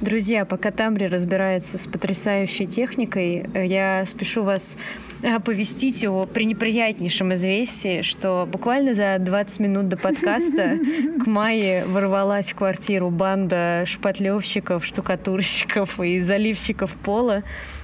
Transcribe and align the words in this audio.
Друзья, 0.00 0.46
пока 0.46 0.70
Тамри 0.70 1.04
разбирается 1.04 1.76
с 1.76 1.86
потрясающей 1.86 2.64
техникой, 2.64 3.44
э, 3.52 3.66
я 3.66 4.06
спешу 4.06 4.42
вас 4.42 4.78
оповестить 5.22 6.06
о 6.06 6.24
пренеприятнейшем 6.24 7.34
известии, 7.34 8.00
что 8.00 8.48
буквально 8.50 8.94
за 8.94 9.18
20 9.18 9.60
минут 9.60 9.88
до 9.88 9.98
подкаста 9.98 10.78
к 11.22 11.26
Майе 11.26 11.84
ворвалась 11.84 12.52
в 12.52 12.54
квартиру 12.54 13.10
банда 13.10 13.84
шпатлевщиков, 13.84 14.86
штукатурщиков 14.86 16.00
и 16.00 16.18
заливщиков 16.20 16.92
пола. 16.92 17.42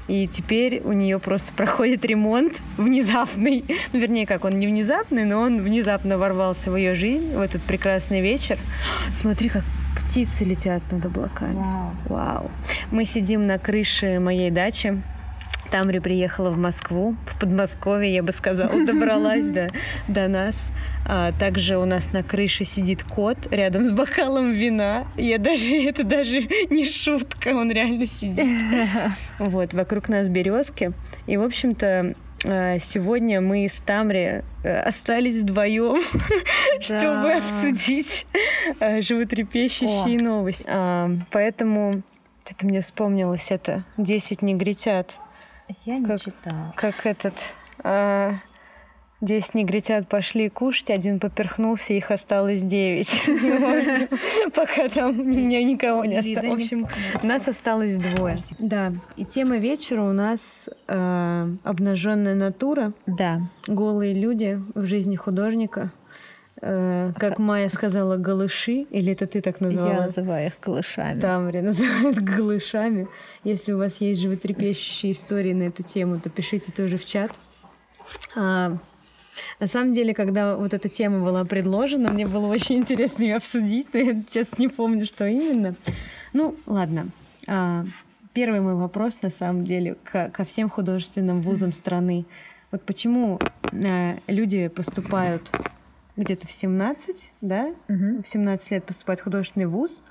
И 0.09 0.27
теперь 0.27 0.81
у 0.85 0.93
нее 0.93 1.19
просто 1.19 1.53
проходит 1.53 2.07
ремонт 2.07 2.63
внезапный. 2.79 3.63
Ну, 3.93 3.99
вернее, 3.99 4.27
как 4.27 4.47
он 4.47 4.59
не 4.59 4.67
внезапный, 4.67 5.27
но 5.27 5.41
он 5.41 5.61
внезапно 5.61 6.17
ворвался 6.17 6.71
в 6.71 6.77
ее 6.77 6.95
жизнь 6.95 7.37
в 7.37 7.41
этот 7.43 7.61
прекрасный 7.61 8.23
вечер. 8.23 8.59
Смотри, 9.13 9.51
как 9.51 9.65
птицы 10.07 10.45
летят 10.45 10.83
над 10.91 11.05
облаками. 11.05 11.57
Вау. 11.57 11.93
Вау. 12.09 12.51
Мы 12.91 13.05
сидим 13.05 13.47
на 13.47 13.59
крыше 13.59 14.21
моей 14.21 14.51
дачи. 14.51 15.03
Тамри 15.71 15.99
приехала 15.99 16.51
в 16.51 16.57
Москву, 16.57 17.17
в 17.27 17.41
Подмосковье, 17.41 18.15
я 18.15 18.23
бы 18.23 18.31
сказала, 18.31 18.71
добралась 18.87 19.49
до, 19.49 19.69
до 20.07 20.29
нас. 20.29 20.71
А, 21.05 21.33
также 21.33 21.77
у 21.77 21.85
нас 21.85 22.13
на 22.13 22.23
крыше 22.23 22.65
сидит 22.65 23.03
кот 23.03 23.37
рядом 23.51 23.85
с 23.85 23.91
бокалом 23.91 24.53
вина. 24.53 25.09
Я 25.17 25.39
даже, 25.39 25.75
это 25.89 26.05
даже 26.05 26.43
не 26.71 26.89
шутка, 26.89 27.49
он 27.49 27.71
реально 27.73 28.07
сидит. 28.07 28.47
Вот, 29.39 29.75
вокруг 29.75 30.09
нас 30.09 30.29
березки. 30.29 30.93
И, 31.27 31.37
в 31.37 31.43
общем-то, 31.43 32.15
Сегодня 32.43 33.41
мы 33.41 33.67
с 33.67 33.81
Тамри 33.81 34.45
э, 34.63 34.81
остались 34.81 35.41
вдвоем, 35.43 36.03
чтобы 36.81 37.33
обсудить 37.33 38.27
э, 38.79 39.01
животрепещущие 39.01 40.19
новости. 40.21 40.65
А, 40.69 41.11
Поэтому 41.31 42.03
что-то 42.45 42.67
мне 42.67 42.81
вспомнилось 42.81 43.51
это 43.51 43.85
«Десять 43.97 44.43
негритят». 44.43 45.17
Я 45.85 45.99
не 45.99 46.07
Как- 46.07 46.23
читала. 46.23 46.73
Как 46.77 47.07
этот... 47.07 47.35
а, 49.21 49.25
Десять 49.25 49.55
негритят 49.55 50.09
пошли 50.09 50.49
кушать, 50.49 50.91
один 50.91 51.19
поперхнулся, 51.21 51.95
их 51.95 52.11
осталось 52.11 52.61
девять. 52.61 53.11
Пока 54.55 54.89
там 54.89 55.29
ни- 55.31 55.63
никого 55.63 56.05
не 56.05 56.19
осталось. 56.19 56.51
В 56.51 56.55
общем, 56.55 56.89
нас 57.23 57.49
осталось 57.49 57.97
двое. 57.97 58.39
Да, 58.59 58.93
и 59.17 59.25
тема 59.25 59.57
вечера 59.57 60.03
у 60.03 60.13
нас 60.13 60.69
э, 60.87 61.49
обнаженная 61.65 62.35
натура, 62.35 62.93
Да. 63.07 63.41
голые 63.67 64.13
люди 64.15 64.61
в 64.75 64.85
жизни 64.87 65.17
художника. 65.17 65.93
Э, 66.63 67.13
как 67.17 67.39
Майя 67.39 67.69
сказала, 67.69 68.17
голыши, 68.17 68.83
или 68.91 69.13
это 69.13 69.27
ты 69.27 69.41
так 69.43 69.61
назвала? 69.61 69.93
Я 69.93 70.01
называю 70.03 70.47
их 70.47 70.59
калышами. 70.59 71.21
Тамри 71.21 71.61
называют 71.63 72.19
голышами. 72.19 73.09
Если 73.45 73.73
у 73.73 73.79
вас 73.79 74.01
есть 74.01 74.21
животрепещущие 74.21 75.13
истории 75.13 75.53
на 75.53 75.65
эту 75.65 75.83
тему, 75.83 76.19
то 76.21 76.31
пишите 76.31 76.73
тоже 76.73 76.99
в 76.99 77.05
чат. 77.05 77.31
На 79.61 79.67
самом 79.67 79.93
деле, 79.93 80.15
когда 80.15 80.57
вот 80.57 80.75
эта 80.75 80.89
тема 80.89 81.25
была 81.25 81.45
предложена, 81.45 82.11
мне 82.11 82.27
было 82.27 82.47
очень 82.47 82.77
интересно 82.79 83.23
ее 83.23 83.37
обсудить, 83.37 83.89
но 83.93 84.01
я 84.01 84.13
сейчас 84.29 84.59
не 84.59 84.69
помню, 84.69 85.05
что 85.07 85.27
именно. 85.27 85.75
Ну, 86.33 86.57
ладно. 86.67 87.09
А, 87.47 87.85
первый 88.33 88.61
мой 88.61 88.75
вопрос, 88.75 89.23
на 89.23 89.31
самом 89.31 89.65
деле, 89.65 89.97
ко, 90.05 90.31
ко 90.31 90.45
всем 90.45 90.69
художественным 90.69 91.41
вузам 91.43 91.73
страны. 91.73 92.25
Вот 92.73 92.83
почему 92.83 93.39
э, 93.73 94.17
люди 94.27 94.69
поступают 94.69 95.53
где-то 96.17 96.47
в 96.47 96.51
17, 96.51 97.33
да, 97.41 97.75
Мгм. 97.89 98.23
в 98.23 98.27
17 98.29 98.71
лет 98.73 98.85
поступают 98.85 99.21
в 99.21 99.25
художественный 99.25 99.67
вуз, 99.67 100.03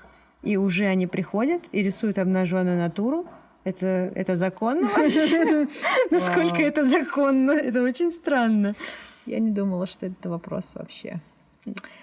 и 0.42 0.56
уже 0.56 0.86
они 0.86 1.06
приходят 1.06 1.62
и 1.72 1.82
рисуют 1.82 2.18
обнаженную 2.18 2.78
натуру. 2.78 3.26
Это, 3.66 3.86
это 4.14 4.36
законно 4.36 4.86
вообще? 4.96 5.66
Насколько 6.10 6.62
это 6.62 6.88
законно? 6.88 7.50
Это 7.50 7.82
очень 7.82 8.12
странно. 8.12 8.74
Я 9.26 9.40
не 9.40 9.50
думала, 9.50 9.86
что 9.86 10.06
это 10.06 10.30
вопрос 10.30 10.72
вообще 10.76 11.20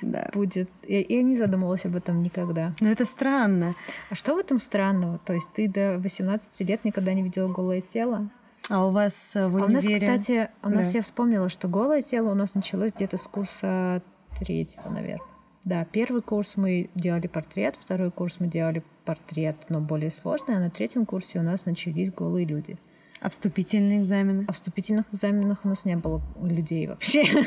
Да. 0.02 0.30
будет. 0.34 0.70
Я, 0.86 1.00
я 1.08 1.24
не 1.24 1.38
задумывалась 1.38 1.86
об 1.86 1.96
этом 1.96 2.22
никогда. 2.22 2.74
Но 2.82 2.90
это 2.90 3.06
странно. 3.06 3.76
А 4.10 4.16
что 4.16 4.36
в 4.36 4.40
этом 4.40 4.60
странного? 4.60 5.20
То 5.26 5.32
есть 5.32 5.54
ты 5.54 5.70
до 5.70 6.00
18 6.00 6.68
лет 6.68 6.84
никогда 6.84 7.14
не 7.14 7.24
видела 7.24 7.48
голое 7.48 7.80
тело? 7.80 8.30
А 8.70 8.86
у 8.86 8.92
вас 8.92 9.34
э, 9.38 9.48
в 9.48 9.56
А 9.56 9.66
у 9.66 9.70
нас, 9.70 9.86
универе... 9.86 10.06
кстати, 10.08 10.50
у 10.64 10.70
нас 10.70 10.88
Да. 10.92 10.98
я 10.98 11.02
вспомнила, 11.02 11.48
что 11.48 11.70
голое 11.70 12.02
тело 12.02 12.32
у 12.32 12.36
нас 12.36 12.56
началось 12.56 12.92
где-то 12.94 13.16
с 13.16 13.26
курса 13.28 14.02
третьего, 14.38 14.90
наверное. 14.90 15.26
Да, 15.64 15.86
первый 15.90 16.22
курс 16.22 16.58
мы 16.58 16.90
делали 16.94 17.28
портрет, 17.28 17.76
второй 17.80 18.12
курс 18.12 18.42
мы 18.42 18.48
делали 18.48 18.84
портрет, 19.06 19.58
но 19.70 19.80
более 19.80 20.12
сложный, 20.12 20.58
а 20.58 20.60
на 20.60 20.70
третьем 20.70 21.06
курсе 21.06 21.40
у 21.40 21.44
нас 21.44 21.66
начались 21.66 22.12
голые 22.12 22.46
люди. 22.46 22.78
А 23.22 23.30
вступительные 23.30 24.00
экзамены? 24.00 24.46
А 24.48 24.54
вступительных 24.54 25.06
экзаменах 25.14 25.64
у 25.64 25.70
нас 25.70 25.86
не 25.86 25.96
было 25.96 26.22
людей 26.42 26.88
вообще. 26.88 27.26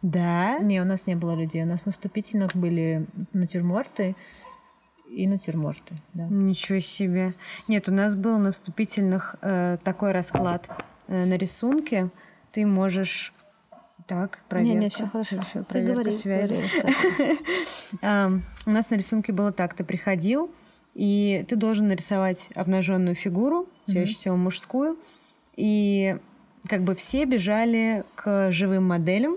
Да? 0.00 0.58
Не, 0.60 0.80
у 0.80 0.84
нас 0.84 1.08
не 1.08 1.16
было 1.16 1.34
людей. 1.34 1.62
У 1.64 1.66
нас 1.66 1.84
на 1.84 1.90
вступительных 1.90 2.54
были 2.54 3.04
натюрморты 3.32 4.14
и 5.10 5.26
натюрморты. 5.26 5.96
Да. 6.14 6.28
Ничего 6.28 6.78
себе. 6.78 7.34
Нет, 7.66 7.88
у 7.88 7.92
нас 7.92 8.14
был 8.14 8.38
на 8.38 8.52
вступительных 8.52 9.36
э, 9.42 9.78
такой 9.82 10.12
расклад. 10.12 10.68
Э, 11.08 11.24
на 11.24 11.36
рисунке 11.36 12.10
ты 12.52 12.64
можешь... 12.64 13.32
Так, 14.06 14.38
проверка. 14.48 14.78
Не, 14.78 14.84
не, 14.84 14.88
все 14.88 15.06
хорошо. 15.06 15.36
Ты 15.52 15.64
проверка 15.64 15.92
говори, 15.94 16.12
связи. 16.12 16.54
говори. 16.54 17.38
А, 18.00 18.30
у 18.64 18.70
нас 18.70 18.88
на 18.88 18.94
рисунке 18.94 19.32
было 19.32 19.52
так: 19.52 19.74
ты 19.74 19.84
приходил, 19.84 20.50
и 20.98 21.44
ты 21.48 21.54
должен 21.54 21.86
нарисовать 21.86 22.48
обнаженную 22.56 23.14
фигуру, 23.14 23.68
чаще 23.86 24.14
всего 24.14 24.36
мужскую, 24.36 24.98
и 25.54 26.16
как 26.68 26.82
бы 26.82 26.96
все 26.96 27.24
бежали 27.24 28.02
к 28.16 28.50
живым 28.50 28.88
моделям, 28.88 29.36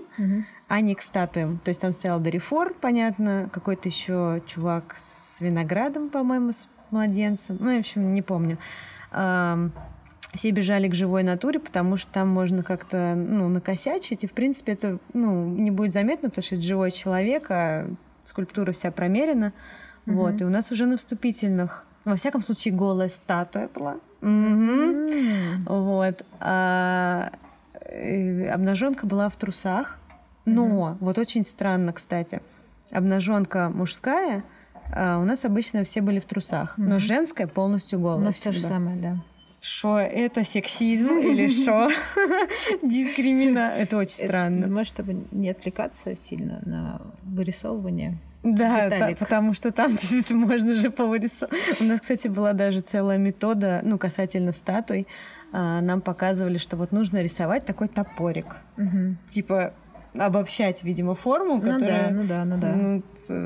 а 0.66 0.80
не 0.80 0.96
к 0.96 1.02
статуям. 1.02 1.60
То 1.64 1.68
есть 1.68 1.80
там 1.80 1.92
стоял 1.92 2.18
Дорифор, 2.18 2.74
понятно, 2.74 3.48
какой-то 3.52 3.88
еще 3.88 4.42
чувак 4.44 4.94
с 4.96 5.40
виноградом, 5.40 6.10
по-моему, 6.10 6.50
с 6.50 6.66
младенцем. 6.90 7.58
Ну, 7.60 7.76
в 7.76 7.78
общем, 7.78 8.12
не 8.12 8.22
помню. 8.22 8.58
Все 9.10 10.50
бежали 10.50 10.88
к 10.88 10.94
живой 10.94 11.22
натуре, 11.22 11.60
потому 11.60 11.96
что 11.96 12.10
там 12.10 12.28
можно 12.28 12.64
как-то, 12.64 13.14
ну, 13.14 13.48
накосячить, 13.48 14.24
и, 14.24 14.26
в 14.26 14.32
принципе, 14.32 14.72
это, 14.72 14.98
ну, 15.12 15.46
не 15.46 15.70
будет 15.70 15.92
заметно, 15.92 16.28
потому 16.28 16.42
что 16.42 16.56
это 16.56 16.64
живой 16.64 16.90
человек, 16.90 17.50
а 17.50 17.86
скульптура 18.24 18.72
вся 18.72 18.90
промерена. 18.90 19.52
Вот, 20.06 20.40
и 20.40 20.44
у 20.44 20.50
нас 20.50 20.70
уже 20.72 20.86
на 20.86 20.96
вступительных, 20.96 21.86
во 22.04 22.16
всяком 22.16 22.42
случае, 22.42 22.74
голая 22.74 23.08
статуя 23.08 23.68
была. 23.68 23.96
М. 24.20 25.64
Вот. 25.66 26.24
А 26.40 27.30
обнаженка 28.52 29.06
была 29.06 29.28
в 29.28 29.36
трусах. 29.36 29.98
Но, 30.44 30.96
вот 31.00 31.18
очень 31.18 31.44
странно, 31.44 31.92
кстати, 31.92 32.42
обнаженка 32.90 33.70
мужская, 33.72 34.42
а 34.92 35.18
у 35.18 35.24
нас 35.24 35.44
обычно 35.44 35.84
все 35.84 36.00
были 36.00 36.18
в 36.18 36.24
трусах, 36.24 36.76
но 36.76 36.98
женская 36.98 37.46
полностью 37.46 38.00
голая. 38.00 38.18
У 38.18 38.24
нас 38.24 38.38
то 38.38 38.50
же 38.50 38.60
самое, 38.60 38.96
да. 38.96 39.16
Шо, 39.60 40.00
это 40.00 40.42
сексизм 40.42 41.18
или 41.18 41.46
что? 41.46 41.88
Дискримина. 42.82 43.74
Это 43.78 43.96
очень 43.96 44.26
странно. 44.26 44.66
Думаю, 44.66 44.84
чтобы 44.84 45.24
не 45.30 45.50
отвлекаться 45.50 46.16
сильно 46.16 46.60
на 46.66 47.00
вырисовывание. 47.22 48.18
Да, 48.42 48.90
та- 48.90 49.14
потому 49.18 49.54
что 49.54 49.70
там 49.70 49.96
можно 50.30 50.74
же 50.74 50.90
повырисовывать. 50.90 51.80
У 51.80 51.84
нас, 51.84 52.00
кстати, 52.00 52.28
была 52.28 52.52
даже 52.52 52.80
целая 52.80 53.18
метода, 53.18 53.80
ну, 53.84 53.98
касательно 53.98 54.52
статуй. 54.52 55.06
А, 55.52 55.80
Нам 55.80 56.00
показывали, 56.00 56.58
что 56.58 56.76
вот 56.76 56.92
нужно 56.92 57.22
рисовать 57.22 57.64
такой 57.66 57.88
топорик. 57.88 58.56
Мгм. 58.76 59.18
Типа 59.28 59.74
обобщать, 60.14 60.82
видимо, 60.82 61.14
форму, 61.14 61.56
Ну 61.56 61.62
да, 61.62 61.72
которая... 61.74 62.10
ну 62.10 62.24
да, 62.24 62.44
ну 62.44 62.58
да. 62.58 62.72
Ну, 62.74 63.02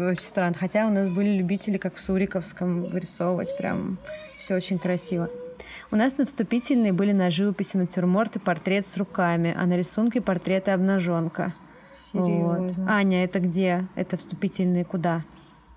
очень 0.08 0.22
странно. 0.22 0.54
Хотя 0.58 0.86
у 0.86 0.90
нас 0.90 1.08
были 1.08 1.30
любители, 1.36 1.76
как 1.78 1.94
в 1.94 2.00
Суриковском, 2.00 2.84
вырисовывать 2.84 3.56
прям 3.56 3.98
все 4.38 4.54
очень 4.56 4.78
красиво. 4.78 5.28
У 5.92 5.96
нас 5.96 6.18
на 6.18 6.26
вступительной 6.26 6.90
были 6.92 7.12
на 7.12 7.30
живописи 7.30 7.76
натюрморт 7.76 8.36
и 8.36 8.38
портрет 8.40 8.84
с 8.84 8.96
руками, 8.96 9.54
а 9.56 9.66
на 9.66 9.76
рисунке 9.76 10.20
портрет 10.20 10.66
и 10.68 10.72
обнаженка. 12.14 12.46
Вот. 12.46 12.58
Серьезно. 12.58 12.92
Аня, 12.92 13.24
это 13.24 13.40
где? 13.40 13.86
Это 13.94 14.16
вступительные 14.16 14.84
куда? 14.84 15.24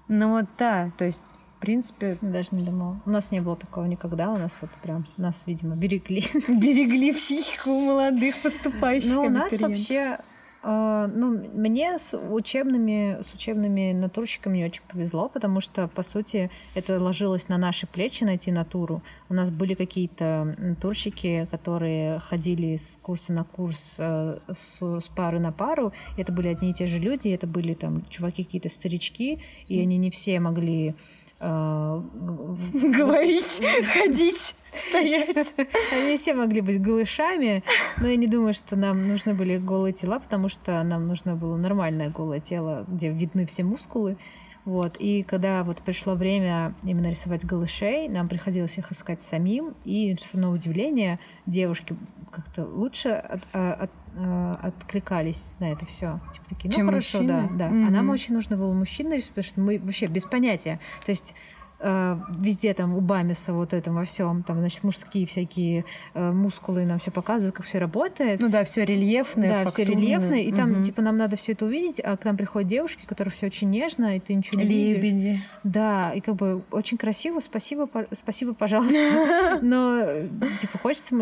Ну 0.08 0.32
вот 0.32 0.46
да, 0.58 0.92
то 0.98 1.06
есть, 1.06 1.24
в 1.58 1.62
принципе, 1.62 2.18
Даже 2.22 2.50
не 2.52 2.64
думала. 2.64 3.00
У 3.06 3.10
нас 3.10 3.32
не 3.32 3.42
было 3.42 3.56
такого 3.56 3.86
никогда. 3.86 4.32
У 4.32 4.38
нас 4.38 4.58
вот 4.62 4.72
прям 4.82 5.06
нас, 5.18 5.46
видимо, 5.46 5.76
берегли. 5.76 6.24
берегли 6.48 7.14
психику 7.14 7.70
молодых 7.70 8.42
поступающих 8.42 9.14
Ну, 9.14 9.24
у 9.24 9.30
нас 9.30 9.52
вообще, 9.54 10.20
ну, 10.64 11.42
мне 11.54 11.98
с 11.98 12.18
учебными, 12.18 13.22
с 13.22 13.34
учебными 13.34 13.94
натурщиками 13.94 14.58
не 14.58 14.66
очень 14.66 14.82
повезло, 14.88 15.30
потому 15.30 15.62
что, 15.62 15.88
по 15.88 16.04
сути, 16.04 16.52
это 16.76 17.02
ложилось 17.02 17.48
на 17.48 17.58
наши 17.58 17.88
плечи 17.88 18.24
найти 18.24 18.52
натуру. 18.52 19.02
У 19.30 19.34
нас 19.34 19.52
были 19.52 19.74
какие-то 19.74 20.56
натурщики, 20.58 21.48
которые 21.50 22.20
ходили 22.20 22.76
с 22.76 23.00
курса 23.02 23.32
на 23.32 23.44
курс, 23.44 23.96
э, 24.00 24.38
с, 24.52 24.82
с 24.82 25.08
пары 25.08 25.40
на 25.40 25.52
пару. 25.52 25.94
Это 26.18 26.34
были 26.34 26.50
одни 26.50 26.72
и 26.72 26.74
те 26.74 26.88
же 26.88 27.00
люди, 27.00 27.30
это 27.30 27.48
были 27.48 27.74
там 27.74 28.06
чуваки 28.10 28.44
какие-то 28.44 28.70
старички, 28.70 29.40
и 29.68 29.80
они 29.80 29.98
не 29.98 30.12
все 30.12 30.40
могли 30.40 30.96
Говорить, 32.74 33.62
ходить, 33.94 34.56
стоять. 34.74 35.54
Они 35.94 36.18
все 36.18 36.34
могли 36.34 36.60
быть 36.60 36.82
голышами, 36.82 37.64
но 38.02 38.08
я 38.08 38.18
не 38.18 38.28
думаю, 38.28 38.54
что 38.54 38.76
нам 38.76 39.08
нужны 39.08 39.34
были 39.34 39.58
голые 39.58 39.94
тела, 39.94 40.20
потому 40.20 40.50
что 40.50 40.84
нам 40.84 41.08
нужно 41.08 41.36
было 41.36 41.56
нормальное 41.56 42.10
голое 42.10 42.42
тело, 42.42 42.84
где 42.88 43.10
видны 43.10 43.46
все 43.46 43.64
мускулы. 43.64 44.18
Вот. 44.66 44.98
И 45.00 45.24
когда 45.24 45.64
вот 45.64 45.78
пришло 45.78 46.16
время 46.16 46.76
именно 46.84 47.10
рисовать 47.10 47.46
голышей, 47.46 48.08
нам 48.08 48.28
приходилось 48.28 48.78
их 48.78 48.92
искать 48.92 49.22
самим. 49.22 49.76
И, 49.86 50.16
что 50.16 50.38
на 50.38 50.52
удивление, 50.52 51.20
девушки 51.46 51.96
как-то 52.30 52.66
лучше 52.66 53.10
от, 53.10 53.42
а, 53.54 53.74
от, 53.74 53.92
от, 54.20 54.66
откликались 54.66 55.52
на 55.60 55.72
это 55.72 55.86
все. 55.86 56.20
Типа 56.34 56.50
такие, 56.50 56.70
ну 56.70 56.76
Чем 56.76 56.86
хорошо, 56.88 57.22
мужчины? 57.22 57.50
да, 57.54 57.58
да. 57.58 57.70
Мгм. 57.70 57.88
А 57.88 57.92
нам 57.92 58.10
очень 58.10 58.34
нужно 58.34 58.58
было 58.58 58.74
мужчин 58.74 59.10
нарисовать, 59.10 59.30
потому 59.30 59.44
что 59.46 59.62
мы 59.62 59.80
вообще 59.80 60.08
без 60.08 60.26
понятия. 60.26 60.80
То 61.06 61.12
есть 61.12 61.34
э, 61.34 61.59
везде 61.82 62.74
там 62.74 62.94
у 62.94 63.00
Бамиса 63.02 63.54
вот 63.54 63.74
этом 63.74 63.96
во 63.96 64.04
всем, 64.04 64.44
там, 64.44 64.60
значит, 64.60 64.84
мужские 64.84 65.26
всякие 65.26 65.86
э, 66.14 66.32
мускулы 66.32 66.86
нам 66.86 67.00
все 67.00 67.10
показывают, 67.12 67.56
как 67.56 67.66
все 67.66 67.80
работает. 67.80 68.42
Ну 68.42 68.50
да, 68.50 68.64
все 68.66 68.84
рельефное, 68.84 69.50
Да, 69.64 69.70
все 69.72 69.84
фактурное. 69.86 69.94
рельефно, 70.04 70.34
и 70.36 70.52
там, 70.52 70.72
Мгм. 70.72 70.82
типа, 70.84 71.02
нам 71.02 71.16
надо 71.18 71.38
все 71.38 71.54
это 71.54 71.66
увидеть, 71.66 72.02
а 72.04 72.18
к 72.18 72.26
нам 72.26 72.36
приходят 72.36 72.68
девушки, 72.70 73.06
которые 73.06 73.32
все 73.32 73.46
очень 73.48 73.70
нежно, 73.70 74.18
и 74.18 74.20
ты 74.20 74.34
ничего 74.34 74.60
не 74.62 74.68
видишь. 74.68 74.98
Лебеди. 75.04 75.42
Да, 75.64 76.12
и 76.14 76.20
как 76.20 76.36
бы 76.36 76.62
очень 76.72 76.98
красиво, 76.98 77.40
спасибо, 77.40 77.86
по- 77.88 78.08
спасибо, 78.14 78.54
пожалуйста. 78.54 79.60
Но, 79.62 80.00
э, 80.00 80.28
типа, 80.60 80.78
хочется 80.80 81.16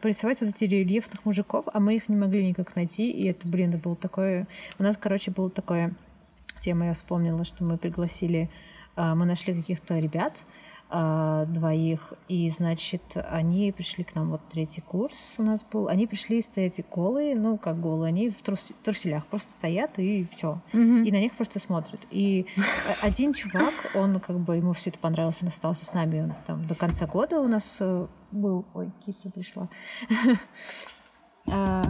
порисовать 0.00 0.40
вот 0.40 0.50
эти 0.50 0.64
рельефных 0.64 1.24
мужиков, 1.24 1.64
а 1.72 1.80
мы 1.80 1.96
их 1.96 2.08
не 2.08 2.16
могли 2.16 2.46
никак 2.46 2.76
найти, 2.76 3.10
и 3.10 3.26
это, 3.26 3.48
блин, 3.48 3.70
это 3.70 3.78
было 3.78 3.96
такое... 3.96 4.46
У 4.78 4.82
нас, 4.82 4.96
короче, 4.96 5.30
было 5.32 5.50
такое... 5.50 5.92
Тема 6.60 6.86
я 6.86 6.92
вспомнила, 6.94 7.44
что 7.44 7.64
мы 7.64 7.76
пригласили... 7.76 8.48
а, 8.96 9.14
Мы 9.14 9.24
нашли 9.26 9.54
каких-то 9.54 9.98
ребят, 9.98 10.44
а, 10.88 11.46
двоих, 11.46 12.12
и, 12.28 12.48
значит, 12.48 13.02
они 13.16 13.72
пришли 13.72 14.04
к 14.04 14.14
нам, 14.14 14.30
вот 14.30 14.40
третий 14.48 14.80
курс 14.80 15.34
у 15.38 15.42
нас 15.42 15.64
был, 15.64 15.88
они 15.88 16.06
пришли 16.06 16.40
стоять 16.40 16.80
голые, 16.90 17.34
ну, 17.34 17.58
как 17.58 17.80
голые, 17.80 18.08
они 18.10 18.30
в 18.30 18.40
трус- 18.40 18.72
труселях 18.84 19.26
просто 19.26 19.50
стоят, 19.52 19.98
и 19.98 20.28
все 20.30 20.60
Мгм. 20.72 21.02
и 21.02 21.10
на 21.10 21.18
них 21.20 21.32
просто 21.34 21.58
смотрят. 21.58 22.06
И 22.12 22.46
один 23.02 23.32
чувак, 23.32 23.72
он 23.96 24.20
как 24.20 24.38
бы 24.38 24.56
ему 24.56 24.74
все 24.74 24.90
это 24.90 24.98
понравилось, 25.00 25.42
он 25.42 25.48
остался 25.48 25.84
с 25.84 25.92
нами 25.92 26.20
он 26.22 26.34
там 26.46 26.64
до 26.66 26.76
конца 26.76 27.06
года 27.06 27.40
у 27.40 27.48
нас 27.48 27.78
э, 27.80 28.06
был. 28.30 28.64
Ой, 28.74 28.90
киса 29.04 29.30
пришла. 29.30 29.68
А 31.48 31.82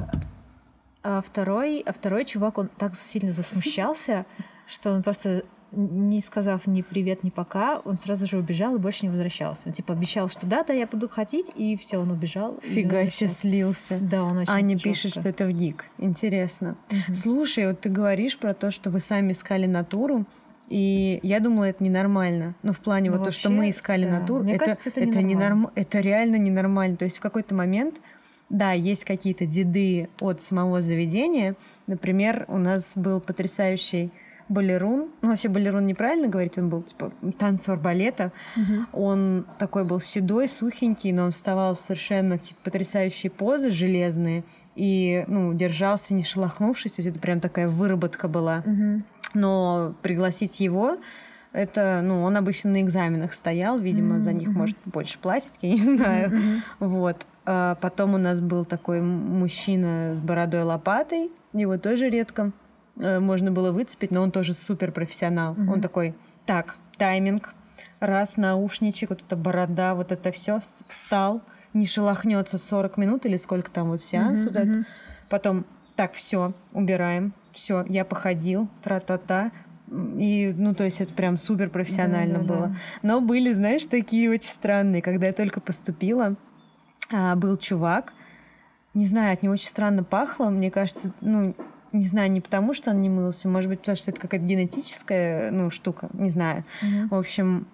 а 1.03 1.23
второй, 1.23 1.81
а 1.87 1.93
второй 1.93 2.25
чувак, 2.25 2.59
он 2.59 2.69
так 2.69 2.97
сильно 2.97 3.31
засмущался, 3.31 4.27
что 4.67 4.93
он 4.93 5.03
просто 5.05 5.45
не 5.77 6.21
сказав 6.21 6.67
ни 6.67 6.83
привет, 6.83 7.23
ни 7.23 7.31
пока, 7.31 7.79
он 7.85 7.99
сразу 7.99 8.27
же 8.27 8.39
убежал 8.39 8.75
и 8.75 8.79
больше 8.79 9.05
не 9.05 9.11
возвращался. 9.11 9.71
Типа 9.71 9.93
обещал, 9.93 10.29
что 10.29 10.47
да, 10.47 10.65
да, 10.65 10.73
я 10.73 10.87
буду 10.87 11.09
ходить, 11.09 11.53
и 11.55 11.77
все, 11.77 11.99
он 11.99 12.11
убежал. 12.11 12.59
Фига 12.63 13.07
себе 13.07 13.29
слился. 13.31 13.99
Да, 14.01 14.25
он 14.25 14.39
очень 14.41 14.53
Аня 14.53 14.71
жёстко. 14.77 14.89
пишет, 14.89 15.13
что 15.13 15.29
это 15.29 15.47
в 15.47 15.53
ГИК. 15.53 15.85
Интересно. 15.99 16.77
Мгм. 16.91 17.15
Слушай, 17.15 17.69
вот 17.69 17.81
ты 17.81 17.91
говоришь 17.91 18.39
про 18.39 18.55
то, 18.55 18.71
что 18.71 18.91
вы 18.91 19.01
сами 19.01 19.33
искали 19.33 19.67
натуру, 19.67 20.25
и 20.69 21.21
я 21.23 21.39
думала, 21.41 21.65
это 21.65 21.85
ненормально. 21.85 22.55
Ну, 22.63 22.73
в 22.73 22.81
плане 22.81 23.11
Ну, 23.11 23.19
вот 23.19 23.27
то, 23.27 23.31
что 23.31 23.49
вообще, 23.51 23.59
мы 23.59 23.71
искали 23.71 24.05
да. 24.07 24.19
натуру, 24.21 24.43
Мне 24.45 24.55
это, 24.57 24.65
кажется, 24.65 24.89
это 24.89 25.01
это, 25.03 25.23
ненорм- 25.23 25.71
это 25.75 26.01
реально 26.01 26.37
ненормально. 26.37 26.97
То 26.97 27.05
есть 27.05 27.19
в 27.19 27.21
какой-то 27.21 27.55
момент, 27.55 27.97
да, 28.49 28.73
есть 28.73 29.05
какие-то 29.05 29.47
деды 29.47 30.09
от 30.21 30.41
самого 30.43 30.81
заведения. 30.81 31.55
Например, 31.87 32.47
у 32.49 32.59
нас 32.59 32.97
был 32.97 33.21
потрясающий 33.21 34.11
балерун. 34.49 35.11
Ну, 35.23 35.29
вообще 35.31 35.49
балерун 35.49 35.87
неправильно 35.87 36.29
говорить, 36.29 36.59
он 36.59 36.69
был 36.69 36.83
типа 36.83 37.13
танцор 37.39 37.79
балета. 37.79 38.33
Мгм. 38.57 38.87
Он 38.93 39.47
такой 39.59 39.85
был 39.85 40.01
седой, 40.01 40.49
сухенький, 40.49 41.13
но 41.13 41.25
он 41.25 41.31
вставал 41.31 41.75
в 41.75 41.81
совершенно 41.81 42.39
какие-то 42.39 42.61
потрясающие 42.63 43.31
позы 43.31 43.71
железные 43.71 44.45
и, 44.75 45.25
ну, 45.27 45.53
держался, 45.55 46.15
не 46.15 46.23
шелохнувшись. 46.23 46.93
То 46.93 47.03
есть 47.03 47.11
это 47.11 47.21
прям 47.21 47.41
такая 47.41 47.69
выработка 47.69 48.29
была. 48.29 48.63
Мгм. 48.65 49.05
Но 49.35 49.95
пригласить 50.03 50.61
его, 50.61 50.99
это, 51.53 52.01
ну, 52.03 52.23
он 52.23 52.37
обычно 52.37 52.71
на 52.71 52.83
экзаменах 52.83 53.33
стоял, 53.35 53.79
видимо, 53.79 54.21
за 54.21 54.33
них, 54.33 54.49
может, 54.49 54.77
больше 54.85 55.19
платят, 55.19 55.55
я 55.63 55.71
не 55.71 55.77
знаю. 55.77 56.31
Мгм. 56.31 56.63
Вот. 56.81 57.27
А 57.45 57.77
потом 57.77 58.15
у 58.15 58.19
нас 58.19 58.41
был 58.41 58.65
такой 58.65 59.01
мужчина 59.01 60.15
с 60.15 60.19
бородой 60.19 60.63
лопатой. 60.63 61.31
Его 61.53 61.79
тоже 61.79 62.11
редко 62.11 62.53
можно 62.97 63.53
было 63.53 63.73
выцепить, 63.73 64.11
но 64.11 64.23
он 64.23 64.31
тоже 64.31 64.55
супер 64.55 64.91
профессионал. 64.93 65.55
Мгм. 65.55 65.69
Он 65.73 65.81
такой, 65.81 66.15
так, 66.47 66.77
тайминг, 66.97 67.55
раз 68.01 68.37
наушничек, 68.37 69.11
вот 69.11 69.23
эта 69.23 69.37
борода, 69.37 69.95
вот 69.95 70.13
это 70.13 70.33
все 70.33 70.61
встал, 70.89 71.43
не 71.75 71.87
шелохнется 71.87 72.59
40 72.59 72.97
минут 72.97 73.27
или 73.27 73.37
сколько 73.37 73.71
там 73.71 73.89
вот 73.89 74.01
сеанс 74.01 74.41
Мгм, 74.45 74.49
вот 74.49 74.57
этот. 74.57 74.75
мгм. 74.77 74.87
Потом, 75.29 75.67
так, 75.95 76.13
все, 76.15 76.55
убираем, 76.73 77.33
все, 77.53 77.85
я 77.89 78.05
походил, 78.05 78.69
тра-та-та. 78.83 79.51
И, 80.17 80.53
ну, 80.57 80.75
то 80.75 80.83
есть 80.85 81.01
это 81.01 81.13
прям 81.15 81.37
супер 81.37 81.71
профессионально 81.71 82.39
Да, 82.41 82.45
да, 82.45 82.49
было. 82.49 82.69
да. 82.69 82.75
Но 83.03 83.21
были, 83.21 83.53
знаешь, 83.53 83.85
такие 83.85 84.29
очень 84.31 84.49
странные. 84.49 85.01
Когда 85.01 85.27
я 85.29 85.33
только 85.33 85.61
поступила, 85.61 86.35
а, 87.13 87.37
был 87.37 87.57
чувак, 87.57 88.13
не 88.95 89.07
знаю, 89.07 89.33
от 89.35 89.43
него 89.43 89.53
очень 89.55 89.69
странно 89.69 90.03
пахло. 90.03 90.49
Мне 90.49 90.71
кажется, 90.73 91.13
ну, 91.21 91.55
не 91.97 92.07
знаю, 92.07 92.31
не 92.31 92.41
потому, 92.41 92.75
что 92.75 92.91
он 92.91 93.01
не 93.01 93.09
мылся, 93.09 93.49
может 93.49 93.69
быть, 93.69 93.81
потому 93.81 93.97
что 93.97 94.11
это 94.11 94.21
какая-то 94.21 94.47
генетическая, 94.47 95.51
ну, 95.51 95.71
штука, 95.71 96.09
не 96.13 96.29
знаю. 96.29 96.65
Мгм. 96.83 97.09
В 97.09 97.15
общем, 97.15 97.67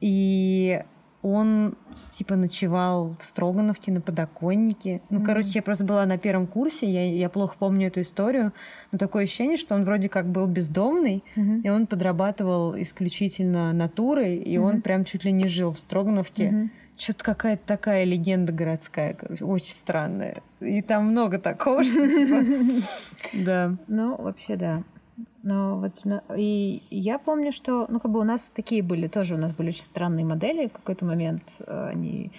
и 0.00 0.82
он 1.22 1.76
типа 2.08 2.34
ночевал 2.36 3.14
в 3.18 3.24
Строгановке 3.24 3.92
на 3.92 4.00
подоконнике. 4.00 5.00
Ну, 5.08 5.18
Мгм. 5.18 5.26
короче, 5.26 5.50
я 5.54 5.62
просто 5.62 5.84
была 5.84 6.04
на 6.04 6.18
первом 6.18 6.46
курсе, 6.46 6.86
я, 6.90 7.08
я 7.10 7.28
плохо 7.30 7.54
помню 7.58 7.86
эту 7.86 8.02
историю, 8.02 8.52
но 8.90 8.98
такое 8.98 9.24
ощущение, 9.24 9.56
что 9.56 9.74
он 9.74 9.84
вроде 9.84 10.08
как 10.08 10.26
был 10.26 10.46
бездомный, 10.46 11.22
Мгм. 11.36 11.60
и 11.60 11.68
он 11.68 11.86
подрабатывал 11.86 12.76
исключительно 12.76 13.72
натурой, 13.72 14.36
и 14.36 14.58
он 14.58 14.74
Мгм. 14.74 14.82
прям 14.82 15.04
чуть 15.04 15.24
ли 15.24 15.32
не 15.32 15.46
жил 15.46 15.72
в 15.72 15.78
Строгановке. 15.78 16.50
Мгм. 16.50 16.70
Что-то 16.96 17.24
какая-то 17.24 17.62
такая 17.66 18.04
легенда 18.04 18.52
городская, 18.52 19.14
короче, 19.14 19.44
очень 19.44 19.72
странная. 19.72 20.42
И 20.60 20.82
там 20.82 21.06
много 21.06 21.38
такого, 21.38 21.82
что 21.84 22.06
типа... 22.08 22.44
Да. 23.44 23.74
Ну, 23.88 24.16
вообще, 24.16 24.56
да. 24.56 24.82
Но 25.42 25.78
вот 25.78 26.04
на- 26.04 26.22
и 26.36 26.82
я 26.90 27.18
помню, 27.18 27.52
что, 27.52 27.86
ну, 27.88 27.98
как 27.98 28.10
бы 28.12 28.20
у 28.20 28.24
нас 28.24 28.50
такие 28.54 28.82
были, 28.82 29.08
тоже 29.08 29.34
у 29.34 29.38
нас 29.38 29.54
были 29.54 29.68
очень 29.68 29.82
странные 29.82 30.24
модели. 30.24 30.68
В 30.68 30.72
какой-то 30.72 31.04
момент 31.04 31.60
э, 31.66 31.88
они 31.88 32.30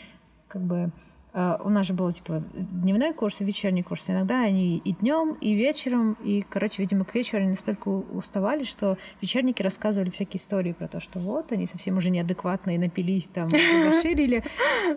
как 0.47 0.61
бы 0.61 0.91
у 1.33 1.69
нас 1.69 1.87
же 1.87 1.93
был 1.93 2.11
типа 2.11 2.43
дневной 2.53 3.11
курс 3.13 3.41
и 3.41 3.45
вечерний 3.45 3.81
курс. 3.81 4.07
Иногда 4.09 4.41
они 4.41 4.77
и 4.77 4.93
днем, 4.93 5.35
и 5.41 5.53
вечером, 5.53 6.15
и, 6.23 6.45
короче, 6.47 6.81
видимо, 6.83 7.05
к 7.05 7.15
вечеру 7.15 7.41
они 7.41 7.51
настолько 7.51 7.87
уставали, 7.89 8.63
что 8.63 8.97
вечерники 9.19 9.63
рассказывали 9.63 10.11
всякие 10.11 10.39
истории 10.39 10.73
про 10.73 10.87
то, 10.87 10.99
что 10.99 11.19
вот 11.19 11.51
они 11.51 11.65
совсем 11.65 11.97
уже 11.97 12.11
неадекватные, 12.11 12.77
напились 12.77 13.27
там, 13.27 13.47
расширили. 13.85 14.43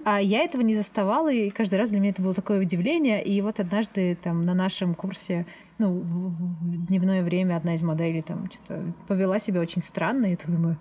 А 0.05 0.21
я 0.21 0.43
этого 0.43 0.61
не 0.61 0.77
заставала, 0.77 1.33
и 1.33 1.49
каждый 1.49 1.77
раз 1.77 1.89
для 1.89 2.01
меня 2.01 2.11
это 2.11 2.21
было 2.21 2.35
такое 2.35 2.61
удивление. 2.61 3.25
И 3.25 3.41
вот 3.41 3.59
однажды 3.59 4.15
там 4.23 4.43
на 4.43 4.53
нашем 4.53 4.95
курсе 4.95 5.47
ну, 5.79 6.01
в, 6.01 6.87
дневное 6.87 7.23
время 7.23 7.57
одна 7.57 7.75
из 7.75 7.83
моделей 7.83 8.21
там 8.21 8.51
что-то 8.51 8.93
повела 9.09 9.39
себя 9.39 9.61
очень 9.61 9.81
странно, 9.81 10.27
и 10.27 10.31
я 10.31 10.37
так 10.37 10.51
думаю, 10.51 10.77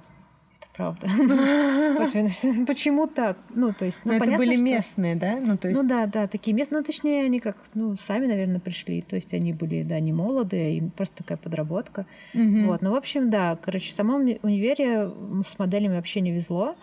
правда. 0.75 1.07
Господи, 1.97 2.31
ну 2.43 2.65
почему 2.65 3.07
так? 3.07 3.37
Ну, 3.53 3.73
то 3.73 3.85
есть, 3.85 4.01
ну, 4.03 4.11
Но 4.11 4.17
это 4.17 4.25
понятно, 4.25 4.45
были 4.45 4.55
что- 4.55 4.65
местные, 4.65 5.15
да? 5.15 5.39
Ну, 5.45 5.57
то 5.57 5.67
есть... 5.69 5.81
Ну 5.81 5.87
да, 5.87 6.05
да, 6.05 6.27
такие 6.27 6.53
местные, 6.53 6.79
ну 6.79 6.83
точнее, 6.85 7.23
они 7.25 7.39
как, 7.39 7.57
ну, 7.73 7.95
сами, 7.97 8.27
наверное, 8.27 8.59
пришли. 8.59 9.01
То 9.01 9.15
есть 9.15 9.33
они 9.33 9.53
были, 9.53 9.83
да, 9.83 9.99
не 9.99 10.13
молодые, 10.13 10.77
им 10.77 10.89
просто 10.91 11.17
такая 11.17 11.37
подработка. 11.37 12.05
Мгм. 12.33 12.67
Вот, 12.67 12.81
ну, 12.81 12.91
в 12.91 12.95
общем, 12.95 13.29
да, 13.29 13.57
короче, 13.61 13.89
в 13.89 13.93
самом 13.93 14.21
уни- 14.25 14.39
универе 14.43 15.09
с 15.45 15.57
моделями 15.59 15.95
вообще 15.95 16.21
не 16.21 16.31
везло. 16.31 16.75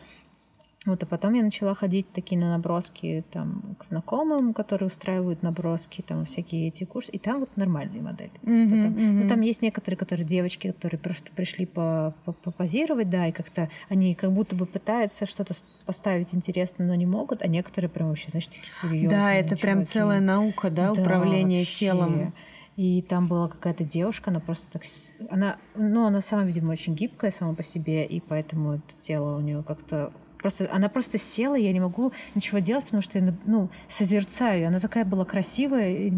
Вот, 0.84 1.00
а 1.02 1.06
потом 1.06 1.34
я 1.34 1.42
начала 1.42 1.74
ходить 1.74 2.10
такие 2.12 2.40
на 2.40 2.50
наброски 2.50 3.24
там 3.30 3.76
к 3.78 3.84
знакомым, 3.84 4.52
которые 4.52 4.88
устраивают 4.88 5.42
наброски, 5.42 6.02
там 6.02 6.24
всякие 6.24 6.68
эти 6.68 6.82
курсы, 6.84 7.10
и 7.12 7.18
там 7.18 7.40
вот 7.40 7.56
нормальные 7.56 8.02
модели. 8.02 8.30
Типа 8.40 8.50
Мгм, 8.50 8.82
там- 8.82 8.92
мгм. 8.92 9.20
Ну, 9.20 9.28
там 9.28 9.40
есть 9.42 9.62
некоторые, 9.62 9.96
которые 9.96 10.26
девочки, 10.26 10.72
которые 10.72 10.98
просто 10.98 11.30
пришли 11.32 11.66
по, 11.66 12.14
по- 12.24 12.32
попозировать, 12.32 13.08
да, 13.08 13.28
и 13.28 13.32
как-то 13.32 13.70
они 13.88 14.14
как 14.16 14.32
будто 14.32 14.56
бы 14.56 14.66
пытаются 14.66 15.24
что-то 15.24 15.54
поставить 15.86 16.34
интересно, 16.34 16.84
но 16.84 16.94
не 16.96 17.06
могут, 17.06 17.42
а 17.42 17.46
некоторые 17.46 17.88
прям 17.88 18.08
вообще, 18.08 18.30
знаешь, 18.30 18.46
такие 18.46 18.66
серьезные. 18.66 19.08
Да, 19.10 19.32
это 19.32 19.56
прям 19.56 19.74
чуваки. 19.76 19.90
целая 19.92 20.20
наука, 20.20 20.70
да, 20.70 20.92
управление 20.92 21.60
вообще. 21.60 21.78
телом. 21.86 22.34
И 22.74 23.02
там 23.02 23.28
была 23.28 23.48
какая-то 23.48 23.84
девушка, 23.84 24.30
она 24.30 24.40
просто 24.40 24.70
так... 24.72 24.82
Она, 25.30 25.58
ну, 25.74 26.06
она 26.06 26.22
сама, 26.22 26.44
видимо, 26.44 26.72
очень 26.72 26.94
гибкая 26.94 27.30
сама 27.30 27.54
по 27.54 27.62
себе, 27.62 28.06
и 28.06 28.18
поэтому 28.18 28.72
это 28.76 28.94
тело 29.00 29.36
у 29.36 29.40
нее 29.40 29.62
как-то... 29.62 30.10
Просто, 30.42 30.68
она 30.70 30.88
просто 30.88 31.18
села, 31.18 31.54
я 31.54 31.72
не 31.72 31.80
могу 31.80 32.12
ничего 32.34 32.58
делать, 32.58 32.84
потому 32.84 33.02
что 33.02 33.18
я, 33.18 33.34
ну, 33.46 33.70
созерцаю. 33.88 34.68
Она 34.68 34.80
такая 34.80 35.04
была 35.04 35.24
красивая. 35.24 35.90
и 35.96 36.12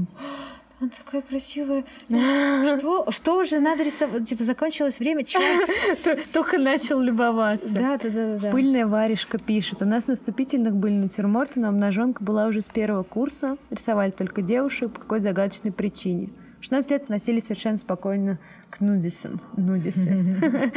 она 0.80 0.90
такая 0.90 1.22
красивая. 1.22 1.84
Что? 2.08 3.10
Что 3.10 3.40
уже 3.40 3.60
надо 3.60 3.84
рисовать? 3.84 4.28
Типа, 4.28 4.42
закончилось 4.44 4.98
время, 4.98 5.24
чат. 5.24 5.68
Только 6.32 6.58
начал 6.58 7.00
любоваться. 7.00 7.74
Да, 7.74 7.96
да, 7.96 8.10
да, 8.10 8.38
да. 8.38 8.50
Пыльная 8.50 8.86
варежка 8.86 9.38
пишет. 9.38 9.82
У 9.82 9.84
нас 9.84 10.08
на 10.08 10.14
вступительных 10.14 10.74
были 10.74 10.94
натюрморты, 10.94 11.60
но 11.60 11.68
обнаженка 11.68 12.24
была 12.24 12.48
уже 12.48 12.60
с 12.60 12.68
первого 12.68 13.04
курса. 13.04 13.56
Рисовали 13.70 14.10
только 14.10 14.42
девушек 14.42 14.92
по 14.92 15.00
какой-то 15.00 15.22
загадочной 15.24 15.72
причине. 15.72 16.30
В 16.60 16.64
16 16.64 16.90
лет 16.90 17.02
относились 17.04 17.44
совершенно 17.44 17.76
спокойно 17.76 18.38
к 18.70 18.80
нудисам. 18.80 19.40
Нудисы. 19.56 20.36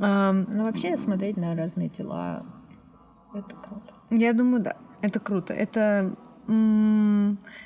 Ну, 0.00 0.64
вообще, 0.64 0.96
смотреть 0.96 1.36
на 1.36 1.54
разные 1.54 1.88
тела— 1.88 2.44
это 3.34 3.54
круто. 3.54 3.94
Я 4.10 4.32
думаю, 4.32 4.62
да. 4.62 4.76
Это 5.02 5.20
круто. 5.20 5.54
Это 5.54 6.16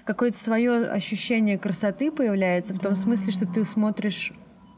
какое-то 0.05 0.37
свое 0.37 0.87
ощущение 0.87 1.59
красоты 1.59 2.11
появляется 2.13 2.75
в 2.75 2.79
том 2.79 2.95
смысле, 2.95 3.33
что 3.33 3.47
ты 3.47 3.65
смотришь 3.65 4.33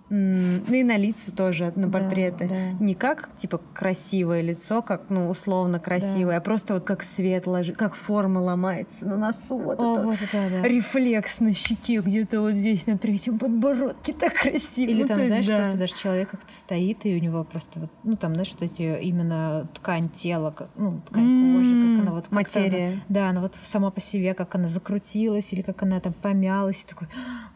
и 0.08 0.82
на 0.84 0.96
лица 0.96 1.32
тоже, 1.32 1.72
на 1.74 1.90
портреты. 1.90 2.46
Да, 2.48 2.54
да. 2.54 2.84
Не 2.84 2.94
как, 2.94 3.28
типа, 3.36 3.60
красивое 3.74 4.40
лицо, 4.40 4.80
как, 4.80 5.10
ну, 5.10 5.28
условно 5.28 5.80
красивое, 5.80 6.34
да. 6.34 6.36
а 6.36 6.40
просто 6.40 6.74
вот 6.74 6.84
как 6.84 7.02
свет 7.02 7.46
ложит, 7.46 7.76
как 7.76 7.94
форма 7.94 8.38
ломается 8.38 9.06
на 9.06 9.16
носу. 9.16 9.58
Вот 9.58 9.80
О, 9.80 9.92
это 9.92 10.02
вот 10.02 10.22
это, 10.22 10.50
да. 10.50 10.62
рефлекс 10.62 11.40
на 11.40 11.52
щеке 11.52 12.00
где-то 12.00 12.40
вот 12.40 12.52
здесь, 12.52 12.86
на 12.86 12.96
третьем 12.98 13.38
подбородке. 13.38 14.12
Так 14.12 14.34
красиво. 14.34 14.90
Или 14.90 15.02
ну, 15.02 15.08
там, 15.08 15.18
есть, 15.18 15.28
знаешь, 15.28 15.46
да. 15.46 15.56
просто 15.56 15.78
даже 15.78 15.94
человек 15.96 16.30
как-то 16.30 16.54
стоит, 16.54 17.04
и 17.04 17.16
у 17.16 17.18
него 17.18 17.42
просто 17.42 17.80
вот, 17.80 17.90
ну, 18.04 18.16
там, 18.16 18.34
знаешь, 18.34 18.52
вот 18.52 18.62
эти 18.62 19.00
именно 19.00 19.68
ткань 19.74 20.08
тела, 20.08 20.52
как, 20.52 20.68
ну, 20.76 21.00
ткань 21.08 21.24
М-м, 21.24 21.56
кожи, 21.56 21.70
как 21.70 22.02
она 22.02 22.12
вот... 22.12 22.28
как-то 22.28 22.34
материя. 22.34 22.88
она- 22.92 23.02
да, 23.08 23.28
она 23.30 23.40
вот 23.40 23.54
сама 23.62 23.90
по 23.90 24.00
себе, 24.00 24.34
как 24.34 24.54
она 24.54 24.68
закрутилась, 24.68 25.52
или 25.52 25.62
как 25.62 25.82
она 25.82 25.98
там 25.98 26.12
помялась, 26.12 26.82
и 26.84 26.86
такой, 26.86 27.08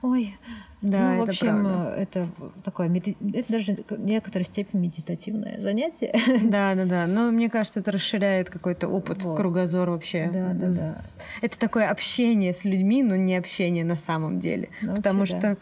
ой... 0.03 0.35
Да, 0.83 1.11
ну, 1.11 1.19
в 1.19 1.23
это 1.23 1.31
общем, 1.33 1.47
правда. 1.47 1.95
это 1.97 2.29
такое, 2.65 2.91
это 2.91 3.53
даже 3.53 3.77
в 3.89 4.01
некоторой 4.01 4.45
степени 4.45 4.81
медитативное 4.81 5.61
занятие. 5.61 6.15
Да, 6.51 6.75
да, 6.75 6.85
да. 6.85 7.07
Но 7.07 7.31
мне 7.31 7.51
кажется, 7.51 7.81
это 7.81 7.93
расширяет 7.93 8.49
какой-то 8.51 8.89
опыт, 8.89 9.23
Вот. 9.23 9.37
кругозор 9.37 9.91
вообще. 9.91 10.31
Да, 10.33 10.53
да, 10.55 10.67
да. 10.67 10.95
Это 11.43 11.59
такое 11.59 11.89
общение 11.89 12.55
с 12.55 12.65
людьми, 12.65 13.03
но 13.03 13.17
не 13.17 13.37
общение 13.37 13.85
на 13.85 13.97
самом 13.97 14.39
деле. 14.39 14.71
Ну, 14.81 14.97
Потому 14.97 15.21
вообще, 15.21 15.39
да. 15.41 15.57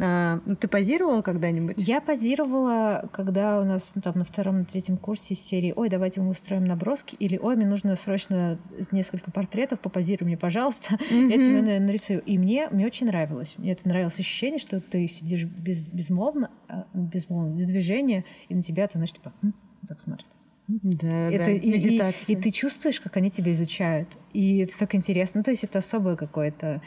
А, 0.00 0.40
ну, 0.44 0.56
ты 0.56 0.66
позировала 0.68 1.22
когда-нибудь? 1.22 1.74
Я 1.78 2.00
позировала, 2.00 3.08
когда 3.12 3.60
у 3.60 3.64
нас 3.64 3.92
ну, 3.94 4.02
там 4.02 4.14
на 4.18 4.24
втором, 4.24 4.58
на 4.60 4.64
третьем 4.64 4.96
курсе 4.96 5.34
серии 5.34 5.72
«Ой, 5.76 5.88
давайте 5.88 6.20
мы 6.20 6.30
устроим 6.30 6.64
наброски» 6.64 7.14
или 7.16 7.38
«Ой, 7.38 7.56
мне 7.56 7.66
нужно 7.66 7.94
срочно 7.96 8.58
несколько 8.92 9.30
портретов, 9.30 9.80
попозируй 9.80 10.26
мне, 10.26 10.36
пожалуйста, 10.36 10.98
я 11.10 11.32
тебе 11.36 11.62
на- 11.62 11.78
нарисую». 11.86 12.22
И 12.22 12.38
мне, 12.38 12.68
мне 12.70 12.86
очень 12.86 13.06
нравилось. 13.06 13.54
Мне 13.56 13.72
это 13.72 13.86
нравилось 13.88 14.18
ощущение, 14.18 14.58
что 14.58 14.80
ты 14.80 15.06
сидишь 15.06 15.44
без, 15.44 15.88
безмолвно, 15.88 16.50
а, 16.68 16.86
безмолвно, 16.92 17.54
без 17.54 17.66
движения, 17.66 18.24
и 18.48 18.54
на 18.54 18.62
тебя, 18.62 18.86
ты, 18.86 18.94
знаешь, 18.94 19.12
типа, 19.12 19.32
«М?» 19.42 19.54
так 19.86 20.00
смотрит. 20.00 20.26
Да, 20.66 21.28
Это 21.30 21.44
да, 21.44 21.50
и, 21.50 21.58
и- 21.58 21.72
медитация. 21.72 22.34
и 22.36 22.40
ты 22.40 22.50
чувствуешь, 22.50 22.98
как 22.98 23.16
они 23.18 23.30
тебя 23.30 23.52
изучают. 23.52 24.08
И 24.32 24.60
это 24.60 24.78
так 24.78 24.94
интересно. 24.94 25.40
Ну, 25.40 25.44
то 25.44 25.50
есть 25.50 25.62
это 25.62 25.78
особое 25.80 26.16
какое-то 26.16 26.80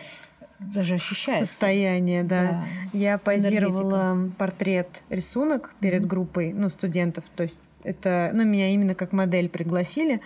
даже 0.60 0.96
ощущается. 0.96 1.46
Состояние, 1.46 2.24
да. 2.24 2.44
Да. 2.44 2.66
Я 2.94 3.18
позировала 3.18 4.32
портрет, 4.38 5.04
рисунок 5.10 5.74
перед 5.80 6.06
группой, 6.06 6.54
ну, 6.54 6.70
студентов. 6.70 7.26
То 7.36 7.44
есть 7.44 7.62
это, 7.84 8.32
ну, 8.34 8.44
меня 8.44 8.70
именно 8.70 8.96
как 8.96 9.14
модель 9.14 9.50
пригласили. 9.50 10.22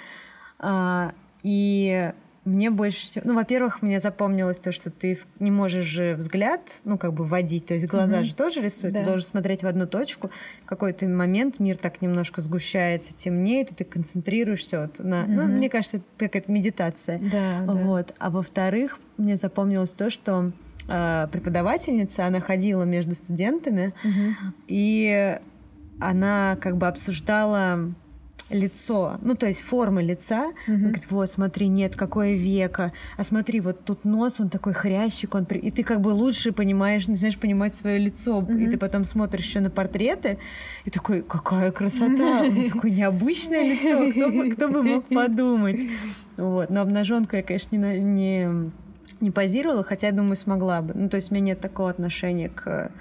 А, 0.59 1.13
и 1.43 2.11
мне 2.43 2.71
больше 2.71 3.03
всего... 3.05 3.23
Ну, 3.27 3.35
во-первых, 3.35 3.83
мне 3.83 3.99
запомнилось 3.99 4.57
то, 4.57 4.71
что 4.71 4.89
ты 4.89 5.19
не 5.39 5.51
можешь 5.51 5.85
же 5.85 6.15
взгляд, 6.15 6.79
ну, 6.85 6.97
как 6.97 7.13
бы 7.13 7.23
водить. 7.23 7.67
То 7.67 7.75
есть 7.75 7.85
глаза 7.85 8.17
Мгм. 8.17 8.23
же 8.25 8.33
тоже 8.35 8.61
рисуют. 8.61 8.95
Да. 8.95 9.01
Ты 9.01 9.05
должен 9.05 9.27
смотреть 9.27 9.61
в 9.61 9.67
одну 9.67 9.85
точку. 9.85 10.31
В 10.63 10.65
какой-то 10.65 11.07
момент 11.07 11.59
мир 11.59 11.77
так 11.77 12.01
немножко 12.01 12.41
сгущается, 12.41 13.13
темнеет, 13.13 13.71
и 13.71 13.75
ты 13.75 13.83
концентрируешься 13.83 14.81
вот 14.81 14.99
на... 15.05 15.27
Ну, 15.27 15.43
Мгм. 15.43 15.51
мне 15.57 15.69
кажется, 15.69 15.97
это 15.97 16.05
какая-то 16.17 16.51
медитация. 16.51 17.19
Да, 17.19 17.59
да. 17.65 17.73
Вот. 17.73 18.15
А 18.17 18.29
во-вторых, 18.31 18.97
мне 19.17 19.37
запомнилось 19.37 19.93
то, 19.93 20.09
что 20.09 20.51
э, 20.87 21.27
преподавательница, 21.31 22.25
она 22.25 22.41
ходила 22.41 22.83
между 22.83 23.13
студентами, 23.13 23.93
Мгм. 24.03 24.55
и 24.67 25.37
она 25.99 26.57
как 26.59 26.77
бы 26.77 26.87
обсуждала 26.87 27.93
лицо, 28.51 29.17
ну, 29.21 29.35
то 29.35 29.45
есть 29.47 29.61
формы 29.61 30.01
лица. 30.03 30.51
Она 30.67 30.75
Мгм. 30.75 30.79
говорит, 30.87 31.11
вот, 31.11 31.31
смотри, 31.31 31.67
нет, 31.67 31.95
какое 31.95 32.35
веко, 32.35 32.91
а 33.17 33.23
смотри, 33.23 33.59
вот 33.59 33.83
тут 33.83 34.05
нос, 34.05 34.39
он 34.39 34.49
такой 34.49 34.73
хрящик, 34.73 35.35
он... 35.35 35.43
И 35.45 35.71
ты 35.71 35.83
как 35.83 36.01
бы 36.01 36.09
лучше 36.09 36.51
понимаешь, 36.51 37.07
начинаешь 37.07 37.37
понимать 37.37 37.75
свое 37.75 37.97
лицо, 37.97 38.39
и 38.47 38.51
Мгм. 38.51 38.71
ты 38.71 38.77
потом 38.77 39.05
смотришь 39.05 39.45
еще 39.45 39.59
на 39.59 39.69
портреты, 39.69 40.37
и 40.85 40.89
такой, 40.89 41.21
какая 41.21 41.71
красота, 41.71 42.43
у 42.43 42.69
такое 42.69 42.91
необычное 42.91 43.63
лицо, 43.63 44.11
кто 44.11 44.29
бы, 44.29 44.49
кто 44.51 44.67
бы 44.67 44.83
мог 44.83 45.07
подумать. 45.07 45.81
Вот, 46.37 46.69
но 46.69 46.81
обнаженку 46.81 47.35
я, 47.35 47.43
конечно, 47.43 47.75
не, 47.75 47.99
не, 47.99 48.71
не 49.19 49.31
позировала, 49.31 49.83
хотя, 49.83 50.07
я 50.07 50.13
думаю, 50.13 50.35
смогла 50.35 50.81
бы. 50.81 50.93
Ну, 50.93 51.09
то 51.09 51.15
есть 51.15 51.31
у 51.31 51.35
меня 51.35 51.47
нет 51.47 51.59
такого 51.59 51.89
отношения 51.89 52.49
к 52.49 52.91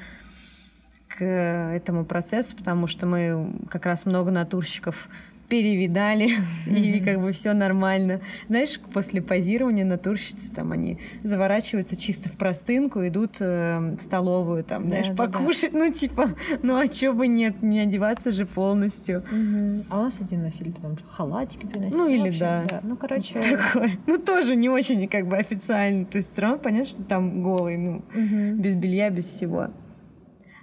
к 1.18 1.24
этому 1.24 2.04
процессу, 2.04 2.56
потому 2.56 2.86
что 2.86 3.04
мы 3.06 3.52
как 3.68 3.84
раз 3.84 4.06
много 4.06 4.30
натурщиков 4.30 5.08
перевидали, 5.50 6.30
и 6.66 7.00
как 7.00 7.20
бы 7.20 7.32
все 7.32 7.52
нормально. 7.52 8.20
Знаешь, 8.48 8.80
после 8.94 9.20
позирования 9.20 9.84
натурщицы 9.84 10.50
там 10.52 10.72
они 10.72 10.98
заворачиваются 11.22 11.96
чисто 11.96 12.28
в 12.30 12.32
простынку, 12.32 13.06
идут 13.06 13.36
э, 13.40 13.96
в 13.98 14.00
столовую 14.00 14.64
там, 14.64 14.84
Да, 14.84 14.88
знаешь, 14.88 15.08
да, 15.08 15.14
да. 15.14 15.24
покушать, 15.26 15.72
ну 15.72 15.92
типа, 15.92 16.30
ну 16.62 16.78
а 16.78 16.88
чё 16.88 17.12
бы 17.12 17.26
нет, 17.26 17.62
не 17.62 17.80
одеваться 17.80 18.32
же 18.32 18.46
полностью. 18.46 19.24
Мгм. 19.30 19.82
А 19.90 19.98
у 20.00 20.02
нас 20.04 20.20
один 20.20 20.42
носили 20.42 20.70
там 20.70 20.96
халатики 21.10 21.66
приносили. 21.66 21.98
Ну, 21.98 22.08
или 22.08 22.28
общем, 22.28 22.38
да. 22.40 22.80
Ну, 22.82 22.96
короче. 22.96 23.34
Такое. 23.34 23.98
Ну 24.06 24.18
тоже 24.18 24.54
не 24.54 24.68
очень 24.68 25.08
как 25.08 25.26
бы 25.26 25.36
официально, 25.36 26.04
то 26.04 26.16
есть 26.18 26.30
все 26.30 26.42
равно 26.42 26.58
понятно, 26.58 26.88
что 26.88 27.02
там 27.02 27.42
голый, 27.42 27.76
ну 27.76 28.02
мгм. 28.14 28.60
без 28.60 28.76
белья, 28.76 29.10
без 29.10 29.24
всего. 29.24 29.68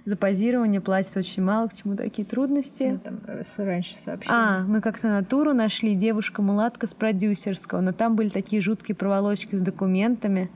За 0.08 0.16
позирование 0.16 0.80
платят 0.80 1.18
очень 1.18 1.42
мало, 1.42 1.68
к 1.68 1.74
чему 1.74 1.94
такие 1.94 2.26
трудности. 2.26 2.84
Я 2.84 2.96
там 2.96 3.20
э, 3.26 3.42
раньше 3.58 3.94
сообщила. 3.94 4.34
А, 4.34 4.60
мы 4.62 4.80
как-то 4.80 5.08
на 5.08 5.22
туру 5.22 5.52
нашли 5.52 5.94
девушка-мулатка 5.96 6.86
с 6.86 6.94
продюсерского, 6.94 7.82
но 7.82 7.92
там 7.92 8.16
были 8.16 8.30
такие 8.30 8.62
жуткие 8.62 8.96
проволочки 8.96 9.54
с 9.54 9.60
документами. 9.60 10.50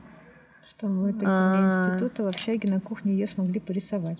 Что 0.67 0.87
мы 0.87 1.13
только 1.13 1.27
А. 1.27 1.67
института 1.67 2.23
в 2.23 2.27
общаге 2.29 2.73
на 2.73 2.79
кухне 2.79 3.13
ее 3.13 3.27
смогли 3.27 3.59
порисовать. 3.59 4.17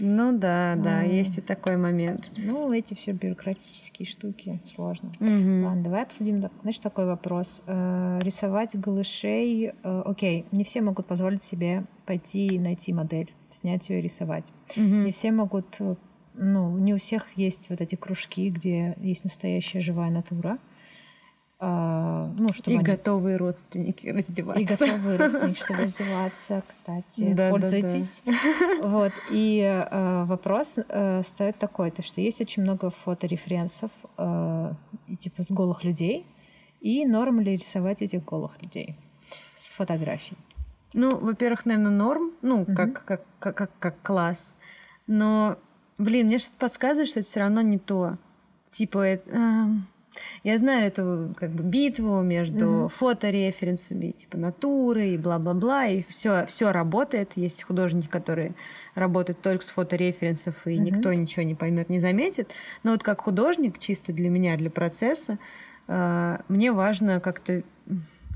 Ну 0.00 0.36
да, 0.36 0.74
да, 0.74 1.02
А. 1.02 1.04
есть 1.04 1.38
и 1.38 1.40
такой 1.40 1.76
момент. 1.76 2.32
Ну, 2.36 2.72
эти 2.72 2.94
все 2.94 3.12
бюрократические 3.12 4.08
штуки 4.08 4.60
сложно. 4.66 5.12
Мгм. 5.20 5.66
Ладно, 5.66 5.84
давай 5.84 6.02
обсудим, 6.02 6.50
знаешь, 6.62 6.80
такой 6.80 7.06
вопрос. 7.06 7.62
Э, 7.68 8.18
рисовать 8.22 8.76
голышей, 8.76 9.72
э, 9.84 10.02
окей, 10.04 10.46
не 10.50 10.64
все 10.64 10.80
могут 10.80 11.06
позволить 11.06 11.44
себе 11.44 11.84
пойти 12.06 12.48
и 12.48 12.58
найти 12.58 12.92
модель, 12.92 13.32
снять 13.54 13.88
ее 13.88 14.00
и 14.00 14.02
рисовать. 14.02 14.52
Мгм. 14.76 15.04
Не 15.04 15.10
все 15.12 15.32
могут, 15.32 15.78
ну, 16.34 16.78
не 16.78 16.94
у 16.94 16.98
всех 16.98 17.36
есть 17.36 17.70
вот 17.70 17.80
эти 17.80 17.94
кружки, 17.94 18.50
где 18.50 18.96
есть 19.00 19.24
настоящая 19.24 19.80
живая 19.80 20.10
натура. 20.10 20.58
А, 21.60 22.30
ну, 22.38 22.52
чтобы 22.52 22.72
И 22.72 22.74
они- 22.74 22.84
готовые 22.84 23.36
родственники 23.36 24.08
раздеваться. 24.08 24.60
и 24.60 24.64
готовые 24.66 25.16
родственники, 25.16 25.60
чтобы 25.62 25.80
раздеваться, 25.84 26.62
кстати. 26.66 27.04
Да-да-да. 27.34 27.50
Пользуйтесь. 27.50 28.22
Вот. 28.82 29.12
И 29.30 29.60
э, 29.62 30.24
вопрос 30.24 30.78
э, 30.88 31.22
стоит 31.22 31.58
такой, 31.58 31.90
то 31.90 32.02
что 32.02 32.20
есть 32.20 32.40
очень 32.40 32.64
много 32.64 32.90
фотореференсов 32.90 33.90
э, 34.18 34.72
и 35.06 35.16
типа 35.16 35.42
с 35.42 35.50
голых 35.50 35.84
людей, 35.84 36.26
и 36.80 37.06
норм 37.06 37.40
ли 37.40 37.56
рисовать 37.56 38.02
этих 38.02 38.24
голых 38.24 38.60
людей 38.60 38.96
с 39.56 39.68
фотографий. 39.68 40.36
Ну, 40.94 41.10
во-первых, 41.18 41.66
наверное, 41.66 41.90
норм, 41.90 42.30
ну, 42.40 42.64
Мгм. 42.64 42.74
как, 42.76 43.04
как, 43.04 43.22
как, 43.40 43.54
как, 43.56 43.70
как 43.80 44.02
класс. 44.02 44.54
Но, 45.08 45.58
блин, 45.98 46.28
мне 46.28 46.38
что-то 46.38 46.56
подсказывает, 46.58 47.08
что 47.08 47.20
это 47.20 47.28
все 47.28 47.40
равно 47.40 47.60
не 47.60 47.78
то. 47.78 48.16
Типа, 48.70 48.98
это, 48.98 49.28
эм, 49.30 49.82
я 50.44 50.56
знаю 50.56 50.86
эту 50.86 51.34
как 51.36 51.50
бы 51.50 51.64
битву 51.64 52.22
между 52.22 52.64
Мгм. 52.64 52.88
фотореференсами, 52.90 54.12
типа 54.12 54.36
натуры 54.38 55.10
и 55.10 55.18
бла-бла-бла, 55.18 55.86
и 55.88 56.02
все, 56.04 56.46
все 56.46 56.70
работает. 56.70 57.32
Есть 57.34 57.64
художники, 57.64 58.06
которые 58.06 58.54
работают 58.94 59.42
только 59.42 59.64
с 59.64 59.70
фотореференсов, 59.70 60.64
и 60.66 60.76
Мгм. 60.76 60.84
никто 60.84 61.12
ничего 61.12 61.42
не 61.42 61.56
поймет, 61.56 61.88
не 61.88 61.98
заметит. 61.98 62.52
Но 62.84 62.92
вот 62.92 63.02
как 63.02 63.22
художник, 63.22 63.78
чисто 63.78 64.12
для 64.12 64.30
меня, 64.30 64.56
для 64.56 64.70
процесса, 64.70 65.38
э, 65.88 66.38
мне 66.48 66.70
важно 66.70 67.18
как-то 67.20 67.62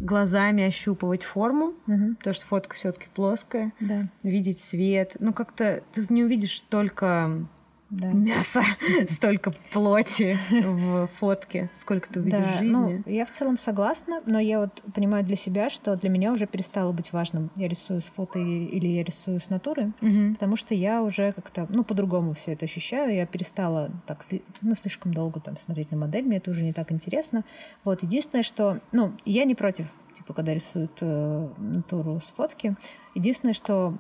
глазами 0.01 0.63
ощупывать 0.65 1.25
форму, 1.25 1.75
Мгм. 1.87 2.17
потому 2.17 2.35
что 2.35 2.47
фотка 2.47 2.75
все-таки 2.77 3.07
плоская, 3.15 3.73
Да. 3.81 4.09
видеть 4.23 4.59
свет. 4.59 5.17
Ну, 5.19 5.33
как-то 5.33 5.83
ты 5.93 6.05
не 6.11 6.25
увидишь 6.25 6.61
столько 6.61 7.47
да. 7.91 8.09
мяса, 8.09 8.63
столько 9.09 9.53
плоти 9.73 10.39
в 10.51 11.07
фотке, 11.15 11.71
сколько 11.73 12.09
ты 12.13 12.21
увидишь 12.21 12.39
Да, 12.39 12.57
в 12.57 12.59
жизни. 12.59 13.03
ну, 13.07 13.13
я 13.13 13.25
в 13.27 13.31
целом 13.31 13.59
согласна, 13.59 14.23
но 14.27 14.39
я 14.39 14.61
вот 14.61 14.83
понимаю 14.95 15.25
для 15.25 15.37
себя, 15.37 15.71
что 15.71 15.97
для 15.97 16.11
меня 16.11 16.33
уже 16.33 16.47
перестало 16.47 16.93
быть 16.93 17.13
важным, 17.13 17.51
я 17.57 17.69
рисую 17.69 18.01
с 18.01 18.05
фото 18.07 18.39
или 18.39 18.87
я 18.87 19.03
рисую 19.05 19.41
с 19.41 19.49
натуры, 19.51 19.93
Мгм. 20.01 20.35
потому 20.35 20.57
что 20.57 20.75
я 20.75 21.03
уже 21.03 21.33
как-то, 21.33 21.67
ну, 21.71 21.83
по-другому 21.85 22.35
все 22.35 22.53
это 22.53 22.67
ощущаю, 22.67 23.15
я 23.15 23.27
перестала 23.27 23.91
так, 24.07 24.21
ну, 24.61 24.75
слишком 24.75 25.15
долго 25.15 25.41
там 25.41 25.57
смотреть 25.57 25.91
на 25.91 25.97
модель, 25.97 26.25
мне 26.25 26.37
это 26.37 26.51
уже 26.51 26.63
не 26.63 26.73
так 26.73 26.93
интересно. 26.93 27.45
Вот, 27.85 28.03
единственное, 28.03 28.43
что, 28.43 28.81
ну, 28.93 29.13
я 29.25 29.45
не 29.45 29.55
против, 29.55 29.87
типа, 30.17 30.35
когда 30.35 30.53
рисуют 30.55 30.93
э, 31.01 31.49
натуру 31.59 32.21
с 32.21 32.33
фотки, 32.33 32.77
единственное, 33.15 33.55
что 33.55 33.95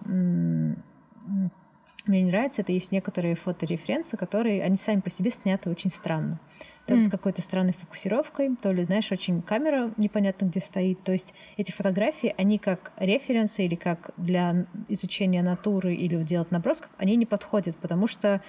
мне 2.08 2.22
не 2.22 2.30
нравится, 2.30 2.62
это 2.62 2.72
есть 2.72 2.92
некоторые 2.92 3.34
фотореференсы, 3.34 4.16
которые, 4.16 4.62
они 4.62 4.76
сами 4.76 5.00
по 5.00 5.10
себе 5.10 5.30
сняты 5.30 5.70
очень 5.70 5.90
странно. 5.90 6.40
То 6.86 6.94
ли 6.94 7.02
с 7.02 7.08
какой-то 7.10 7.42
странной 7.42 7.74
фокусировкой, 7.74 8.56
то 8.56 8.72
ли, 8.72 8.82
знаешь, 8.84 9.12
очень 9.12 9.42
камера 9.42 9.92
непонятно 9.98 10.46
где 10.46 10.58
стоит. 10.58 11.04
То 11.04 11.12
есть 11.12 11.34
эти 11.58 11.70
фотографии, 11.70 12.34
они 12.38 12.56
как 12.56 12.92
референсы 12.96 13.66
или 13.66 13.74
как 13.74 14.12
для 14.16 14.64
изучения 14.88 15.42
натуры 15.42 15.94
или 15.94 16.22
делать 16.22 16.50
набросков, 16.50 16.90
они 16.96 17.16
не 17.16 17.26
подходят, 17.26 17.76
потому 17.76 18.06
что 18.06 18.40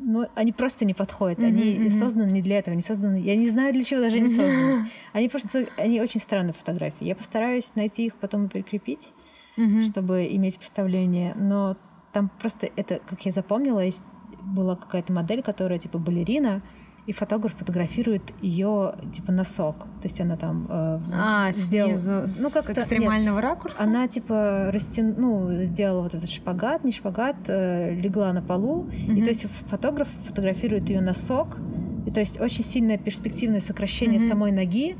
ну, 0.00 0.26
они 0.34 0.50
просто 0.50 0.84
не 0.84 0.94
подходят. 0.94 1.38
Мгм, 1.38 1.46
они 1.46 1.74
мгм. 1.78 1.90
созданы 1.90 2.30
не 2.32 2.42
для 2.42 2.58
этого. 2.58 2.72
Они 2.72 2.82
созданы... 2.82 3.16
Я 3.20 3.36
не 3.36 3.48
знаю, 3.48 3.72
для 3.72 3.84
чего 3.84 4.00
даже 4.00 4.16
они 4.16 4.28
созданы. 4.28 4.90
Они 5.12 5.28
просто... 5.28 5.66
Они 5.76 6.00
очень 6.00 6.20
странные 6.20 6.54
фотографии. 6.54 7.04
Я 7.04 7.14
постараюсь 7.14 7.74
найти 7.76 8.06
их, 8.06 8.16
потом 8.16 8.46
и 8.46 8.48
прикрепить 8.48 9.12
Мгм. 9.56 9.84
чтобы 9.84 10.26
иметь 10.32 10.58
представление. 10.58 11.34
Но 11.34 11.76
там 12.12 12.30
просто 12.40 12.68
это, 12.76 13.00
как 13.08 13.20
я 13.26 13.32
запомнила, 13.32 13.80
есть 13.80 14.04
была 14.42 14.76
какая-то 14.76 15.12
модель, 15.12 15.42
которая 15.42 15.78
типа 15.78 15.98
балерина, 15.98 16.62
и 17.06 17.12
фотограф 17.12 17.54
фотографирует 17.54 18.22
ее 18.42 18.94
типа 19.12 19.32
носок. 19.32 19.76
То 20.00 20.04
есть 20.08 20.20
она 20.20 20.36
там 20.36 20.66
э, 20.70 21.00
А, 21.12 21.52
сделала- 21.52 21.90
снизу, 21.92 22.12
ну, 22.20 22.26
с 22.48 22.52
как-то- 22.52 22.72
экстремального 22.74 23.40
ракурса? 23.40 23.82
Она 23.82 24.06
типа 24.06 24.70
растян... 24.72 25.14
ну, 25.18 25.62
сделала 25.62 26.02
вот 26.02 26.14
этот 26.14 26.30
шпагат, 26.30 26.84
не 26.84 26.92
шпагат, 26.92 27.36
э, 27.48 27.92
легла 27.94 28.32
на 28.32 28.40
полу. 28.42 28.88
И 28.92 29.10
Мгм. 29.12 29.22
то 29.24 29.28
есть 29.30 29.46
фотограф 29.68 30.06
фотографирует 30.26 30.88
ее 30.90 31.00
носок. 31.00 31.58
И 32.06 32.10
то 32.12 32.20
есть 32.20 32.40
очень 32.40 32.64
сильное 32.64 32.98
перспективное 32.98 33.60
сокращение 33.60 34.20
Мгм. 34.20 34.28
самой 34.28 34.52
ноги. 34.52 34.96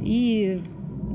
И 0.00 0.60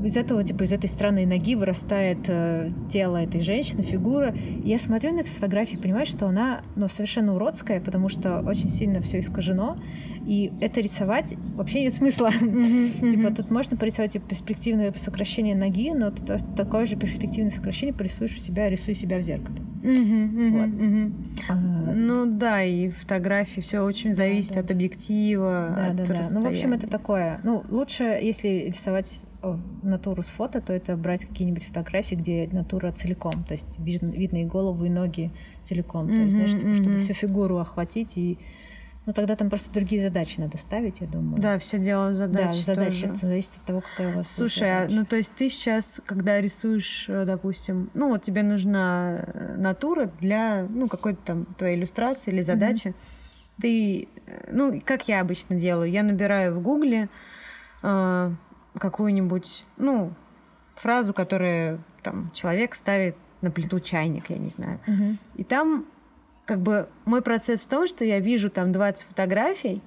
из 0.04 0.16
этого, 0.16 0.44
типа, 0.44 0.64
из 0.64 0.72
этой 0.72 0.88
странной 0.88 1.26
ноги 1.26 1.54
вырастает 1.54 2.18
э, 2.28 2.70
тело 2.88 3.16
этой 3.16 3.40
женщины, 3.40 3.82
фигура. 3.82 4.34
Я 4.64 4.78
смотрю 4.78 5.12
на 5.12 5.20
эту 5.20 5.30
фотографию 5.30 5.78
и 5.78 5.82
понимаю, 5.82 6.06
что 6.06 6.26
она 6.26 6.62
ну, 6.76 6.88
совершенно 6.88 7.34
уродская, 7.34 7.80
потому 7.80 8.08
что 8.08 8.40
очень 8.40 8.68
сильно 8.68 9.00
все 9.00 9.20
искажено. 9.20 9.76
И 10.28 10.52
это 10.60 10.82
рисовать 10.82 11.36
вообще 11.56 11.80
нет 11.80 11.94
смысла. 11.94 12.30
Типа 13.00 13.34
тут 13.34 13.50
можно 13.50 13.78
порисовать 13.78 14.12
типа, 14.12 14.28
перспективное 14.28 14.92
сокращение 14.94 15.56
ноги, 15.56 15.90
но 15.94 16.10
такое 16.54 16.84
же 16.84 16.96
перспективное 16.96 17.50
сокращение 17.50 17.94
порисуешь 17.94 18.36
у 18.36 18.38
себя, 18.38 18.68
рисуй 18.68 18.94
себя 18.94 19.16
в 19.18 19.22
зеркале. 19.22 19.62
А, 21.48 21.54
Ну 21.54 22.26
да, 22.26 22.62
и 22.62 22.90
фотографии 22.90 23.62
все 23.62 23.80
очень 23.80 24.12
зависит 24.12 24.58
от 24.58 24.70
объектива, 24.70 25.72
Да, 25.74 26.04
да, 26.04 26.04
да. 26.04 26.28
Ну, 26.32 26.40
в 26.42 26.46
общем, 26.46 26.74
это 26.74 26.86
такое. 26.86 27.40
Ну, 27.42 27.64
лучше, 27.70 28.04
если 28.04 28.66
рисовать 28.66 29.24
натуру 29.82 30.22
с 30.22 30.26
фото, 30.26 30.60
то 30.60 30.74
это 30.74 30.94
брать 30.98 31.24
какие-нибудь 31.24 31.64
фотографии, 31.64 32.16
где 32.16 32.50
натура 32.52 32.92
целиком. 32.92 33.32
То 33.44 33.52
есть 33.52 33.78
видно, 33.78 34.10
видно 34.10 34.42
и 34.42 34.44
голову, 34.44 34.84
и 34.84 34.90
ноги 34.90 35.30
целиком. 35.62 36.08
То 36.08 36.16
есть, 36.16 36.32
знаешь, 36.32 36.54
типа, 36.54 36.74
чтобы 36.74 36.98
всю 36.98 37.14
фигуру 37.14 37.56
охватить 37.56 38.18
и 38.18 38.36
ну 39.08 39.14
тогда 39.14 39.36
там 39.36 39.48
просто 39.48 39.72
другие 39.72 40.02
задачи 40.02 40.38
надо 40.38 40.58
ставить, 40.58 41.00
я 41.00 41.06
думаю. 41.06 41.40
Да, 41.40 41.58
все 41.58 41.78
дело 41.78 42.10
в 42.10 42.30
да, 42.30 42.52
тоже. 42.52 43.06
Это 43.06 43.14
зависит 43.14 43.52
от 43.56 43.62
того, 43.62 43.80
какая 43.80 44.12
у 44.12 44.16
вас 44.16 44.30
Слушай, 44.30 44.70
а, 44.70 44.80
задача. 44.82 44.96
ну 44.96 45.06
то 45.06 45.16
есть 45.16 45.34
ты 45.34 45.48
сейчас, 45.48 45.98
когда 46.04 46.38
рисуешь, 46.42 47.06
э, 47.08 47.24
допустим, 47.24 47.90
ну 47.94 48.10
вот 48.10 48.20
тебе 48.20 48.42
нужна 48.42 49.24
э, 49.26 49.56
натура 49.56 50.12
для, 50.20 50.66
ну, 50.68 50.88
какой-то 50.88 51.22
там 51.24 51.46
твоей 51.56 51.78
иллюстрации 51.78 52.32
или 52.32 52.42
задачи, 52.42 52.94
ты, 53.62 54.08
э, 54.26 54.50
ну, 54.52 54.78
как 54.84 55.08
я 55.08 55.22
обычно 55.22 55.56
делаю, 55.56 55.90
я 55.90 56.02
набираю 56.02 56.54
в 56.54 56.60
гугле 56.60 57.08
э, 57.82 58.32
какую-нибудь, 58.74 59.64
ну, 59.78 60.12
фразу, 60.74 61.14
которую 61.14 61.82
там 62.02 62.30
человек 62.34 62.74
ставит 62.74 63.16
на 63.40 63.50
плиту 63.50 63.80
чайник, 63.80 64.28
я 64.28 64.36
не 64.36 64.50
знаю. 64.50 64.80
Мгм. 64.86 65.16
И 65.36 65.44
там 65.44 65.86
как 66.48 66.60
бы 66.60 66.88
мой 67.04 67.20
процесс 67.20 67.66
в 67.66 67.68
том, 67.68 67.86
что 67.86 68.06
я 68.06 68.20
вижу 68.20 68.48
там 68.48 68.72
20 68.72 69.06
фотографий, 69.06 69.82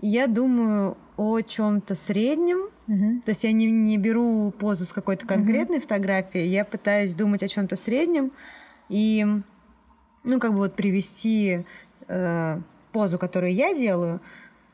я 0.00 0.28
думаю 0.28 0.96
о 1.16 1.40
чем-то 1.40 1.96
среднем, 1.96 2.70
Мгм. 2.86 3.22
то 3.22 3.30
есть 3.32 3.42
я 3.42 3.50
не, 3.50 3.66
не 3.66 3.98
беру 3.98 4.52
позу 4.52 4.84
с 4.84 4.92
какой-то 4.92 5.26
конкретной 5.26 5.80
фотографии, 5.80 6.42
я 6.42 6.64
пытаюсь 6.64 7.14
думать 7.14 7.42
о 7.42 7.48
чем-то 7.48 7.74
среднем 7.74 8.30
и, 8.88 9.26
ну, 10.22 10.38
как 10.38 10.52
бы 10.52 10.58
вот 10.58 10.76
привести 10.76 11.66
э, 12.06 12.60
позу, 12.92 13.18
которую 13.18 13.52
я 13.52 13.74
делаю, 13.74 14.20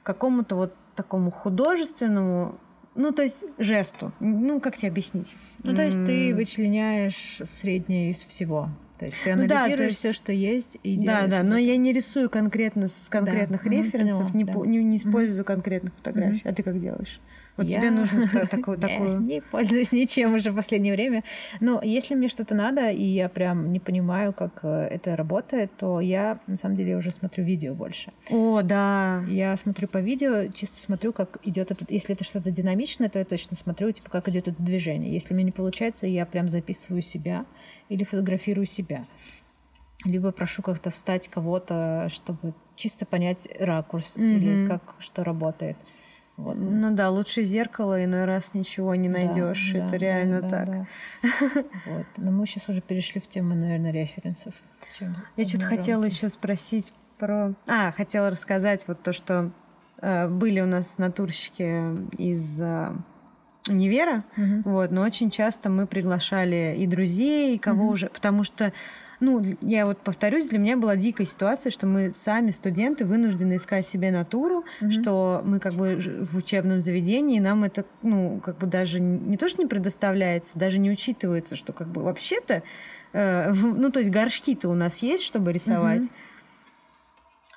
к 0.02 0.06
какому-то 0.06 0.54
вот 0.54 0.74
такому 0.94 1.30
художественному, 1.30 2.56
ну, 2.94 3.10
то 3.12 3.22
есть 3.22 3.46
жесту. 3.56 4.12
Ну, 4.20 4.60
как 4.60 4.76
тебе 4.76 4.88
объяснить? 4.88 5.34
Ну, 5.62 5.74
то 5.74 5.82
есть 5.82 6.04
ты 6.04 6.34
вычленяешь 6.34 7.40
среднее 7.44 8.10
из 8.10 8.22
всего. 8.24 8.68
То 8.98 9.04
есть 9.06 9.18
ты 9.22 9.34
Ну 9.34 9.46
да, 9.46 9.60
анализируешь 9.64 9.90
есть- 9.90 9.98
все, 10.00 10.12
что 10.12 10.32
есть, 10.32 10.78
и 10.82 10.96
Да, 10.96 11.26
да, 11.26 11.42
но 11.42 11.56
я 11.58 11.76
не 11.76 11.92
рисую 11.92 12.30
конкретно 12.30 12.88
с 12.88 13.08
конкретных 13.10 13.64
мгм, 13.64 13.72
референсов, 13.82 14.32
поняла, 14.32 14.36
не, 14.36 14.44
да. 14.44 14.66
не, 14.66 14.84
не 14.84 14.96
использую 14.96 15.44
конкретных 15.44 15.92
фотографий. 15.96 16.42
А 16.44 16.52
ты 16.54 16.62
как 16.62 16.80
делаешь? 16.80 17.20
Вот 17.58 17.68
тебе 17.68 17.84
Я- 17.86 17.90
нужно 17.90 18.28
та- 18.28 18.44
такую, 18.46 18.76
Не, 18.76 18.80
такую. 18.82 19.20
Не 19.20 19.40
пользуюсь 19.40 19.92
ничем 19.92 20.34
уже 20.34 20.50
в 20.50 20.56
последнее 20.56 20.92
время. 20.94 21.24
Но 21.60 21.80
если 21.82 22.14
мне 22.14 22.28
что-то 22.28 22.54
надо, 22.54 22.90
и 22.90 23.02
я 23.02 23.28
прям 23.30 23.72
не 23.72 23.80
понимаю, 23.80 24.34
как 24.34 24.60
э, 24.62 24.88
это 24.90 25.16
работает, 25.16 25.70
то 25.78 26.00
я 26.02 26.38
на 26.46 26.56
самом 26.56 26.74
деле 26.76 26.96
уже 26.96 27.10
смотрю 27.10 27.44
видео 27.44 27.74
больше. 27.74 28.12
О, 28.30 28.60
да. 28.62 29.24
Я 29.28 29.56
смотрю 29.56 29.88
по 29.88 29.98
видео, 29.98 30.48
чисто 30.52 30.78
смотрю, 30.78 31.14
как 31.14 31.38
идет 31.44 31.70
этот. 31.70 31.90
Если 31.90 32.14
это 32.14 32.24
что-то 32.24 32.50
динамичное, 32.50 33.08
то 33.08 33.18
я 33.18 33.24
точно 33.24 33.56
смотрю, 33.56 33.90
типа, 33.90 34.10
как 34.10 34.28
идет 34.28 34.48
это 34.48 34.62
движение. 34.62 35.10
Если 35.12 35.32
мне 35.32 35.44
не 35.44 35.52
получается, 35.52 36.06
я 36.06 36.26
прям 36.26 36.50
записываю 36.50 37.00
себя 37.00 37.46
или 37.88 38.04
фотографирую 38.04 38.66
себя. 38.66 39.06
Либо 40.04 40.30
прошу 40.32 40.62
как-то 40.62 40.90
встать 40.90 41.28
кого-то, 41.28 42.08
чтобы 42.10 42.54
чисто 42.76 43.06
понять 43.06 43.48
ракурс 43.58 44.16
или 44.16 44.54
Мгм. 44.64 44.68
как 44.68 44.94
что 44.98 45.24
работает. 45.24 45.76
Вот. 46.36 46.54
Ну 46.58 46.94
да, 46.94 47.08
лучше 47.10 47.44
зеркало 47.44 48.04
иной 48.04 48.26
раз 48.26 48.52
ничего 48.52 48.94
не 48.94 49.08
Да, 49.08 49.14
найдешь. 49.14 49.70
да, 49.72 49.78
Это 49.78 49.90
да, 49.92 49.96
реально 49.96 50.42
да, 50.42 50.48
так. 50.50 50.66
да. 50.68 50.86
Вот. 51.86 52.06
Но 52.18 52.30
мы 52.30 52.46
сейчас 52.46 52.68
уже 52.68 52.82
перешли 52.82 53.20
в 53.22 53.26
тему, 53.26 53.54
наверное, 53.54 53.90
референсов. 53.90 54.52
чем 54.96 55.16
Я 55.36 55.46
что-то 55.46 55.64
хотела 55.64 56.04
еще 56.04 56.28
спросить 56.28 56.92
про. 57.18 57.54
А, 57.66 57.90
хотела 57.92 58.28
рассказать 58.28 58.86
вот 58.86 59.02
то, 59.02 59.14
что 59.14 59.50
э, 60.02 60.28
были 60.28 60.60
у 60.60 60.66
нас 60.66 60.98
натурщики 60.98 61.96
из 62.20 62.60
э, 62.60 62.92
универа, 63.68 64.24
Мгм. 64.36 64.62
вот, 64.64 64.90
но 64.90 65.02
очень 65.02 65.30
часто 65.30 65.70
мы 65.70 65.86
приглашали 65.86 66.74
и 66.78 66.86
друзей, 66.86 67.54
и 67.56 67.58
кого 67.58 67.84
Мгм. 67.84 67.92
уже, 67.92 68.06
потому 68.08 68.44
что 68.44 68.72
ну, 69.18 69.42
я 69.62 69.86
вот 69.86 69.98
повторюсь, 69.98 70.48
для 70.48 70.58
меня 70.58 70.76
была 70.76 70.94
дикая 70.96 71.24
ситуация, 71.24 71.70
что 71.70 71.86
мы 71.86 72.10
сами, 72.10 72.50
студенты, 72.50 73.04
вынуждены 73.04 73.56
искать 73.56 73.86
себе 73.86 74.10
натуру, 74.10 74.64
Мгм. 74.80 74.90
что 74.90 75.40
мы 75.44 75.58
как 75.58 75.72
бы 75.72 75.96
в 76.30 76.36
учебном 76.36 76.80
заведении, 76.80 77.40
нам 77.40 77.64
это, 77.64 77.86
ну, 78.02 78.40
как 78.44 78.58
бы 78.58 78.66
даже 78.66 79.00
не 79.00 79.36
то, 79.38 79.48
что 79.48 79.62
не 79.62 79.66
предоставляется, 79.68 80.58
даже 80.58 80.78
не 80.78 80.90
учитывается, 80.90 81.56
что 81.56 81.72
как 81.72 81.88
бы 81.88 82.02
вообще-то, 82.02 82.62
э, 83.12 83.52
ну, 83.52 83.90
то 83.90 84.00
есть 84.00 84.10
горшки-то 84.10 84.68
у 84.68 84.74
нас 84.74 85.02
есть, 85.02 85.22
чтобы 85.22 85.52
рисовать. 85.52 86.02
Мгм. 86.02 86.10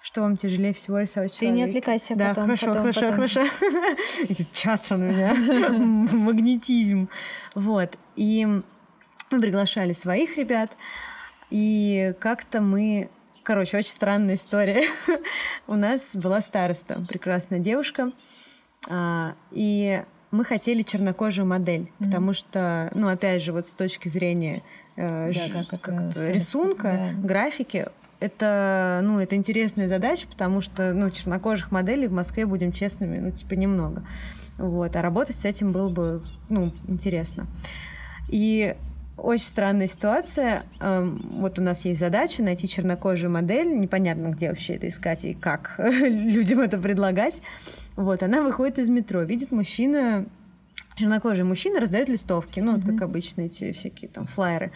Что 0.02 0.22
вам 0.22 0.38
тяжелее 0.38 0.74
всего 0.74 1.00
рисовать 1.00 1.36
Ты 1.38 1.50
не 1.50 1.64
отвлекайся 1.64 2.16
Да, 2.16 2.30
потом. 2.30 2.46
хорошо, 2.46 2.68
потом, 2.68 2.82
хорошо, 2.82 3.02
потом. 3.02 3.16
хорошо. 3.16 3.42
Этот 4.30 4.52
чат 4.54 4.88
у 4.92 4.96
меня. 4.96 5.34
Магнетизм. 6.14 7.10
Вот. 7.54 7.98
И 8.16 8.46
мы 8.46 9.42
приглашали 9.42 9.94
своих 9.94 10.38
ребят. 10.38 10.76
И 11.50 12.14
как-то 12.20 12.62
мы... 12.62 13.10
Короче, 13.44 13.78
очень 13.78 13.90
странная 13.92 14.36
история. 14.36 14.88
У 15.68 15.76
нас 15.76 16.16
была 16.16 16.42
староста, 16.42 17.02
прекрасная 17.08 17.60
девушка. 17.60 18.12
А, 18.90 19.34
И 19.52 20.04
мы 20.32 20.46
хотели 20.46 20.84
чернокожую 20.84 21.46
модель, 21.48 21.92
потому 22.00 22.34
что, 22.34 22.92
ну, 22.94 23.08
опять 23.10 23.42
же, 23.42 23.52
вот 23.52 23.68
с 23.68 23.74
точки 23.74 24.08
зрения 24.08 24.62
э, 24.96 25.32
Да, 25.34 25.34
ж- 25.34 25.50
как 25.52 25.82
как-то 25.82 26.12
всё- 26.16 26.32
рисунка, 26.32 27.12
да. 27.14 27.28
графики, 27.28 27.88
это, 28.20 29.00
ну, 29.04 29.20
это 29.20 29.36
интересная 29.36 29.88
задача, 29.88 30.28
потому 30.28 30.62
что, 30.62 30.94
ну, 30.94 31.10
чернокожих 31.10 31.72
моделей 31.72 32.08
в 32.08 32.12
Москве, 32.12 32.46
будем 32.46 32.72
честными, 32.72 33.20
ну, 33.20 33.32
типа, 33.32 33.54
немного. 33.54 34.04
Вот, 34.58 34.96
а 34.96 35.02
работать 35.02 35.38
с 35.38 35.46
этим 35.46 35.72
было 35.72 35.90
бы, 35.90 36.24
ну, 36.50 36.72
интересно. 36.88 37.48
И 38.28 38.76
очень 39.18 39.46
странная 39.46 39.88
ситуация. 39.88 40.64
Эм, 40.80 41.16
вот 41.16 41.60
у 41.60 41.62
нас 41.62 41.86
есть 41.86 42.00
задача 42.00 42.44
найти 42.44 42.68
чернокожую 42.68 43.32
модель. 43.32 43.78
Непонятно, 43.78 44.28
где 44.28 44.50
вообще 44.50 44.76
это 44.76 44.88
искать 44.88 45.26
и 45.26 45.34
как 45.34 45.76
людям 45.78 46.60
это 46.60 46.78
предлагать. 46.78 47.42
Вот, 47.96 48.24
она 48.24 48.42
выходит 48.42 48.80
из 48.80 48.90
метро, 48.90 49.22
видит 49.22 49.52
мужчина, 49.52 50.26
чернокожий 50.96 51.44
мужчина 51.44 51.80
раздает 51.80 52.10
листовки, 52.10 52.60
ну, 52.60 52.76
вот 52.76 52.86
как 52.86 53.02
обычно 53.02 53.42
эти 53.42 53.72
всякие 53.72 54.10
там 54.10 54.28
флайеры. 54.28 54.72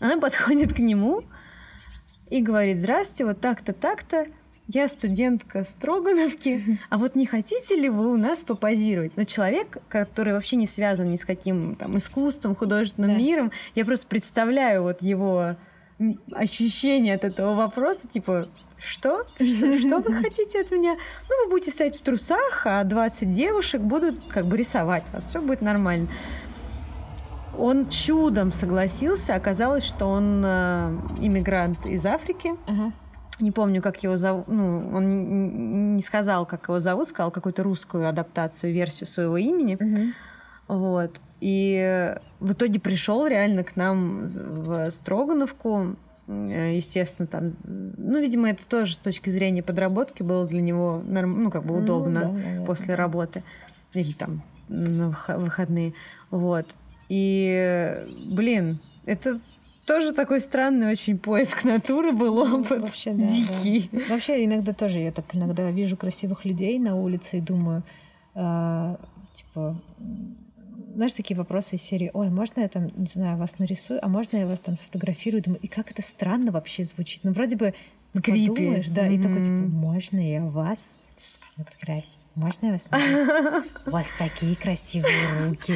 Она 0.00 0.18
подходит 0.18 0.72
к 0.74 0.78
нему 0.78 1.22
и 2.32 2.40
говорит, 2.40 2.78
здрасте, 2.78 3.26
вот 3.26 3.40
так-то, 3.40 3.74
так-то, 3.74 4.26
я 4.66 4.88
студентка 4.88 5.64
Строгановки, 5.64 6.78
а 6.88 6.96
вот 6.96 7.14
не 7.14 7.26
хотите 7.26 7.76
ли 7.76 7.90
вы 7.90 8.10
у 8.10 8.16
нас 8.16 8.42
попозировать? 8.42 9.12
Но 9.16 9.24
человек, 9.24 9.76
который 9.88 10.32
вообще 10.32 10.56
не 10.56 10.66
связан 10.66 11.10
ни 11.10 11.16
с 11.16 11.26
каким 11.26 11.74
там 11.74 11.98
искусством, 11.98 12.56
художественным 12.56 13.10
да. 13.10 13.16
миром, 13.18 13.52
я 13.74 13.84
просто 13.84 14.06
представляю 14.06 14.82
вот 14.82 15.02
его 15.02 15.56
ощущение 16.32 17.16
от 17.16 17.24
этого 17.24 17.54
вопроса, 17.54 18.08
типа, 18.08 18.48
что? 18.78 19.26
Что, 19.36 19.78
что 19.78 19.98
вы 19.98 20.14
хотите 20.22 20.62
от 20.62 20.70
меня? 20.70 20.96
Ну, 21.28 21.44
вы 21.44 21.50
будете 21.50 21.70
стоять 21.70 21.98
в 21.98 22.00
трусах, 22.00 22.62
а 22.64 22.82
20 22.82 23.30
девушек 23.30 23.82
будут 23.82 24.16
как 24.28 24.46
бы 24.46 24.56
рисовать 24.56 25.04
вас, 25.12 25.26
все 25.26 25.42
будет 25.42 25.60
нормально. 25.60 26.08
Он 27.58 27.88
чудом 27.88 28.52
согласился, 28.52 29.34
оказалось, 29.34 29.84
что 29.84 30.06
он 30.06 30.42
э, 30.44 30.98
иммигрант 31.20 31.86
из 31.86 32.06
Африки. 32.06 32.52
Uh-huh 32.66 32.92
не 33.42 33.50
помню, 33.50 33.82
как 33.82 34.02
его 34.02 34.16
зовут, 34.16 34.46
ну, 34.48 34.90
он 34.94 35.96
не 35.96 36.02
сказал, 36.02 36.46
как 36.46 36.68
его 36.68 36.80
зовут, 36.80 37.08
сказал 37.08 37.30
какую-то 37.30 37.62
русскую 37.62 38.08
адаптацию, 38.08 38.72
версию 38.72 39.08
своего 39.08 39.36
имени. 39.36 39.74
Угу. 39.74 40.78
Вот. 40.78 41.20
И 41.40 42.14
в 42.40 42.52
итоге 42.52 42.78
пришел 42.78 43.26
реально 43.26 43.64
к 43.64 43.74
нам 43.76 44.28
в 44.28 44.90
Строгановку. 44.90 45.96
Естественно, 46.28 47.26
там, 47.26 47.48
ну, 47.98 48.20
видимо, 48.20 48.50
это 48.50 48.66
тоже 48.66 48.94
с 48.94 48.98
точки 48.98 49.28
зрения 49.28 49.62
подработки 49.62 50.22
было 50.22 50.46
для 50.46 50.60
него, 50.60 51.02
ну, 51.04 51.50
как 51.50 51.64
бы 51.64 51.74
ну 51.74 51.80
удобно 51.80 52.28
ну, 52.28 52.34
да, 52.34 52.64
после 52.64 52.94
работы 52.94 53.42
или 53.92 54.12
там 54.12 54.42
на 54.68 55.08
выходные. 55.36 55.94
Вот. 56.30 56.66
И, 57.14 58.06
блин, 58.30 58.78
это 59.04 59.38
тоже 59.86 60.12
такой 60.12 60.40
странный 60.40 60.90
очень 60.90 61.18
поиск 61.18 61.62
натуры 61.64 62.12
был 62.12 62.36
ну, 62.36 62.60
опыт. 62.60 62.80
Вообще, 62.80 63.12
да, 63.12 63.26
Дикий. 63.26 63.90
Да. 63.92 64.00
Вообще, 64.08 64.46
иногда 64.46 64.72
тоже 64.72 64.98
я 64.98 65.12
так 65.12 65.26
иногда 65.34 65.70
вижу 65.70 65.98
красивых 65.98 66.46
людей 66.46 66.78
на 66.78 66.96
улице 66.96 67.36
и 67.36 67.40
думаю, 67.42 67.82
э, 68.34 68.96
типа, 69.34 69.78
знаешь, 70.94 71.12
такие 71.12 71.36
вопросы 71.36 71.76
из 71.76 71.82
серии, 71.82 72.10
ой, 72.14 72.30
можно 72.30 72.60
я 72.60 72.68
там, 72.70 72.90
не 72.96 73.08
знаю, 73.08 73.36
вас 73.36 73.58
нарисую, 73.58 74.02
а 74.02 74.08
можно 74.08 74.38
я 74.38 74.46
вас 74.46 74.60
там 74.60 74.78
сфотографирую? 74.78 75.42
Думаю, 75.42 75.60
и 75.60 75.68
как 75.68 75.90
это 75.90 76.00
странно 76.00 76.50
вообще 76.50 76.82
звучит. 76.82 77.24
Ну, 77.24 77.32
вроде 77.32 77.56
бы 77.56 77.74
ну, 78.14 78.22
подумаешь, 78.22 78.88
да, 78.88 79.06
mm-hmm. 79.06 79.18
и 79.18 79.22
такой, 79.22 79.40
типа, 79.40 79.52
можно 79.52 80.16
я 80.16 80.46
вас 80.46 80.96
сфотографирую? 81.20 82.21
Можно 82.34 82.66
я 82.66 82.72
вас 82.72 82.88
У 83.86 83.90
вас 83.90 84.06
такие 84.18 84.56
красивые 84.56 85.12
руки. 85.46 85.74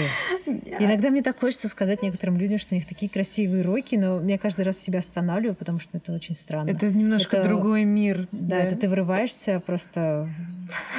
Иногда 0.79 1.11
мне 1.11 1.23
так 1.23 1.38
хочется 1.38 1.69
сказать 1.69 2.03
некоторым 2.03 2.38
людям, 2.38 2.59
что 2.59 2.75
у 2.75 2.77
них 2.77 2.87
такие 2.87 3.11
красивые 3.11 3.62
руки, 3.62 3.97
но 3.99 4.27
я 4.27 4.38
каждый 4.38 4.64
раз 4.64 4.79
себя 4.79 5.01
останавливаю, 5.01 5.55
потому 5.55 5.81
что 5.81 5.99
это 5.99 6.14
очень 6.14 6.35
странно. 6.35 6.71
Это 6.71 6.87
немножко 6.87 7.37
это, 7.37 7.49
другой 7.49 7.85
мир. 7.85 8.27
Да, 8.33 8.57
да, 8.57 8.62
это 8.62 8.77
ты 8.77 8.88
вырываешься 8.88 9.61
просто... 9.66 10.31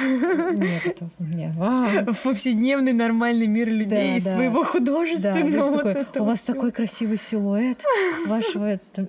Нет, 0.00 0.86
это... 0.86 1.10
Нет. 1.18 1.52
А. 1.58 2.04
В 2.06 2.22
повседневный 2.22 2.92
нормальный 2.92 3.48
мир 3.48 3.68
людей 3.68 4.20
да, 4.20 4.24
да. 4.24 4.36
своего 4.36 4.64
художественного. 4.64 5.82
Да, 5.82 5.94
такой, 5.94 6.22
у 6.22 6.24
вас 6.24 6.42
такой 6.44 6.70
красивый 6.70 7.16
силуэт 7.16 7.82
вашего... 8.28 8.78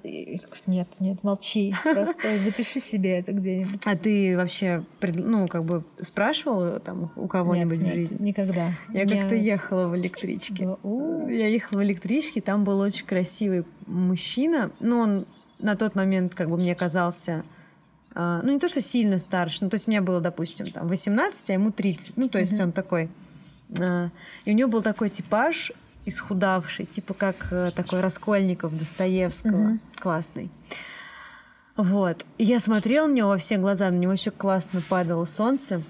Нет, 0.65 0.87
нет, 0.99 1.23
молчи. 1.23 1.73
Просто 1.83 2.15
запиши 2.43 2.79
себе 2.79 3.19
это 3.19 3.31
где-нибудь. 3.33 3.81
А 3.85 3.95
ты 3.95 4.35
вообще, 4.35 4.83
ну, 5.01 5.47
как 5.47 5.63
бы 5.63 5.83
спрашиваешь 5.99 6.38
спрашивала 6.39 6.79
там 6.79 7.11
у 7.15 7.27
кого-нибудь 7.27 7.79
нет, 7.79 7.91
в 7.91 7.93
жизни? 7.93 8.13
Нет, 8.13 8.21
никогда. 8.21 8.73
Я 8.93 9.05
нет. 9.05 9.19
как-то 9.19 9.35
ехала 9.35 9.87
в 9.87 9.97
электричке. 9.97 10.77
Да. 10.83 11.31
Я 11.31 11.47
ехала 11.47 11.79
в 11.79 11.83
электричке, 11.83 12.41
там 12.41 12.63
был 12.63 12.79
очень 12.79 13.05
красивый 13.05 13.65
мужчина. 13.87 14.71
Ну, 14.79 14.99
он 14.99 15.25
на 15.59 15.75
тот 15.75 15.95
момент 15.95 16.35
как 16.35 16.49
бы 16.49 16.57
мне 16.57 16.75
казался 16.75 17.43
Uh, 18.15 18.41
ну, 18.43 18.53
не 18.53 18.59
то, 18.59 18.67
что 18.67 18.81
сильно 18.81 19.19
старше, 19.19 19.59
ну, 19.61 19.69
то 19.69 19.75
есть 19.75 19.87
мне 19.87 20.01
было, 20.01 20.19
допустим, 20.19 20.71
там 20.71 20.87
18, 20.87 21.51
а 21.51 21.53
ему 21.53 21.71
30. 21.71 22.17
Ну, 22.17 22.27
то 22.27 22.39
есть 22.39 22.53
mm-hmm. 22.53 22.63
он 22.63 22.71
такой... 22.71 23.07
Uh, 23.69 24.09
и 24.45 24.51
у 24.51 24.55
него 24.55 24.67
был 24.67 24.81
такой 24.81 25.11
типаж 25.11 25.71
исхудавший, 26.05 26.85
типа 26.85 27.13
как 27.13 27.35
uh, 27.51 27.71
такой 27.71 28.01
Раскольников 28.01 28.75
Достоевского. 28.75 29.51
Mm-hmm. 29.51 29.79
Классный. 29.99 30.49
Вот. 31.79 32.25
Я 32.37 32.59
смотрела 32.59 33.07
на 33.07 33.13
него 33.13 33.29
во 33.29 33.37
все 33.37 33.57
глаза, 33.57 33.89
на 33.89 33.95
него 33.95 34.11
еще 34.11 34.31
классно 34.31 34.81
падало 34.89 35.23
солнце. 35.23 35.81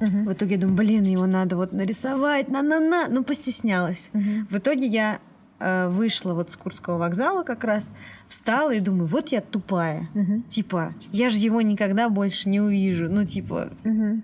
Угу. 0.00 0.30
В 0.30 0.32
итоге 0.32 0.54
я 0.54 0.60
думаю, 0.62 0.76
блин, 0.78 1.04
его 1.04 1.26
надо 1.26 1.54
вот 1.56 1.72
нарисовать, 1.72 2.48
на-на-на. 2.48 3.08
Ну, 3.08 3.22
постеснялась. 3.22 4.08
Угу. 4.14 4.46
В 4.48 4.56
итоге 4.56 4.86
я 4.86 5.18
э, 5.58 5.88
вышла 5.90 6.32
вот 6.32 6.50
с 6.50 6.56
Курского 6.56 6.96
вокзала 6.96 7.42
как 7.42 7.64
раз, 7.64 7.94
встала 8.26 8.72
и 8.72 8.80
думаю, 8.80 9.06
вот 9.06 9.28
я 9.28 9.42
тупая. 9.42 10.08
Угу. 10.14 10.44
Типа, 10.48 10.94
я 11.12 11.28
же 11.28 11.36
его 11.36 11.60
никогда 11.60 12.08
больше 12.08 12.48
не 12.48 12.62
увижу. 12.62 13.10
Ну, 13.10 13.26
типа... 13.26 13.68
Угу. 13.84 14.22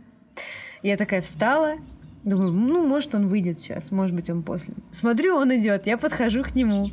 Я 0.83 0.97
такая 0.97 1.21
встала, 1.21 1.75
думаю, 2.25 2.51
ну, 2.51 2.87
может, 2.87 3.15
он 3.15 3.29
выйдет 3.29 3.59
сейчас, 3.59 3.91
может 3.91 4.17
быть, 4.17 4.31
он 4.31 4.43
после. 4.43 4.73
Смотрю, 4.91 5.37
он 5.37 5.55
идет, 5.55 5.87
я 5.87 5.99
подхожу 5.99 6.45
к 6.45 6.55
нему, 6.55 6.91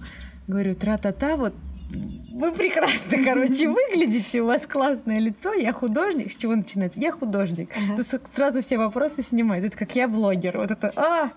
говорю, 0.47 0.76
тра-та-та, 0.76 1.38
вот 1.38 1.54
вы 2.41 2.51
прекрасно, 2.54 3.23
короче, 3.23 3.67
выглядите, 3.91 4.41
у 4.41 4.47
вас 4.47 4.65
классное 4.65 5.19
лицо, 5.19 5.54
я 5.54 5.73
художник. 5.73 6.32
С 6.32 6.38
чего 6.38 6.56
начинается? 6.56 6.99
Я 6.99 7.12
художник. 7.12 7.69
Ага. 7.75 7.95
Тут 7.95 8.21
сразу 8.34 8.62
все 8.62 8.77
вопросы 8.77 9.21
снимают. 9.21 9.65
Это 9.65 9.77
как 9.77 9.95
я 9.95 10.08
блогер. 10.08 10.58
Вот 10.58 10.71
это, 10.71 10.91
а, 10.95 11.30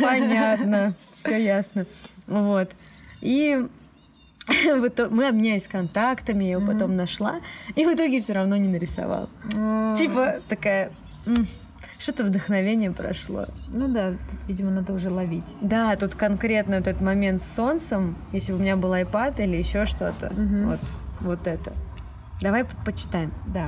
понятно, 0.00 0.94
все 1.10 1.42
ясно. 1.42 1.86
Вот. 2.26 2.70
И 3.22 3.64
мы 4.66 5.28
обменялись 5.28 5.66
контактами, 5.66 6.44
я 6.44 6.52
его 6.52 6.66
потом 6.66 6.96
нашла, 6.96 7.40
и 7.74 7.84
в 7.84 7.94
итоге 7.94 8.20
все 8.20 8.34
равно 8.34 8.56
не 8.56 8.68
нарисовал. 8.68 9.28
Типа 9.96 10.36
такая, 10.48 10.92
что-то 12.02 12.24
вдохновение 12.24 12.90
прошло. 12.90 13.46
Ну 13.70 13.92
да, 13.92 14.10
тут, 14.10 14.48
видимо, 14.48 14.70
надо 14.70 14.92
уже 14.92 15.08
ловить. 15.08 15.56
Да, 15.60 15.94
тут 15.96 16.14
конкретно 16.14 16.74
этот 16.74 17.00
момент 17.00 17.40
с 17.40 17.52
солнцем, 17.52 18.16
если 18.32 18.52
бы 18.52 18.58
у 18.58 18.60
меня 18.60 18.76
был 18.76 18.92
iPad 18.92 19.42
или 19.42 19.56
еще 19.56 19.86
что-то, 19.86 20.26
угу. 20.28 20.70
вот, 20.70 20.80
вот 21.20 21.46
это. 21.46 21.72
Давай 22.40 22.64
почитаем. 22.84 23.32
Да. 23.46 23.66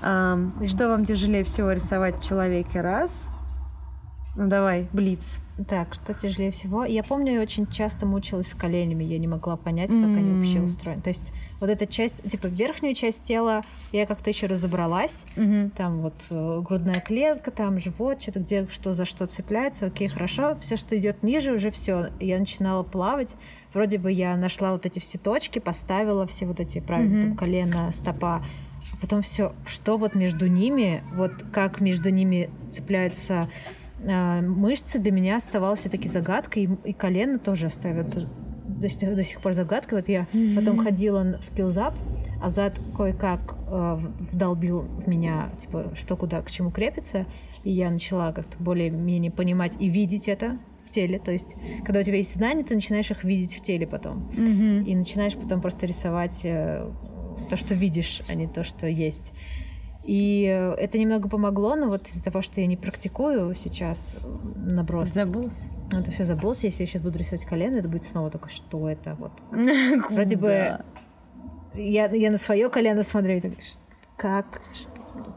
А, 0.00 0.38
что 0.66 0.88
вам 0.88 1.04
тяжелее 1.04 1.42
всего 1.44 1.72
рисовать 1.72 2.18
в 2.18 2.24
человеке? 2.24 2.80
Раз. 2.80 3.28
Ну 4.36 4.48
давай, 4.48 4.88
блиц. 4.92 5.38
Так, 5.68 5.94
что 5.94 6.14
тяжелее 6.14 6.50
всего? 6.50 6.84
Я 6.84 7.02
помню, 7.02 7.34
я 7.34 7.40
очень 7.40 7.66
часто 7.66 8.06
мучилась 8.06 8.48
с 8.48 8.54
коленями, 8.54 9.04
я 9.04 9.18
не 9.18 9.28
могла 9.28 9.56
понять, 9.56 9.90
как 9.90 9.98
mm-hmm. 9.98 10.16
они 10.16 10.32
вообще 10.32 10.60
устроены. 10.60 11.02
То 11.02 11.08
есть 11.10 11.32
вот 11.60 11.70
эта 11.70 11.86
часть, 11.86 12.28
типа 12.28 12.46
верхнюю 12.46 12.94
часть 12.94 13.24
тела, 13.24 13.62
я 13.92 14.06
как-то 14.06 14.30
еще 14.30 14.46
разобралась. 14.46 15.26
Mm-hmm. 15.36 15.70
Там 15.76 16.00
вот 16.00 16.26
э, 16.30 16.60
грудная 16.60 17.00
клетка, 17.00 17.50
там 17.50 17.78
живот, 17.78 18.22
что-то 18.22 18.40
где 18.40 18.66
что 18.68 18.94
за 18.94 19.04
что 19.04 19.26
цепляется, 19.26 19.86
окей, 19.86 20.08
хорошо. 20.08 20.56
Все, 20.60 20.76
что 20.76 20.98
идет 20.98 21.22
ниже, 21.22 21.52
уже 21.52 21.70
все. 21.70 22.08
Я 22.20 22.38
начинала 22.38 22.82
плавать. 22.82 23.36
Вроде 23.74 23.98
бы 23.98 24.12
я 24.12 24.36
нашла 24.36 24.72
вот 24.72 24.86
эти 24.86 24.98
все 24.98 25.18
точки, 25.18 25.58
поставила 25.58 26.26
все 26.26 26.46
вот 26.46 26.60
эти 26.60 26.80
правильно, 26.80 27.14
mm-hmm. 27.14 27.28
там, 27.28 27.36
колено, 27.36 27.92
стопа. 27.92 28.44
А 28.92 28.96
потом 29.00 29.22
все, 29.22 29.54
что 29.66 29.96
вот 29.96 30.14
между 30.14 30.46
ними, 30.46 31.02
вот 31.14 31.32
как 31.52 31.80
между 31.80 32.10
ними 32.10 32.50
цепляется 32.70 33.48
мышцы 34.04 34.98
для 34.98 35.12
меня 35.12 35.36
оставалась 35.36 35.80
все-таки 35.80 36.08
загадкой, 36.08 36.64
и, 36.64 36.90
и 36.90 36.92
колено 36.92 37.38
тоже 37.38 37.66
остается 37.66 38.28
до 38.66 38.88
сих, 38.88 39.14
до 39.14 39.24
сих 39.24 39.40
пор 39.40 39.52
загадкой. 39.52 39.98
Вот 39.98 40.08
я 40.08 40.26
mm-hmm. 40.32 40.56
потом 40.56 40.78
ходила 40.78 41.38
в 41.40 41.44
скиллзап, 41.44 41.94
а 42.42 42.50
зад 42.50 42.78
кое-как 42.96 43.56
э, 43.68 43.98
вдолбил 44.18 44.80
в 44.80 45.08
меня, 45.08 45.52
типа, 45.60 45.92
что 45.94 46.16
куда, 46.16 46.42
к 46.42 46.50
чему 46.50 46.70
крепится, 46.70 47.26
и 47.62 47.70
я 47.70 47.90
начала 47.90 48.32
как-то 48.32 48.56
более-менее 48.58 49.30
понимать 49.30 49.76
и 49.78 49.88
видеть 49.88 50.28
это 50.28 50.58
в 50.84 50.90
теле. 50.90 51.20
То 51.20 51.30
есть, 51.30 51.54
когда 51.84 52.00
у 52.00 52.02
тебя 52.02 52.16
есть 52.16 52.34
знания, 52.34 52.64
ты 52.64 52.74
начинаешь 52.74 53.10
их 53.10 53.22
видеть 53.22 53.54
в 53.54 53.62
теле 53.62 53.86
потом. 53.86 54.30
Mm-hmm. 54.34 54.84
И 54.84 54.96
начинаешь 54.96 55.36
потом 55.36 55.60
просто 55.60 55.86
рисовать 55.86 56.40
э, 56.42 56.90
то, 57.48 57.56
что 57.56 57.74
видишь, 57.74 58.22
а 58.28 58.34
не 58.34 58.48
то, 58.48 58.64
что 58.64 58.88
есть. 58.88 59.32
И 60.04 60.42
это 60.78 60.98
немного 60.98 61.28
помогло, 61.28 61.76
но 61.76 61.88
вот 61.88 62.08
из-за 62.08 62.24
того, 62.24 62.42
что 62.42 62.60
я 62.60 62.66
не 62.66 62.76
практикую 62.76 63.54
сейчас 63.54 64.16
наброс. 64.56 65.10
Забылся? 65.10 65.56
Это 65.92 66.10
все 66.10 66.24
забылся. 66.24 66.66
Если 66.66 66.82
я 66.82 66.86
сейчас 66.86 67.02
буду 67.02 67.18
рисовать 67.18 67.44
колено, 67.44 67.76
это 67.76 67.88
будет 67.88 68.04
снова 68.04 68.30
только 68.30 68.48
что 68.48 68.88
это 68.88 69.14
вот. 69.14 69.32
Вроде 70.10 70.36
бы 70.36 70.78
я, 71.74 72.06
я 72.10 72.30
на 72.30 72.38
свое 72.38 72.68
колено 72.68 73.02
смотрю 73.02 73.36
и 73.36 73.40
так, 73.40 73.52
как, 74.22 74.46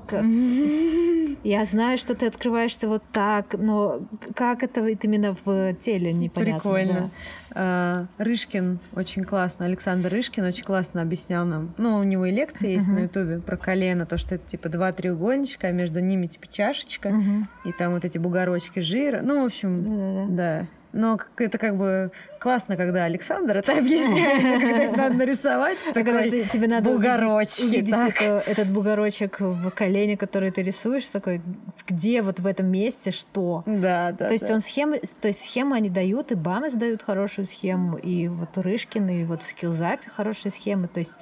Как- 0.08 0.24
Я 1.44 1.66
знаю, 1.66 1.98
что 1.98 2.16
ты 2.16 2.26
открываешься 2.28 2.88
вот 2.88 3.04
так, 3.12 3.56
но 3.58 4.02
как 4.36 4.64
это 4.64 4.82
вот 4.82 5.04
именно 5.04 5.36
в 5.46 5.74
теле 5.76 6.12
непонятно. 6.14 6.54
Прикольно. 6.60 7.10
А, 7.54 8.06
Рышкин 8.18 8.80
очень 8.96 9.24
классно, 9.24 9.66
Александр 9.66 10.10
Рышкин 10.12 10.44
очень 10.44 10.64
классно 10.64 11.02
объяснял 11.02 11.46
нам. 11.46 11.74
Ну, 11.78 11.98
у 11.98 12.04
него 12.04 12.26
и 12.26 12.32
лекции 12.32 12.72
есть 12.74 12.88
на 12.88 13.00
Ютубе 13.00 13.40
про 13.40 13.58
колено, 13.58 14.06
то, 14.06 14.18
что 14.18 14.36
это 14.36 14.48
типа 14.48 14.70
два 14.70 14.92
треугольничка, 14.92 15.68
а 15.68 15.72
между 15.72 16.00
ними 16.00 16.28
типа 16.28 16.48
чашечка, 16.48 17.10
Да. 17.10 17.16
Мгм. 17.16 17.48
и 17.66 17.72
там 17.72 17.94
вот 17.94 18.06
эти 18.06 18.18
бугорочки 18.18 18.80
жира. 18.80 19.22
Ну, 19.24 19.44
в 19.44 19.46
общем, 19.46 19.84
Да-да-да. 19.84 20.60
да. 20.62 20.68
Но 20.98 21.20
это 21.38 21.58
как 21.58 21.76
бы 21.78 22.10
классно, 22.40 22.78
когда 22.78 23.04
Александр 23.04 23.58
это 23.58 23.78
объясняет, 23.78 24.46
а 24.46 24.60
когда 24.62 24.78
это 24.84 24.98
надо 24.98 25.16
нарисовать, 25.18 25.78
А 25.90 25.92
когда 25.94 26.14
такой 26.24 26.32
ты- 26.32 26.50
тебе 26.50 26.68
надо 26.68 26.90
бугорочки, 26.90 27.64
увидеть, 27.66 27.92
увидеть 27.94 28.16
так. 28.16 28.22
это- 28.22 28.50
этот 28.50 28.68
бугорочек 28.70 29.42
в 29.42 29.72
колене, 29.72 30.16
который 30.16 30.52
ты 30.52 30.64
рисуешь, 30.64 31.06
такой, 31.10 31.42
где 31.86 32.22
вот 32.22 32.40
в 32.40 32.46
этом 32.48 32.68
месте 32.68 33.12
что. 33.12 33.64
Да, 33.66 34.14
да. 34.14 34.28
то 34.28 34.32
есть 34.34 34.48
да. 34.48 34.54
он 34.54 34.62
схемы, 34.62 35.02
то 35.22 35.28
есть 35.28 35.42
схемы 35.42 35.76
они 35.76 35.90
дают, 35.90 36.32
и 36.32 36.36
Бамы 36.36 36.72
дают 36.72 37.04
хорошую 37.04 37.46
схему, 37.46 37.98
и 37.98 38.30
вот 38.30 38.58
Рышкин, 38.58 39.10
и 39.10 39.26
вот 39.26 39.44
в 39.44 39.48
скиллзапе 39.48 40.10
хорошие 40.10 40.50
схемы. 40.52 40.88
То 40.88 41.00
есть 41.02 41.14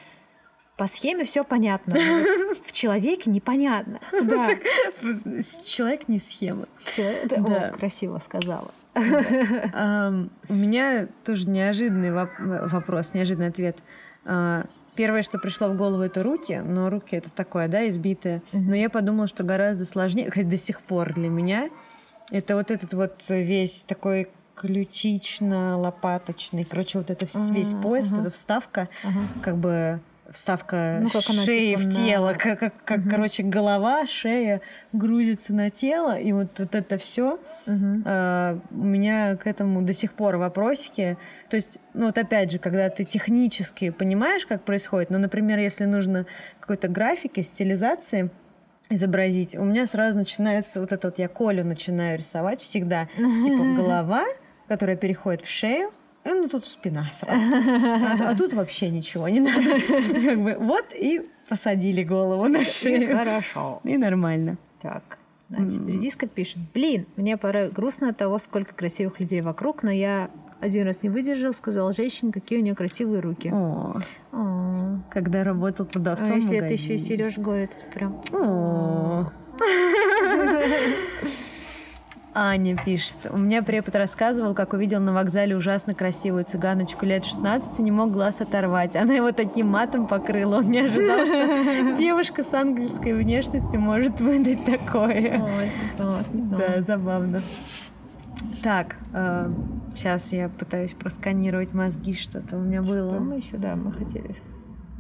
по 0.78 0.86
схеме 0.86 1.24
все 1.24 1.44
понятно, 1.44 1.96
в 2.64 2.72
человеке 2.72 3.32
непонятно. 3.32 4.00
Да, 4.24 4.50
Человек 5.66 6.08
не 6.08 6.20
схема. 6.20 6.68
человек- 6.96 7.26
это- 7.26 7.42
Да. 7.42 7.70
о, 7.70 7.72
красиво 7.74 8.20
сказала. 8.20 8.72
У 8.96 10.54
меня 10.54 11.08
тоже 11.26 11.50
неожиданный 11.50 12.10
воп- 12.10 12.68
вопрос, 12.70 13.14
неожиданный 13.14 13.48
ответ. 13.50 13.78
А, 14.26 14.64
Первое, 14.96 15.24
что 15.24 15.40
пришло 15.40 15.70
в 15.70 15.76
голову, 15.76 16.04
это 16.04 16.22
руки, 16.22 16.62
но 16.64 16.92
руки 16.92 17.16
это 17.16 17.32
такое, 17.32 17.68
да, 17.68 17.90
избитые. 17.90 18.44
Но 18.54 18.76
я 18.76 18.92
подумала, 18.92 19.28
что 19.28 19.44
гораздо 19.44 19.86
сложнее, 19.86 20.30
хоть 20.32 20.48
до 20.48 20.56
сих 20.58 20.82
пор 20.82 21.16
для 21.16 21.30
меня, 21.30 21.70
это 22.30 22.56
вот 22.56 22.70
этот 22.70 22.94
вот 22.94 23.24
весь 23.30 23.84
такой 23.88 24.30
ключично-лопаточный, 24.56 26.64
короче, 26.64 27.00
вот 27.00 27.10
это 27.10 27.26
весь 27.52 27.74
пояс, 27.74 28.12
вот 28.12 28.20
эта 28.22 28.30
вставка, 28.30 28.88
как 29.42 29.58
бы 29.58 30.00
вставка 30.34 31.00
Ну, 31.02 31.10
как 31.10 31.24
она, 31.30 31.44
шеи 31.44 31.76
типа, 31.76 31.82
в 31.82 31.86
на- 31.86 31.92
тело, 31.92 32.34
как, 32.38 32.60
как, 32.60 32.74
как, 32.84 33.10
короче, 33.10 33.44
голова, 33.44 34.06
шея 34.06 34.62
грузится 34.92 35.54
на 35.54 35.70
тело, 35.70 36.18
и 36.20 36.32
вот, 36.34 36.60
вот 36.60 36.76
это 36.76 36.98
все 36.98 37.40
Мгм. 37.66 38.04
а, 38.06 38.60
у 38.72 38.84
меня 38.84 39.38
к 39.38 39.48
этому 39.48 39.82
до 39.82 39.94
сих 39.94 40.14
пор 40.14 40.38
вопросики. 40.38 41.18
То 41.50 41.56
есть, 41.56 41.80
ну 41.94 42.08
вот 42.08 42.18
опять 42.18 42.52
же, 42.52 42.60
когда 42.60 42.90
ты 42.90 43.04
технически 43.06 43.90
понимаешь, 43.92 44.46
как 44.46 44.64
происходит, 44.64 45.10
ну, 45.10 45.20
например, 45.20 45.60
если 45.60 45.86
нужно 45.86 46.26
какой-то 46.60 46.88
графики, 46.88 47.42
стилизации 47.42 48.30
изобразить, 48.90 49.56
у 49.56 49.64
меня 49.64 49.86
сразу 49.88 50.18
начинается 50.18 50.80
вот 50.82 50.92
это 50.92 51.08
вот, 51.08 51.18
я 51.18 51.28
Колю 51.28 51.64
начинаю 51.64 52.18
рисовать 52.18 52.62
всегда. 52.62 53.08
Типа 53.16 53.64
голова, 53.76 54.26
которая 54.68 54.96
переходит 54.98 55.42
в 55.42 55.50
шею, 55.50 55.92
и 56.26 56.30
ну 56.30 56.48
тут 56.48 56.66
спина 56.66 57.10
сразу. 57.12 57.42
А, 57.56 58.32
а 58.32 58.36
тут 58.36 58.54
вообще 58.54 58.90
ничего 58.90 59.28
не 59.28 59.40
надо. 59.40 59.80
Как 60.26 60.42
бы 60.42 60.56
вот 60.60 60.86
и 60.94 61.22
посадили 61.50 62.04
голову 62.04 62.48
на 62.48 62.64
шею. 62.64 63.18
Хорошо. 63.18 63.82
И 63.84 63.98
нормально. 63.98 64.58
Так, 64.82 65.20
значит, 65.50 65.86
редиска 65.88 66.28
пишет. 66.28 66.60
Блин, 66.74 67.06
мне 67.18 67.38
порой 67.38 67.70
грустно 67.70 68.10
от 68.10 68.18
того, 68.18 68.40
сколько 68.40 68.74
красивых 68.74 69.20
людей 69.20 69.42
вокруг, 69.42 69.84
но 69.84 69.92
я 69.92 70.30
один 70.62 70.86
раз 70.86 71.04
не 71.04 71.10
выдержал, 71.10 71.54
сказал 71.54 71.92
женщине, 71.92 72.32
какие 72.32 72.60
у 72.60 72.62
нее 72.62 72.76
красивые 72.76 73.20
руки. 73.20 73.50
О, 73.54 73.98
О. 74.32 75.00
когда 75.12 75.44
работал 75.44 75.86
А 75.86 75.90
продавцом 75.90 76.40
в 76.40 76.42
если 76.42 76.58
это 76.58 76.74
еще 76.74 76.96
и. 76.96 76.98
Сереж 76.98 77.38
говорит, 77.38 77.72
это 77.78 77.92
прям... 77.92 78.22
О. 78.32 79.30
Аня 82.36 82.76
пишет. 82.84 83.28
У 83.32 83.38
меня 83.38 83.62
препод 83.62 83.96
рассказывал, 83.96 84.54
как 84.54 84.74
увидел 84.74 85.00
на 85.00 85.14
вокзале 85.14 85.56
ужасно 85.56 85.94
красивую 85.94 86.46
цыганочку 86.46 87.06
лет 87.06 87.26
16 87.26 87.80
и 87.80 87.84
не 87.84 87.92
мог 87.92 88.12
глаз 88.12 88.42
оторвать. 88.42 88.96
Она 88.96 89.14
его 89.14 89.32
таким 89.32 89.68
матом 89.68 90.08
покрыла. 90.08 90.58
Он 90.58 90.70
не 90.72 90.80
ожидал, 90.80 91.26
что 91.26 91.96
девушка 91.98 92.44
с 92.44 92.54
ангельской 92.54 93.14
внешностью 93.14 93.80
может 93.80 94.20
выдать 94.20 94.66
такое. 94.66 95.42
Да, 95.98 96.82
забавно. 96.82 97.42
Так, 98.64 98.96
сейчас 99.94 100.34
я 100.34 100.50
пытаюсь 100.50 100.94
просканировать 100.94 101.74
мозги, 101.74 102.14
что-то 102.14 102.58
у 102.58 102.62
меня 102.62 102.82
Что 102.82 102.94
было. 102.94 103.20
мы 103.20 103.36
еще, 103.36 103.58
да, 103.58 103.76
мы 103.76 103.92
хотели. 103.92 104.36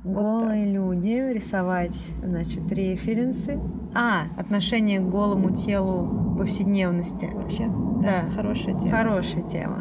Вот 0.03 0.13
Голые 0.15 0.65
люди, 0.65 1.33
рисовать, 1.33 1.95
значит, 2.21 2.69
референсы. 2.71 3.59
А, 3.95 4.23
отношение 4.37 4.99
к 4.99 5.03
голому 5.09 5.51
телу 5.51 6.35
повседневности. 6.37 7.29
Вообще, 7.33 7.67
Да. 8.01 8.23
да, 8.23 8.31
хорошая 8.35 8.77
тема. 8.77 8.97
Хорошая 8.97 9.43
тема. 9.43 9.77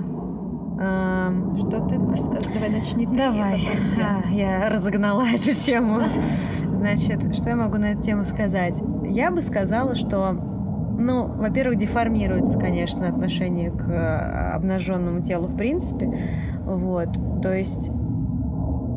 Что 1.56 1.86
ты 1.88 1.98
можешь 1.98 2.24
сказать? 2.24 2.48
Давай 2.54 2.70
начни 2.70 3.06
ты. 3.06 3.14
Давай, 3.14 3.58
я 3.60 3.70
потом. 3.70 4.22
А, 4.30 4.32
я 4.32 4.68
разогнала 4.70 5.22
эту 5.34 5.54
тему. 5.54 6.02
Значит, 6.78 7.34
что 7.34 7.50
я 7.50 7.56
могу 7.56 7.78
на 7.78 7.92
эту 7.92 8.02
тему 8.02 8.24
сказать? 8.24 8.80
Я 9.04 9.30
бы 9.32 9.42
сказала, 9.42 9.94
что, 9.96 10.32
ну, 10.98 11.26
во-первых, 11.26 11.78
деформируется, 11.78 12.58
конечно, 12.58 13.08
отношение 13.08 13.70
к 13.70 13.88
э, 13.88 14.52
обнаженному 14.54 15.20
телу 15.20 15.46
в 15.48 15.56
принципе. 15.56 16.12
Вот, 16.64 17.08
то 17.42 17.52
есть 17.52 17.90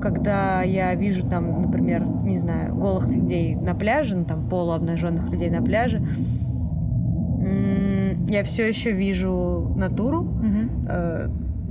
когда 0.06 0.62
я 0.62 0.94
вижу 0.94 1.26
там, 1.28 1.64
например, 1.64 2.06
не 2.24 2.38
знаю, 2.38 2.76
голых 2.76 3.08
людей 3.08 3.56
на 3.56 3.74
пляже, 3.74 4.16
ну 4.16 4.24
там 4.24 4.48
полуобнаженных 4.48 5.32
людей 5.32 5.50
на 5.50 5.64
пляже, 5.64 6.00
я 8.30 8.44
все 8.44 8.68
еще 8.68 8.92
вижу 8.92 9.74
натуру, 9.76 10.22
Мгм. 10.22 10.88
э, 10.88 11.28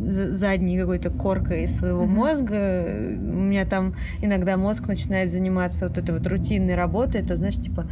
за- 0.08 0.32
задней 0.32 0.78
какой-то 0.78 1.10
коркой 1.10 1.68
своего 1.68 2.06
мозга. 2.06 2.84
У 3.18 3.40
меня 3.42 3.64
там 3.66 3.94
иногда 4.20 4.56
мозг 4.56 4.88
начинает 4.88 5.30
заниматься 5.30 5.88
вот 5.88 5.96
этой 5.98 6.12
вот 6.18 6.26
рутинной 6.26 6.74
работой, 6.74 7.22
то 7.22 7.36
знаешь, 7.36 7.56
типа 7.56 7.86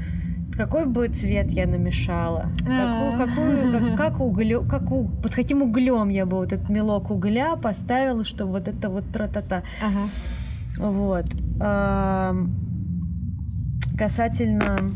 какой 0.57 0.87
бы 0.87 1.09
цвет 1.09 1.51
я 1.51 1.67
намешала, 1.67 2.47
какую, 2.59 3.15
А. 3.15 3.17
какую, 3.27 3.73
как, 3.73 3.97
как 3.97 4.21
углё- 4.21 4.67
как 4.69 4.91
у- 4.93 5.09
под 5.09 5.35
каким 5.35 5.63
углем 5.63 6.09
я 6.11 6.27
бы 6.27 6.37
вот 6.37 6.53
этот 6.53 6.69
мелок 6.69 7.11
угля 7.11 7.57
поставила, 7.57 8.25
чтобы 8.25 8.53
вот 8.53 8.69
это 8.69 8.89
вот 8.91 9.05
тра-та-та. 9.13 9.63
Ага. 9.83 10.07
Вот. 10.79 11.27
Ам, 11.61 12.55
Касательно, 13.99 14.93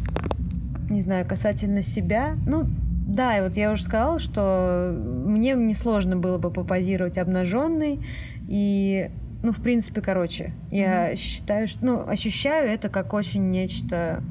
не 0.88 1.01
знаю, 1.03 1.27
касательно 1.27 1.83
себя, 1.83 2.35
ну, 2.47 2.64
да, 3.07 3.37
и 3.38 3.42
вот 3.42 3.55
я 3.57 3.71
уже 3.73 3.85
сказала, 3.85 4.19
что 4.19 4.92
мне 4.97 5.53
несложно 5.53 6.16
было 6.16 6.38
бы 6.38 6.51
попозировать 6.51 7.19
обнаженный, 7.19 8.01
и, 8.49 9.11
ну, 9.42 9.53
в 9.53 9.61
принципе, 9.61 10.01
короче, 10.01 10.55
я 10.71 11.14
считаю, 11.14 11.69
что, 11.69 11.85
ну, 11.85 12.09
ощущаю 12.09 12.69
это 12.71 12.88
как 12.88 13.12
очень 13.12 13.49
нечто, 13.51 14.23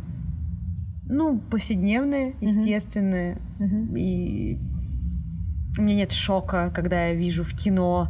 ну, 1.08 1.40
повседневное, 1.40 2.34
естественное, 2.42 3.38
Мгм. 3.60 3.96
и 3.96 4.58
у 5.78 5.82
меня 5.82 5.96
нет 5.96 6.12
шока, 6.12 6.72
когда 6.74 7.08
я 7.08 7.14
вижу 7.14 7.44
в 7.44 7.54
кино 7.56 8.10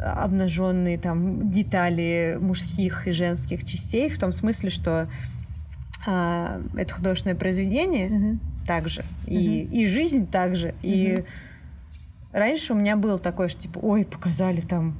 обнаженные 0.00 0.98
там 0.98 1.48
детали 1.48 2.36
мужских 2.40 3.06
и 3.06 3.12
женских 3.12 3.64
частей, 3.64 4.08
в 4.10 4.18
том 4.18 4.32
смысле, 4.32 4.70
что 4.70 5.08
а, 6.06 6.60
это 6.76 6.94
художественное 6.94 7.36
произведение 7.36 8.08
Мгм. 8.08 8.40
также, 8.66 9.04
и, 9.26 9.62
и 9.62 9.86
жизнь 9.86 10.26
также. 10.26 10.74
И 10.82 11.24
раньше 12.32 12.72
у 12.74 12.76
меня 12.76 12.96
было 12.96 13.18
такое, 13.18 13.48
что 13.48 13.60
типа, 13.62 13.78
ой, 13.78 14.04
показали 14.04 14.60
там 14.60 14.96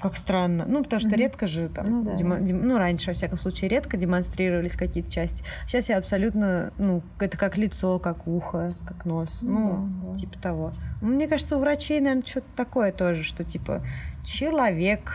как 0.00 0.16
странно. 0.16 0.64
Ну, 0.68 0.82
потому 0.84 1.00
что 1.00 1.08
Мгм. 1.08 1.18
редко 1.18 1.46
же 1.46 1.68
там, 1.68 1.90
Ну 1.90 2.02
да. 2.04 2.14
демо- 2.14 2.40
дем- 2.40 2.62
ну, 2.66 2.78
раньше, 2.78 3.08
во 3.08 3.14
всяком 3.14 3.36
случае, 3.38 3.68
редко 3.68 3.96
демонстрировались 3.96 4.76
какие-то 4.76 5.10
части. 5.10 5.42
Сейчас 5.66 5.88
я 5.88 5.98
абсолютно, 5.98 6.72
ну, 6.78 7.02
это 7.18 7.36
как 7.36 7.56
лицо, 7.58 7.98
как 7.98 8.26
ухо, 8.28 8.74
как 8.86 9.04
нос. 9.04 9.40
Ну 9.42 9.50
Ну, 9.58 9.88
да, 10.06 10.10
да. 10.12 10.16
типа 10.16 10.38
того. 10.38 10.72
Мне 11.02 11.26
кажется, 11.26 11.56
у 11.56 11.60
врачей, 11.60 12.00
наверное, 12.00 12.24
что-то 12.26 12.46
такое 12.56 12.92
тоже, 12.92 13.24
что 13.24 13.42
типа 13.44 13.82
человек, 14.24 15.10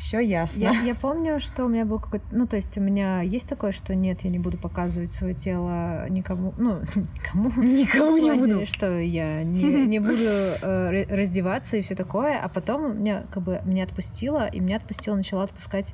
все 0.00 0.20
ясно. 0.20 0.62
Я, 0.62 0.72
я 0.80 0.94
помню, 0.94 1.38
что 1.40 1.66
у 1.66 1.68
меня 1.68 1.84
был 1.84 1.98
какой-то... 1.98 2.24
Ну, 2.32 2.46
то 2.46 2.56
есть 2.56 2.76
у 2.78 2.80
меня 2.80 3.20
есть 3.20 3.46
такое, 3.48 3.70
что 3.72 3.94
нет, 3.94 4.22
я 4.22 4.30
не 4.30 4.38
буду 4.38 4.56
показывать 4.56 5.12
свое 5.12 5.34
тело 5.34 6.08
никому. 6.08 6.54
Ну, 6.56 6.80
никому. 6.96 7.62
Никому 7.62 8.16
не 8.16 8.32
буду. 8.32 8.66
Что 8.66 8.98
я 8.98 9.42
не, 9.44 9.62
не 9.62 9.98
буду 9.98 10.14
э, 10.14 10.90
ра- 10.90 11.14
раздеваться 11.14 11.76
и 11.76 11.82
все 11.82 11.94
такое. 11.94 12.38
А 12.38 12.48
потом 12.48 12.98
меня 13.00 13.24
как 13.30 13.42
бы 13.42 13.60
меня 13.64 13.84
отпустило, 13.84 14.46
и 14.46 14.58
меня 14.58 14.76
отпустила, 14.76 15.16
начала 15.16 15.42
отпускать 15.44 15.92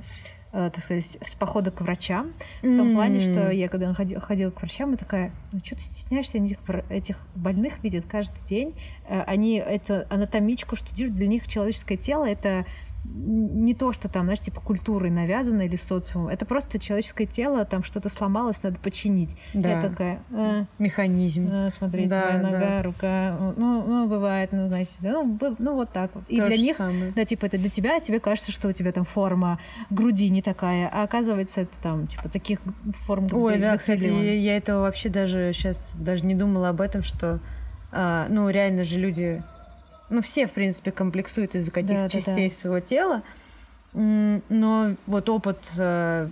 э, 0.53 0.71
так 0.73 0.83
сказать, 0.83 1.19
с 1.21 1.35
похода 1.35 1.71
к 1.73 1.81
врачам. 1.81 2.33
В 2.63 2.77
том 2.77 2.95
плане, 2.95 3.19
что 3.19 3.51
я 3.51 3.69
когда 3.69 3.93
ходила, 3.93 4.21
ходила 4.21 4.51
к 4.51 4.61
врачам, 4.61 4.95
и 4.95 4.97
такая, 4.97 5.33
ну 5.53 5.59
что 5.65 5.75
ты 5.75 5.83
стесняешься, 5.83 6.39
они 6.39 6.47
этих, 6.53 6.59
этих 6.91 7.19
больных 7.35 7.83
видят 7.83 8.05
каждый 8.07 8.43
день. 8.47 8.75
Э, 9.09 9.23
Они 9.23 9.57
это 9.57 10.07
анатомичку 10.11 10.77
штудируют, 10.77 11.17
для 11.17 11.27
них 11.27 11.47
человеческое 11.49 11.97
тело 11.97 12.25
это 12.25 12.65
не 13.15 13.75
то, 13.75 13.93
что 13.93 14.09
там, 14.09 14.25
знаешь, 14.25 14.41
типа 14.41 14.61
культурой 14.61 15.11
навязано 15.11 15.63
или 15.63 15.77
социумом. 15.77 16.29
Это 16.29 16.47
просто 16.47 16.79
человеческое 16.79 17.27
тело, 17.27 17.65
там 17.65 17.83
что-то 17.83 18.09
сломалось, 18.09 18.63
надо 18.63 18.79
починить. 18.81 19.37
Да. 19.55 19.71
Я 19.71 19.83
такая... 19.83 20.23
Э, 20.31 20.65
Механизм. 20.79 21.49
Э, 21.51 21.71
смотрите, 21.71 22.09
да, 22.09 22.25
моя 22.27 22.39
нога, 22.39 22.59
да. 22.59 22.83
рука. 22.83 23.37
Ну, 23.57 23.85
ну, 23.87 24.09
бывает, 24.09 24.51
ну, 24.53 24.69
значит, 24.69 24.97
ну, 25.01 25.39
ну 25.59 25.75
вот 25.75 25.93
так 25.93 26.15
вот. 26.15 26.25
И 26.29 26.37
То 26.37 26.47
для 26.47 26.57
них, 26.57 26.77
самое. 26.77 27.13
да, 27.13 27.25
типа, 27.25 27.47
это 27.47 27.59
для 27.59 27.71
тебя, 27.71 28.01
тебе 28.01 28.21
кажется, 28.21 28.53
что 28.53 28.69
у 28.69 28.73
тебя 28.73 28.93
там 28.93 29.05
форма 29.05 29.59
груди 29.91 30.29
не 30.31 30.43
такая, 30.43 30.89
а 30.93 31.03
оказывается, 31.03 31.63
это 31.63 31.79
там, 31.81 32.07
типа, 32.07 32.29
таких 32.29 32.61
форм 33.07 33.27
груди. 33.27 33.45
Ой, 33.45 33.59
да, 33.59 33.77
кстати, 33.77 34.07
я, 34.07 34.35
я 34.35 34.57
этого 34.57 34.83
вообще 34.83 35.09
даже 35.09 35.53
сейчас 35.53 35.97
даже 35.99 36.25
не 36.25 36.35
думала 36.35 36.71
об 36.71 36.81
этом, 36.81 37.03
что, 37.03 37.41
а, 37.93 38.27
ну, 38.29 38.49
реально 38.49 38.85
же 38.85 38.99
люди 38.99 39.43
ну, 40.11 40.23
все, 40.23 40.47
в 40.47 40.53
принципе, 40.53 40.93
комплексуют 40.93 41.55
из-за 41.55 41.71
каких-то 41.71 42.03
да, 42.03 42.09
частей 42.09 42.49
да, 42.49 42.55
да. 42.55 42.61
своего 42.61 42.81
тела. 42.81 43.23
Но 43.93 44.95
вот 45.07 45.29
опыт 45.29 45.73
э, 45.79 46.29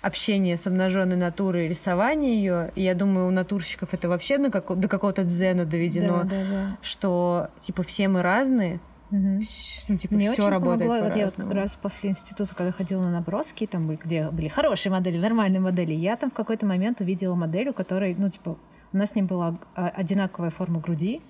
общения 0.00 0.56
с 0.56 0.66
обнаженной 0.66 1.16
натурой, 1.16 1.68
рисования 1.68 2.34
ее, 2.34 2.72
я 2.74 2.94
думаю, 2.94 3.28
у 3.28 3.30
натурщиков 3.30 3.92
это 3.92 4.08
вообще 4.08 4.38
на 4.38 4.50
как, 4.50 4.78
до 4.78 4.88
какого-то 4.88 5.24
дзена 5.24 5.64
доведено, 5.64 6.22
да, 6.22 6.30
да, 6.30 6.44
да. 6.50 6.78
что 6.80 7.48
типа 7.60 7.82
все 7.82 8.08
мы 8.08 8.22
разные, 8.22 8.80
Угу. 9.10 9.40
Ну, 9.88 9.96
типа, 9.96 10.14
Мне 10.14 10.32
все 10.32 10.50
работает 10.50 10.90
помогло. 10.90 11.08
Вот 11.08 11.16
я 11.16 11.26
вот 11.26 11.34
как 11.34 11.52
раз 11.52 11.78
после 11.80 12.10
института, 12.10 12.54
когда 12.56 12.72
ходила 12.72 13.02
на 13.02 13.12
наброски, 13.12 13.66
там 13.66 13.86
были, 13.86 14.00
где 14.02 14.28
были 14.30 14.48
хорошие 14.48 14.90
модели, 14.90 15.16
нормальные 15.16 15.60
модели, 15.60 15.92
я 15.92 16.16
там 16.16 16.30
в 16.30 16.34
какой-то 16.34 16.66
момент 16.66 17.00
увидела 17.00 17.36
модель, 17.36 17.68
у 17.68 17.72
которой, 17.72 18.16
ну, 18.18 18.28
типа, 18.30 18.58
у 18.92 18.96
нас 18.96 19.10
с 19.10 19.14
ней 19.14 19.22
была 19.22 19.56
одинаковая 19.74 20.50
форма 20.50 20.80
груди, 20.80 21.22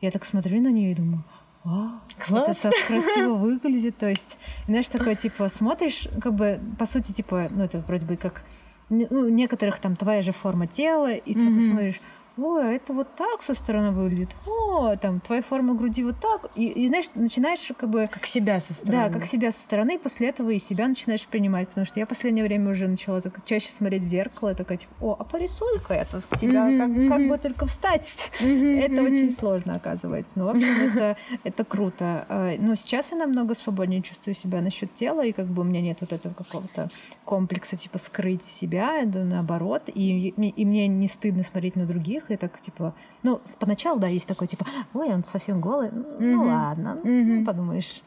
я 0.00 0.10
так 0.10 0.24
смотрю 0.24 0.60
на 0.60 0.70
нее 0.70 0.92
и 0.92 0.94
думаю, 0.94 1.22
Вау, 1.64 1.90
Класс. 2.18 2.48
это 2.48 2.62
так 2.70 2.86
красиво 2.86 3.34
выглядит. 3.34 3.96
То 3.98 4.08
есть, 4.08 4.38
знаешь, 4.66 4.88
такое, 4.88 5.14
типа, 5.14 5.48
смотришь, 5.48 6.08
как 6.20 6.34
бы, 6.34 6.60
по 6.78 6.86
сути, 6.86 7.12
типа, 7.12 7.48
ну, 7.50 7.64
это 7.64 7.80
вроде 7.86 8.06
бы 8.06 8.16
как, 8.16 8.44
ну, 8.88 9.28
некоторых 9.28 9.78
там 9.78 9.96
твоя 9.96 10.22
же 10.22 10.32
форма 10.32 10.66
тела, 10.66 11.12
и 11.12 11.34
mm-hmm. 11.34 11.54
ты 11.54 11.70
смотришь, 11.70 12.00
ой, 12.42 12.68
а 12.68 12.72
это 12.72 12.92
вот 12.92 13.14
так 13.16 13.42
со 13.42 13.54
стороны 13.54 13.90
выглядит, 13.90 14.30
о, 14.46 14.96
там, 14.96 15.20
твоя 15.20 15.42
форма 15.42 15.74
груди 15.74 16.02
вот 16.02 16.16
так, 16.20 16.50
и, 16.54 16.66
и 16.66 16.88
знаешь, 16.88 17.06
начинаешь 17.14 17.70
как 17.76 17.88
бы... 17.88 18.08
Как 18.10 18.26
себя 18.26 18.60
со 18.60 18.74
стороны. 18.74 19.08
Да, 19.08 19.12
как 19.12 19.26
себя 19.26 19.52
со 19.52 19.60
стороны, 19.60 19.96
и 19.96 19.98
после 19.98 20.28
этого 20.28 20.50
и 20.50 20.58
себя 20.58 20.88
начинаешь 20.88 21.26
принимать, 21.26 21.68
потому 21.68 21.86
что 21.86 21.98
я 22.00 22.06
в 22.06 22.08
последнее 22.08 22.44
время 22.44 22.70
уже 22.70 22.88
начала 22.88 23.20
так 23.20 23.44
чаще 23.44 23.72
смотреть 23.72 24.02
в 24.02 24.06
зеркало, 24.06 24.54
такая, 24.54 24.78
типа, 24.78 24.92
о, 25.00 25.16
а 25.18 25.24
порисуй-ка 25.24 26.06
тут 26.10 26.38
себя, 26.38 26.66
как, 26.78 27.08
как 27.08 27.28
бы 27.28 27.38
только 27.38 27.66
встать. 27.66 28.30
это 28.40 29.02
очень 29.02 29.30
сложно, 29.30 29.76
оказывается. 29.76 30.38
Ну, 30.38 30.46
в 30.46 30.48
общем, 30.50 30.90
это, 30.90 31.16
это 31.44 31.64
круто. 31.64 32.26
А, 32.28 32.54
но 32.58 32.74
сейчас 32.74 33.12
я 33.12 33.18
намного 33.18 33.54
свободнее 33.54 34.02
чувствую 34.02 34.34
себя 34.34 34.60
насчет 34.60 34.94
тела, 34.94 35.24
и 35.24 35.32
как 35.32 35.46
бы 35.46 35.62
у 35.62 35.64
меня 35.64 35.80
нет 35.80 35.98
вот 36.00 36.12
этого 36.12 36.32
какого-то 36.34 36.88
комплекса, 37.24 37.76
типа, 37.76 37.98
скрыть 37.98 38.44
себя, 38.44 39.02
да, 39.04 39.24
наоборот, 39.24 39.82
и, 39.94 40.28
и 40.28 40.64
мне 40.64 40.86
не 40.88 41.06
стыдно 41.06 41.42
смотреть 41.42 41.76
на 41.76 41.86
других, 41.86 42.29
и 42.34 42.36
так, 42.36 42.60
типа, 42.60 42.94
ну, 43.22 43.40
поначалу, 43.58 43.98
да, 43.98 44.08
есть 44.08 44.28
такой, 44.28 44.46
типа, 44.46 44.66
ой, 44.94 45.12
он 45.12 45.24
совсем 45.24 45.60
голый, 45.60 45.90
ну 45.92 46.44
ладно, 46.44 46.98
mm-hmm. 47.02 47.24
ну, 47.24 47.44
подумаешь. 47.44 48.02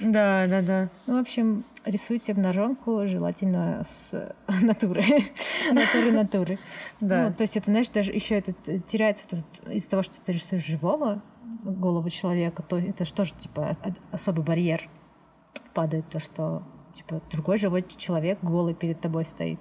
Да, 0.00 0.46
да, 0.48 0.62
да. 0.62 0.88
Ну, 1.06 1.18
в 1.18 1.20
общем, 1.20 1.64
рисуйте 1.84 2.32
обнаженку, 2.32 3.06
желательно 3.06 3.82
с 3.84 4.34
натуры. 4.62 5.04
натуры, 5.70 6.12
натуры. 6.12 6.58
Да. 7.00 7.28
Ну, 7.28 7.34
то 7.34 7.42
есть 7.42 7.56
это, 7.56 7.70
знаешь, 7.70 7.88
даже 7.90 8.12
еще 8.12 8.36
это 8.36 8.52
теряется 8.80 9.24
вот 9.30 9.40
этот, 9.40 9.72
из-за 9.72 9.90
того, 9.90 10.02
что 10.02 10.20
ты 10.20 10.32
рисуешь 10.32 10.64
живого 10.64 11.22
голову 11.62 12.10
человека, 12.10 12.62
то 12.62 12.78
это 12.78 13.04
же, 13.04 13.12
типа, 13.38 13.76
особый 14.10 14.44
барьер 14.44 14.88
падает, 15.74 16.08
то, 16.08 16.18
что, 16.18 16.62
типа, 16.92 17.20
другой 17.30 17.58
живой 17.58 17.84
человек 17.96 18.38
голый 18.42 18.74
перед 18.74 19.00
тобой 19.00 19.24
стоит. 19.24 19.60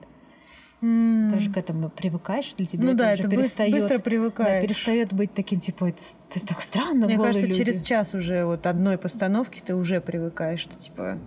Mm. 0.82 1.30
Ты 1.30 1.40
же 1.40 1.52
к 1.52 1.58
этому 1.58 1.90
привыкаешь, 1.90 2.54
для 2.58 2.66
тебя 2.66 2.86
ну, 2.86 2.90
это 2.92 2.98
да, 2.98 3.14
уже 3.14 3.22
это 3.22 3.30
перестает, 3.30 3.72
быстро 3.72 4.00
привыкаешь. 4.00 4.62
Да, 4.62 4.68
перестает 4.68 5.14
быть 5.14 5.34
таким, 5.34 5.60
типа, 5.60 5.86
это, 5.90 6.02
это 6.34 6.48
так 6.48 6.62
странно. 6.62 7.06
Мне 7.06 7.18
кажется, 7.18 7.46
люди. 7.46 7.60
через 7.60 7.82
час 7.82 8.16
уже 8.16 8.46
вот 8.46 8.66
одной 8.66 8.98
постановки 8.98 9.62
ты 9.64 9.76
уже 9.76 10.02
привыкаешь, 10.02 10.60
что 10.60 10.76
типа 10.76 11.20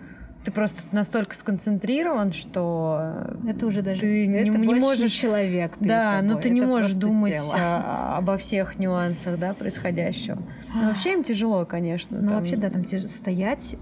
ты 0.44 0.50
просто 0.50 0.94
настолько 0.94 1.34
сконцентрирован, 1.34 2.32
что 2.32 3.00
это 3.48 3.66
уже 3.66 3.82
даже 3.82 4.00
ты 4.00 4.28
это 4.28 4.50
не, 4.50 4.66
не 4.66 4.74
можешь 4.74 5.12
человек. 5.12 5.72
Да, 5.80 6.16
тобой. 6.16 6.28
но 6.28 6.34
ты 6.34 6.48
это 6.48 6.50
не 6.50 6.60
можешь 6.60 6.94
думать 6.94 7.40
о, 7.54 8.18
обо 8.18 8.36
всех 8.36 8.78
нюансах, 8.78 9.38
да, 9.38 9.54
происходящего. 9.54 10.42
Но 10.74 10.88
вообще 10.88 11.14
им 11.14 11.22
тяжело, 11.22 11.64
конечно. 11.64 12.20
Ну 12.20 12.28
там... 12.28 12.38
вообще 12.38 12.56
да, 12.56 12.70
там 12.70 12.84
тяж... 12.84 13.04
стоять, 13.04 13.76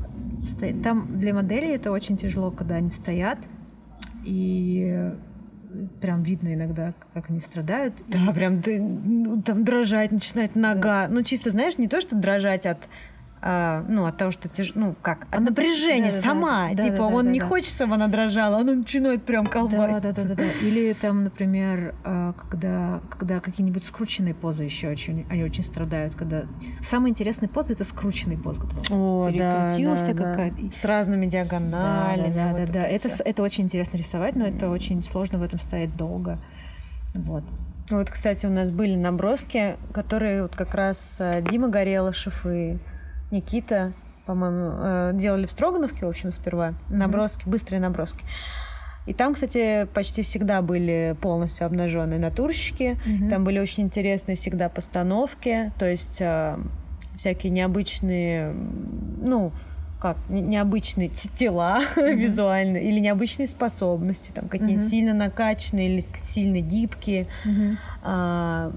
стоять, 0.44 0.82
там 0.82 1.18
для 1.18 1.34
моделей 1.34 1.74
это 1.74 1.90
очень 1.90 2.16
тяжело, 2.16 2.50
когда 2.50 2.76
они 2.76 2.90
стоят 2.90 3.38
и 4.24 5.10
прям 6.00 6.22
видно 6.22 6.54
иногда, 6.54 6.94
как 7.14 7.30
они 7.30 7.40
страдают. 7.40 7.94
Да, 8.08 8.32
прям 8.32 8.62
ну, 8.66 9.42
там 9.42 9.64
дрожать 9.64 10.12
начинает 10.12 10.56
нога. 10.56 11.06
Да. 11.06 11.14
Ну, 11.14 11.22
чисто, 11.22 11.50
знаешь, 11.50 11.78
не 11.78 11.88
то, 11.88 12.00
что 12.00 12.16
дрожать 12.16 12.66
от 12.66 12.88
а, 13.44 13.84
ну, 13.88 14.06
от 14.06 14.16
того, 14.16 14.30
что 14.30 14.48
тяж... 14.48 14.70
ну, 14.76 14.94
как, 15.02 15.26
от 15.32 15.40
напряжения 15.40 16.12
да, 16.12 16.20
сама. 16.20 16.68
Да, 16.74 16.84
типа, 16.84 16.98
да, 16.98 17.06
он 17.06 17.24
да, 17.24 17.30
не 17.32 17.40
да. 17.40 17.46
хочет, 17.46 17.74
чтобы 17.74 17.96
она 17.96 18.06
дрожала, 18.06 18.58
он 18.58 18.66
начинает 18.66 19.24
прям 19.24 19.46
колбаситься. 19.46 20.12
Да, 20.12 20.12
да, 20.12 20.28
да, 20.28 20.34
да, 20.36 20.44
да. 20.44 20.66
Или 20.66 20.92
там, 20.92 21.24
например, 21.24 21.92
а, 22.04 22.34
когда, 22.34 23.00
когда 23.10 23.40
какие-нибудь 23.40 23.84
скрученные 23.84 24.32
позы 24.32 24.62
еще 24.62 24.88
очень, 24.88 25.26
они 25.28 25.42
очень 25.42 25.64
страдают, 25.64 26.14
когда... 26.14 26.44
Самый 26.82 27.10
интересный 27.10 27.48
поза— 27.48 27.72
это 27.74 27.82
скрученный 27.82 28.38
поз, 28.38 28.58
когда 28.58 28.80
О, 28.90 29.28
перекрутился 29.28 30.14
да, 30.14 30.36
да, 30.36 30.50
да. 30.50 30.70
С 30.70 30.84
разными 30.84 31.26
диагоналями. 31.26 32.32
Да, 32.32 32.52
да, 32.52 32.58
вот 32.58 32.66
да, 32.68 32.72
да. 32.82 32.86
Это, 32.86 33.08
это, 33.08 33.22
это 33.24 33.42
очень 33.42 33.64
интересно 33.64 33.96
рисовать, 33.96 34.36
но 34.36 34.46
это 34.46 34.70
очень 34.70 35.02
сложно 35.02 35.40
в 35.40 35.42
этом 35.42 35.58
стоять 35.58 35.96
долго. 35.96 36.38
Вот. 37.12 37.42
Вот, 37.90 38.08
кстати, 38.08 38.46
у 38.46 38.50
нас 38.50 38.70
были 38.70 38.94
наброски, 38.94 39.76
которые 39.92 40.42
вот 40.42 40.54
как 40.54 40.74
раз 40.74 41.16
э, 41.20 41.42
Дима 41.42 41.68
Горелышев 41.68 42.46
и 42.46 42.78
Никита, 43.32 43.92
по-моему, 44.26 44.72
э, 44.78 45.10
делали 45.14 45.46
в 45.46 45.50
Строгановке, 45.50 46.06
в 46.06 46.08
общем, 46.08 46.30
сперва. 46.30 46.74
Наброски, 46.88 47.44
mm-hmm. 47.44 47.50
быстрые 47.50 47.80
наброски. 47.80 48.24
И 49.06 49.14
там, 49.14 49.34
кстати, 49.34 49.88
почти 49.94 50.22
всегда 50.22 50.62
были 50.62 51.16
полностью 51.20 51.66
обнаженные 51.66 52.20
натурщики. 52.20 52.96
Mm-hmm. 53.04 53.30
Там 53.30 53.42
были 53.42 53.58
очень 53.58 53.84
интересные 53.84 54.36
всегда 54.36 54.68
постановки, 54.68 55.72
то 55.78 55.86
есть 55.86 56.20
э, 56.20 56.56
всякие 57.16 57.50
необычные, 57.50 58.54
ну, 59.20 59.50
как 60.00 60.16
необычные 60.28 61.08
тела 61.08 61.80
mm-hmm. 61.96 62.14
визуально 62.16 62.76
или 62.76 63.00
необычные 63.00 63.48
способности, 63.48 64.30
там 64.30 64.46
какие-то 64.48 64.82
mm-hmm. 64.82 64.88
сильно 64.88 65.14
накачанные 65.14 65.88
или 65.88 66.00
сильно 66.00 66.60
гибкие, 66.60 67.26
mm-hmm. 67.44 67.76
а, 68.04 68.72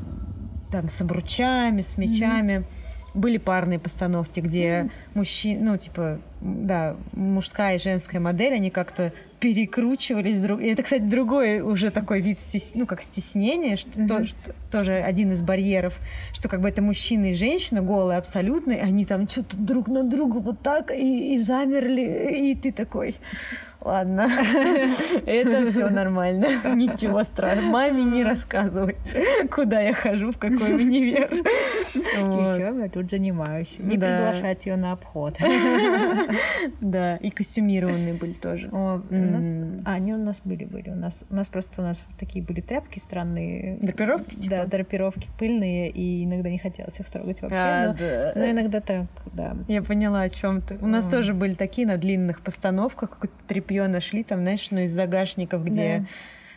там 0.72 0.88
с 0.88 1.02
обручами, 1.02 1.82
с 1.82 1.98
мечами. 1.98 2.54
Mm-hmm 2.54 2.95
были 3.16 3.38
парные 3.38 3.80
постановки, 3.80 4.40
где 4.40 4.68
mm. 4.68 4.92
мужчин, 5.16 5.66
ну, 5.66 5.78
типа, 5.78 6.20
да, 6.42 6.96
мужская 7.14 7.78
и 7.78 7.80
женская 7.80 8.20
модель, 8.20 8.54
они 8.54 8.70
как-то 8.70 9.14
перекручивались 9.40 10.40
друг. 10.40 10.62
И 10.62 10.68
это, 10.68 10.84
кстати, 10.84 11.02
другой 11.02 11.62
уже 11.62 11.92
такой 11.92 12.22
вид 12.22 12.38
стес... 12.40 12.74
ну, 12.76 12.86
как 12.86 13.02
стеснение, 13.02 13.78
что, 13.78 13.90
mm-hmm. 13.92 14.08
то, 14.08 14.26
что 14.26 14.56
тоже 14.72 14.96
один 14.96 15.32
из 15.32 15.42
барьеров, 15.42 15.98
что 16.34 16.50
как 16.50 16.62
бы 16.62 16.70
это 16.70 16.82
мужчина 16.82 17.32
и 17.32 17.36
женщина 17.36 17.82
голые 17.82 18.18
абсолютно, 18.18 18.74
и 18.74 18.80
они 18.80 19.06
там 19.06 19.28
что-то 19.28 19.58
друг 19.58 19.88
на 19.88 20.04
друга 20.04 20.38
вот 20.38 20.62
так 20.62 20.92
и, 20.92 21.36
и 21.36 21.38
замерли, 21.38 22.52
и 22.52 22.56
ты 22.56 22.72
такой, 22.72 23.16
Ладно, 23.86 24.28
это 25.28 25.68
все 25.68 25.90
нормально. 25.90 26.48
Ничего 26.76 27.24
страшного. 27.24 27.70
Маме 27.70 28.04
не 28.04 28.24
рассказывайте, 28.24 29.48
куда 29.52 29.80
я 29.80 29.94
хожу, 29.94 30.32
в 30.32 30.40
какой 30.40 30.74
универ. 30.74 31.30
Чем 31.94 32.82
я 32.82 32.90
тут 32.90 33.12
занимаюсь. 33.12 33.76
Не 33.78 34.00
приглашать 34.00 34.66
ее 34.66 34.76
на 34.78 34.94
обход. 34.94 35.38
Да, 36.82 37.18
и 37.18 37.30
костюмированные 37.30 38.16
были 38.16 38.34
тоже. 38.34 38.70
О, 38.72 39.02
у 39.08 39.16
нас... 39.16 39.46
А, 39.86 39.94
они 39.94 40.16
у 40.16 40.18
нас 40.18 40.42
были, 40.44 40.66
были. 40.66 40.90
У 40.90 40.96
нас, 40.96 41.24
у 41.30 41.36
нас 41.36 41.48
просто 41.50 41.84
у 41.84 41.86
нас 41.86 42.06
такие 42.18 42.44
были 42.44 42.62
тряпки 42.62 42.98
странные. 42.98 43.78
Драпировки? 43.82 44.34
Типа? 44.36 44.56
Да, 44.56 44.66
драпировки 44.66 45.30
пыльные, 45.38 45.92
и 45.92 46.24
иногда 46.24 46.50
не 46.50 46.58
хотелось 46.58 47.00
их 47.00 47.08
трогать 47.08 47.44
вообще. 47.44 47.56
А, 47.56 47.88
но, 47.90 47.94
да. 47.94 48.32
но 48.36 48.50
иногда 48.50 48.82
так, 48.82 49.06
да. 49.32 49.56
Я 49.68 49.84
поняла, 49.84 50.22
о 50.22 50.30
чем 50.30 50.62
ты. 50.62 50.80
У 50.82 50.88
нас 50.88 51.06
тоже 51.06 51.36
были 51.36 51.54
такие 51.54 51.86
на 51.86 51.98
длинных 51.98 52.42
постановках, 52.42 53.12
какое-то 53.12 53.36
тряпье 53.76 53.88
нашли, 53.88 54.24
там, 54.24 54.42
знаешь, 54.42 54.68
ну, 54.72 54.80
из 54.80 54.92
загашников, 54.92 55.64
где 55.64 56.00
да 56.00 56.06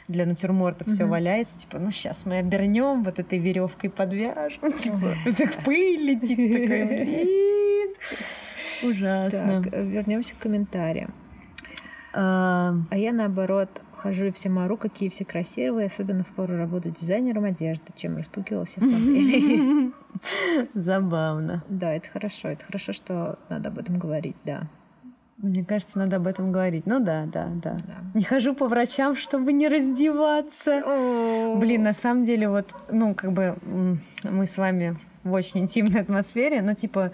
для 0.09 0.25
натюрморта 0.25 0.85
угу. 0.85 0.95
все 0.95 1.05
валяется, 1.05 1.59
типа, 1.59 1.79
ну 1.79 1.91
сейчас 1.91 2.25
мы 2.25 2.39
обернем, 2.39 3.05
вот 3.05 3.19
этой 3.19 3.39
веревкой 3.39 3.91
подвяжем, 3.91 4.73
типа, 4.73 5.15
так 5.37 5.53
пыль 5.65 6.01
летит, 6.01 6.63
такой, 6.63 6.85
блин, 6.87 7.95
ужасно. 8.85 9.63
Так, 9.63 9.75
вернемся 9.75 10.35
к 10.35 10.39
комментариям. 10.39 11.13
А... 12.15 12.75
а 12.91 12.97
я 12.97 13.13
наоборот 13.13 13.69
хожу 13.93 14.25
и 14.25 14.33
все 14.33 14.49
мару, 14.49 14.79
какие 14.79 15.11
все 15.11 15.27
красивые, 15.27 15.89
особенно 15.89 16.25
в 16.25 16.29
пору 16.29 16.57
работы 16.57 16.91
дизайнером 16.91 17.45
одежды, 17.45 17.93
чем 17.95 18.17
распугивала 18.17 18.65
всех 18.65 18.85
моделей. 18.85 19.93
Забавно. 20.73 21.63
Да, 21.69 21.93
это 21.93 22.09
хорошо. 22.09 22.49
Это 22.49 22.65
хорошо, 22.65 22.95
что 22.95 23.39
надо 23.51 23.69
об 23.69 23.79
этом 23.79 23.99
говорить, 23.99 24.37
да. 24.47 24.69
Мне 25.39 25.65
кажется, 25.65 25.99
надо 25.99 26.17
об 26.17 26.27
этом 26.27 26.51
говорить. 26.51 26.85
Ну 26.87 26.99
да, 26.99 27.25
да, 27.33 27.49
да. 27.63 27.77
да. 27.87 27.95
Не 28.15 28.25
хожу 28.25 28.55
по 28.55 28.67
врачам, 28.67 29.15
чтобы 29.15 29.53
не 29.53 29.69
раздеваться. 29.69 30.83
Блин, 31.57 31.85
на 31.85 31.95
самом 31.95 32.25
деле, 32.25 32.49
вот, 32.49 32.75
ну, 32.91 33.15
как 33.15 33.33
бы 33.33 33.57
мы 34.25 34.47
с 34.47 34.59
вами 34.59 34.99
в 35.23 35.33
очень 35.33 35.61
интимной 35.61 36.01
атмосфере, 36.01 36.61
но 36.61 36.75
типа 36.75 37.13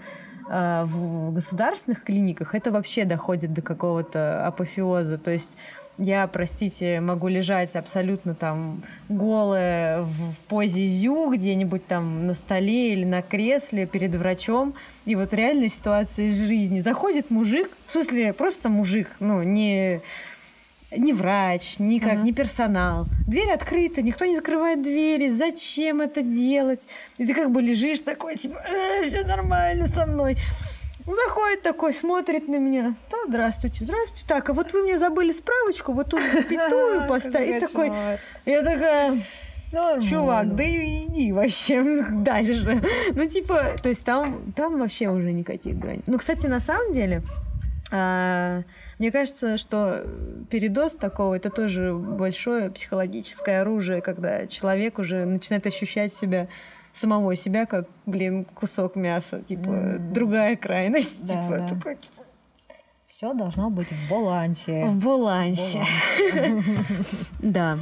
а, 0.49 0.85
в 0.85 1.33
государственных 1.33 2.03
клиниках 2.03 2.55
это 2.55 2.71
вообще 2.71 3.05
доходит 3.05 3.53
до 3.53 3.61
какого-то 3.61 4.45
апофеоза. 4.47 5.17
То 5.17 5.31
есть 5.31 5.57
я, 5.97 6.27
простите, 6.27 6.99
могу 6.99 7.27
лежать 7.27 7.75
абсолютно 7.75 8.35
там 8.35 8.81
голая 9.07 10.01
в 10.01 10.35
позе 10.47 10.85
зю 10.87 11.31
где-нибудь 11.31 11.87
там 11.87 12.27
на 12.27 12.33
столе 12.33 12.93
или 12.93 13.05
на 13.05 13.21
кресле 13.21 13.85
перед 13.85 14.13
врачом. 14.15 14.73
И 15.05 15.15
вот 15.15 15.33
реальная 15.33 15.69
ситуация 15.69 16.27
из 16.27 16.39
жизни. 16.41 16.81
Заходит 16.81 17.29
мужик, 17.29 17.69
в 17.87 17.91
смысле 17.91 18.33
просто 18.33 18.69
мужик, 18.69 19.09
ну, 19.19 19.43
не 19.43 20.01
не 20.97 21.13
врач, 21.13 21.75
никак, 21.79 22.13
uh-huh. 22.13 22.23
не 22.23 22.33
персонал. 22.33 23.05
Дверь 23.27 23.51
открыта, 23.51 24.01
никто 24.01 24.25
не 24.25 24.35
закрывает 24.35 24.81
двери. 24.81 25.29
Зачем 25.29 26.01
это 26.01 26.21
делать? 26.21 26.87
И 27.17 27.25
ты 27.25 27.33
как 27.33 27.51
бы 27.51 27.61
лежишь 27.61 28.01
такой, 28.01 28.37
типа, 28.37 28.61
э, 28.65 29.03
все 29.03 29.25
нормально 29.25 29.87
со 29.87 30.05
мной. 30.05 30.37
Заходит 31.05 31.61
такой, 31.61 31.93
смотрит 31.93 32.47
на 32.47 32.57
меня. 32.57 32.95
Да, 33.11 33.17
здравствуйте, 33.27 33.85
здравствуйте. 33.85 34.25
Так, 34.27 34.49
а 34.49 34.53
вот 34.53 34.73
вы 34.73 34.83
мне 34.83 34.97
забыли 34.97 35.31
справочку, 35.31 35.93
вот 35.93 36.09
тут 36.09 36.19
запятую 36.33 37.07
поставить. 37.07 37.61
Такой, 37.61 37.91
я 38.45 38.63
такая, 38.63 39.17
Чувак, 40.09 40.55
да 40.55 40.63
иди 40.63 41.31
вообще 41.31 42.01
дальше. 42.11 42.81
Ну, 43.13 43.27
типа, 43.27 43.75
то 43.81 43.89
есть 43.89 44.05
там, 44.05 44.53
там 44.55 44.79
вообще 44.79 45.09
уже 45.09 45.31
никаких 45.31 45.77
границ. 45.77 46.03
Ну, 46.07 46.17
кстати, 46.17 46.47
на 46.47 46.59
самом 46.59 46.93
деле, 46.93 47.23
а, 47.91 48.63
мне 48.97 49.11
кажется, 49.11 49.57
что 49.57 50.05
передоз 50.49 50.95
такого 50.95 51.35
это 51.35 51.49
тоже 51.49 51.93
большое 51.93 52.71
психологическое 52.71 53.61
оружие, 53.61 54.01
когда 54.01 54.47
человек 54.47 54.97
уже 54.97 55.25
начинает 55.25 55.67
ощущать 55.67 56.13
себя 56.13 56.47
самого 56.97 57.35
себя 57.35 57.65
как, 57.65 57.87
блин, 58.05 58.45
кусок 58.45 58.95
мяса, 58.95 59.41
типа 59.41 59.69
mm. 59.69 60.11
другая 60.13 60.55
крайность, 60.55 61.27
да, 61.27 61.43
типа, 61.43 61.57
да. 61.57 61.67
Такой, 61.67 61.95
типа... 61.95 62.23
Все 63.07 63.33
должно 63.33 63.69
быть 63.69 63.91
в 63.91 64.09
балансе. 64.09 64.85
В 64.85 65.03
балансе. 65.03 65.83
Да. 67.39 67.79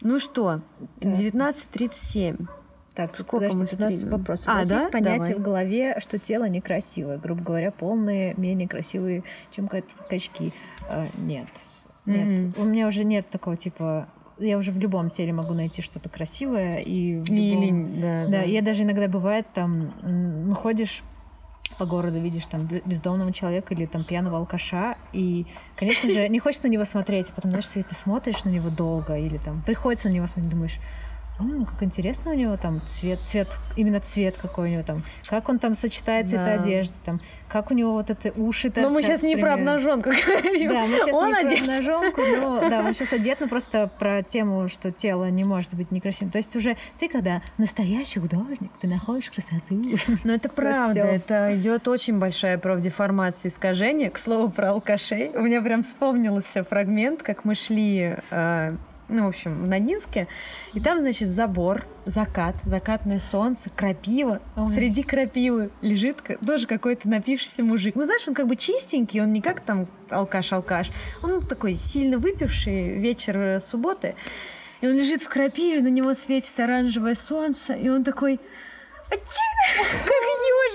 Ну 0.00 0.20
что, 0.20 0.60
19.37. 1.00 2.46
Так, 2.94 3.16
сколько 3.16 3.54
мы 3.54 3.60
у 3.60 3.80
нас 3.80 4.02
вопрос. 4.04 4.44
А, 4.46 4.62
у 4.62 4.66
да? 4.66 4.80
есть 4.80 4.92
понятие 4.92 5.18
Давай. 5.18 5.34
в 5.34 5.40
голове, 5.40 5.96
что 6.00 6.18
тело 6.18 6.48
некрасивое. 6.48 7.16
Грубо 7.16 7.42
говоря, 7.42 7.70
полные, 7.70 8.34
менее 8.36 8.68
красивые, 8.68 9.22
чем 9.52 9.68
качки. 9.68 10.52
А, 10.88 11.06
нет. 11.16 11.46
Нет. 12.06 12.40
Mm-hmm. 12.40 12.60
У 12.60 12.64
меня 12.64 12.88
уже 12.88 13.04
нет 13.04 13.28
такого 13.28 13.56
типа 13.56 14.08
я 14.38 14.58
уже 14.58 14.70
в 14.70 14.78
любом 14.78 15.10
теле 15.10 15.32
могу 15.32 15.54
найти 15.54 15.82
что-то 15.82 16.08
красивое 16.08 16.78
и 16.78 17.16
в 17.16 17.28
любом... 17.28 17.62
Или, 17.62 18.00
да, 18.00 18.24
да, 18.24 18.30
да. 18.30 18.42
Я 18.42 18.62
даже 18.62 18.82
иногда 18.82 19.08
бывает 19.08 19.46
там, 19.52 19.94
ну, 20.02 20.54
ходишь 20.54 21.02
по 21.78 21.86
городу 21.86 22.18
видишь 22.18 22.46
там 22.46 22.66
бездомного 22.84 23.32
человека 23.32 23.74
или 23.74 23.86
там 23.86 24.04
пьяного 24.04 24.38
алкаша, 24.38 24.96
и, 25.12 25.46
конечно 25.76 26.10
же, 26.10 26.28
не 26.28 26.40
хочется 26.40 26.66
на 26.66 26.72
него 26.72 26.84
смотреть, 26.84 27.30
а 27.30 27.32
потом, 27.32 27.50
знаешь, 27.52 27.66
ты 27.66 27.84
посмотришь 27.84 28.44
на 28.44 28.48
него 28.48 28.70
долго, 28.70 29.16
или 29.16 29.38
там 29.38 29.62
приходится 29.62 30.08
на 30.08 30.12
него 30.12 30.26
смотреть, 30.26 30.50
думаешь, 30.50 30.78
М, 31.40 31.66
как 31.66 31.82
интересно 31.82 32.32
у 32.32 32.34
него 32.34 32.56
там 32.56 32.82
цвет, 32.86 33.20
цвет, 33.20 33.58
именно 33.76 34.00
цвет 34.00 34.36
какой 34.36 34.70
у 34.70 34.72
него 34.72 34.82
там, 34.82 35.02
как 35.28 35.48
он 35.48 35.58
там 35.58 35.74
сочетается 35.74 36.36
да. 36.36 36.54
эта 36.54 36.62
одежда, 36.62 36.94
там, 37.04 37.20
как 37.48 37.70
у 37.70 37.74
него 37.74 37.92
вот 37.92 38.10
это 38.10 38.32
уши 38.36 38.70
торчат. 38.70 38.90
Но 38.90 38.94
мы 38.94 39.02
сейчас 39.02 39.22
не 39.22 39.36
про 39.36 39.54
обнаженку 39.54 40.10
говорим. 40.10 40.68
Да, 40.68 40.80
мы 40.82 40.88
сейчас 40.88 41.12
он 41.12 41.30
не 41.30 41.38
одет. 41.38 41.64
про 41.64 41.76
обнаженку, 41.76 42.20
но 42.20 42.70
да, 42.70 42.80
он 42.84 42.94
сейчас 42.94 43.12
одет, 43.12 43.40
но 43.40 43.46
просто 43.46 43.90
про 43.98 44.22
тему, 44.22 44.68
что 44.68 44.90
тело 44.90 45.30
не 45.30 45.44
может 45.44 45.74
быть 45.74 45.90
некрасивым. 45.90 46.32
То 46.32 46.38
есть 46.38 46.54
уже 46.56 46.76
ты 46.98 47.08
когда 47.08 47.40
настоящий 47.56 48.20
художник, 48.20 48.70
ты 48.80 48.88
находишь 48.88 49.30
красоту. 49.30 49.82
Но 50.24 50.32
это 50.32 50.48
правда, 50.54 51.00
это 51.00 51.56
идет 51.56 51.86
очень 51.86 52.18
большая 52.18 52.58
профдеформация, 52.58 53.48
искажение. 53.48 54.10
К 54.10 54.18
слову 54.18 54.50
про 54.50 54.70
алкашей, 54.70 55.30
у 55.34 55.40
меня 55.40 55.62
прям 55.62 55.82
вспомнился 55.82 56.64
фрагмент, 56.64 57.22
как 57.22 57.44
мы 57.44 57.54
шли 57.54 58.16
э, 58.30 58.76
ну, 59.08 59.24
в 59.24 59.28
общем, 59.28 59.58
в 59.58 59.66
Ногинске. 59.66 60.28
И 60.74 60.80
там, 60.80 60.98
значит, 60.98 61.28
забор, 61.28 61.86
закат, 62.04 62.56
закатное 62.64 63.18
солнце, 63.18 63.70
крапива. 63.70 64.40
Ой. 64.56 64.74
Среди 64.74 65.02
крапивы 65.02 65.70
лежит 65.80 66.22
тоже 66.46 66.66
какой-то 66.66 67.08
напившийся 67.08 67.62
мужик. 67.62 67.94
Ну, 67.94 68.04
знаешь, 68.04 68.26
он 68.28 68.34
как 68.34 68.46
бы 68.46 68.56
чистенький, 68.56 69.20
он 69.20 69.32
не 69.32 69.40
как 69.40 69.60
там 69.60 69.88
алкаш-алкаш. 70.10 70.90
Он 71.22 71.46
такой 71.46 71.74
сильно 71.74 72.18
выпивший 72.18 72.98
вечер 72.98 73.38
э, 73.38 73.60
субботы. 73.60 74.14
И 74.80 74.86
он 74.86 74.94
лежит 74.94 75.22
в 75.22 75.28
крапиве, 75.28 75.80
на 75.80 75.88
него 75.88 76.14
светит 76.14 76.58
оранжевое 76.60 77.14
солнце, 77.14 77.74
и 77.74 77.88
он 77.88 78.04
такой... 78.04 78.38
Как 79.10 79.18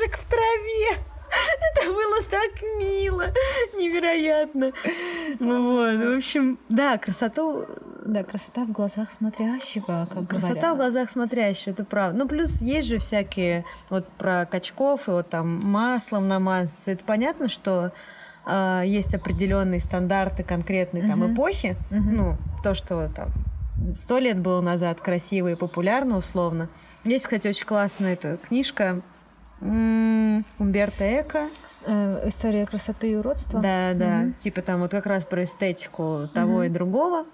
ежик 0.04 0.18
в 0.18 0.26
траве. 0.26 1.13
Это 1.72 1.92
было 1.92 2.24
так 2.30 2.62
мило, 2.78 3.26
невероятно. 3.76 4.72
Вот, 5.40 6.14
в 6.14 6.18
общем, 6.18 6.60
да, 6.70 6.98
красоту... 6.98 7.66
Да, 8.06 8.24
красота 8.24 8.66
в 8.66 8.72
глазах 8.72 9.12
смотрящего, 9.12 10.08
как 10.14 10.28
Красота 10.28 10.54
говорят. 10.54 10.74
в 10.74 10.78
глазах 10.78 11.10
смотрящего, 11.10 11.72
это 11.72 11.86
правда. 11.86 12.20
Ну, 12.20 12.28
плюс 12.28 12.62
есть 12.62 12.88
же 12.88 13.00
всякие 13.00 13.66
вот 13.90 14.08
про 14.10 14.46
качков 14.46 15.08
и 15.08 15.12
вот 15.12 15.30
там 15.30 15.60
маслом 15.64 16.28
намазаться. 16.28 16.92
Это 16.92 17.04
понятно, 17.06 17.48
что 17.48 17.94
э, 18.46 18.82
есть 18.86 19.16
определенные 19.16 19.80
стандарты 19.80 20.44
конкретной 20.44 21.02
там 21.02 21.24
uh-huh. 21.24 21.34
эпохи. 21.34 21.78
Uh-huh. 21.92 22.00
Ну, 22.00 22.38
то, 22.62 22.74
что 22.74 23.10
там 23.16 23.30
сто 23.94 24.20
лет 24.20 24.40
было 24.40 24.62
назад 24.62 25.02
красиво 25.02 25.50
и 25.50 25.56
популярно 25.56 26.18
условно. 26.18 26.70
Есть, 27.04 27.26
кстати, 27.26 27.48
очень 27.48 27.66
классная 27.66 28.14
эта 28.14 28.38
книжка 28.38 29.02
Умберто 29.64 31.22
Эко. 31.22 31.50
Э, 31.86 32.28
история 32.28 32.66
красоты 32.66 33.12
и 33.12 33.16
уродства. 33.16 33.62
Да, 33.62 33.94
да. 33.94 34.32
Типа 34.40 34.62
там 34.62 34.82
вот 34.82 34.92
как 34.92 35.06
раз 35.06 35.24
про 35.24 35.44
эстетику 35.44 36.30
того 36.34 36.64
и 36.64 36.70
другого 36.70 37.26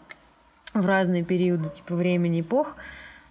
в 0.74 0.86
разные 0.86 1.24
периоды 1.24 1.70
типа 1.70 1.96
времени 1.96 2.42
эпох. 2.42 2.76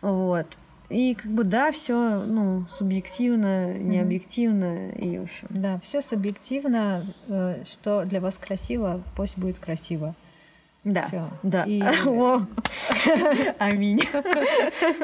Вот. 0.01 0.47
И 0.89 1.15
как 1.15 1.31
бы 1.31 1.45
да, 1.45 1.71
все 1.71 2.23
ну, 2.25 2.65
субъективно, 2.69 3.75
не 3.75 4.01
объективно 4.01 4.65
mm-hmm. 4.65 4.99
и 5.01 5.19
в 5.19 5.23
общем. 5.25 5.47
Да, 5.51 5.81
все 5.83 6.01
субъективно. 6.01 7.07
Э, 7.29 7.63
что 7.65 8.05
для 8.05 8.21
вас 8.21 8.39
красиво, 8.39 9.03
пусть 9.15 9.39
будет 9.39 9.59
красиво. 9.59 10.15
Да. 10.85 11.07
Все. 11.09 11.29
Да. 11.43 11.65
И... 11.65 11.83
Аминь. 13.59 14.01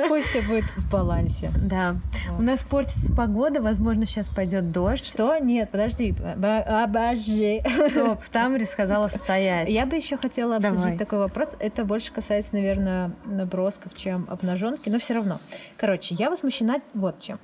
Пусть 0.08 0.26
все 0.28 0.42
будет 0.42 0.64
в 0.76 0.90
балансе. 0.90 1.52
Да. 1.56 1.96
Вот. 2.30 2.40
У 2.40 2.42
нас 2.42 2.62
портится 2.62 3.12
погода, 3.12 3.60
возможно, 3.60 4.06
сейчас 4.06 4.28
пойдет 4.28 4.72
дождь. 4.72 5.06
Что? 5.06 5.36
Нет, 5.38 5.70
подожди. 5.70 6.14
Обожди. 6.22 7.60
Стоп, 7.68 8.22
там 8.32 8.64
сказала 8.66 9.08
стоять. 9.08 9.68
Я 9.68 9.86
бы 9.86 9.96
еще 9.96 10.16
хотела 10.16 10.56
обсудить 10.56 10.80
Давай. 10.80 10.98
такой 10.98 11.18
вопрос. 11.18 11.56
Это 11.58 11.84
больше 11.84 12.12
касается, 12.12 12.54
наверное, 12.54 13.12
набросков, 13.24 13.94
чем 13.94 14.26
обнаженки, 14.30 14.88
но 14.88 14.98
все 14.98 15.14
равно. 15.14 15.40
Короче, 15.76 16.14
я 16.14 16.30
возмущена 16.30 16.76
вот 16.94 17.20
чем. 17.20 17.38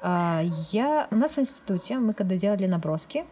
А, 0.00 0.42
я, 0.72 1.06
у 1.10 1.16
нас 1.16 1.36
в 1.36 1.40
институте, 1.40 1.98
мы 1.98 2.14
когда 2.14 2.36
делали 2.36 2.66
наброски, 2.66 3.24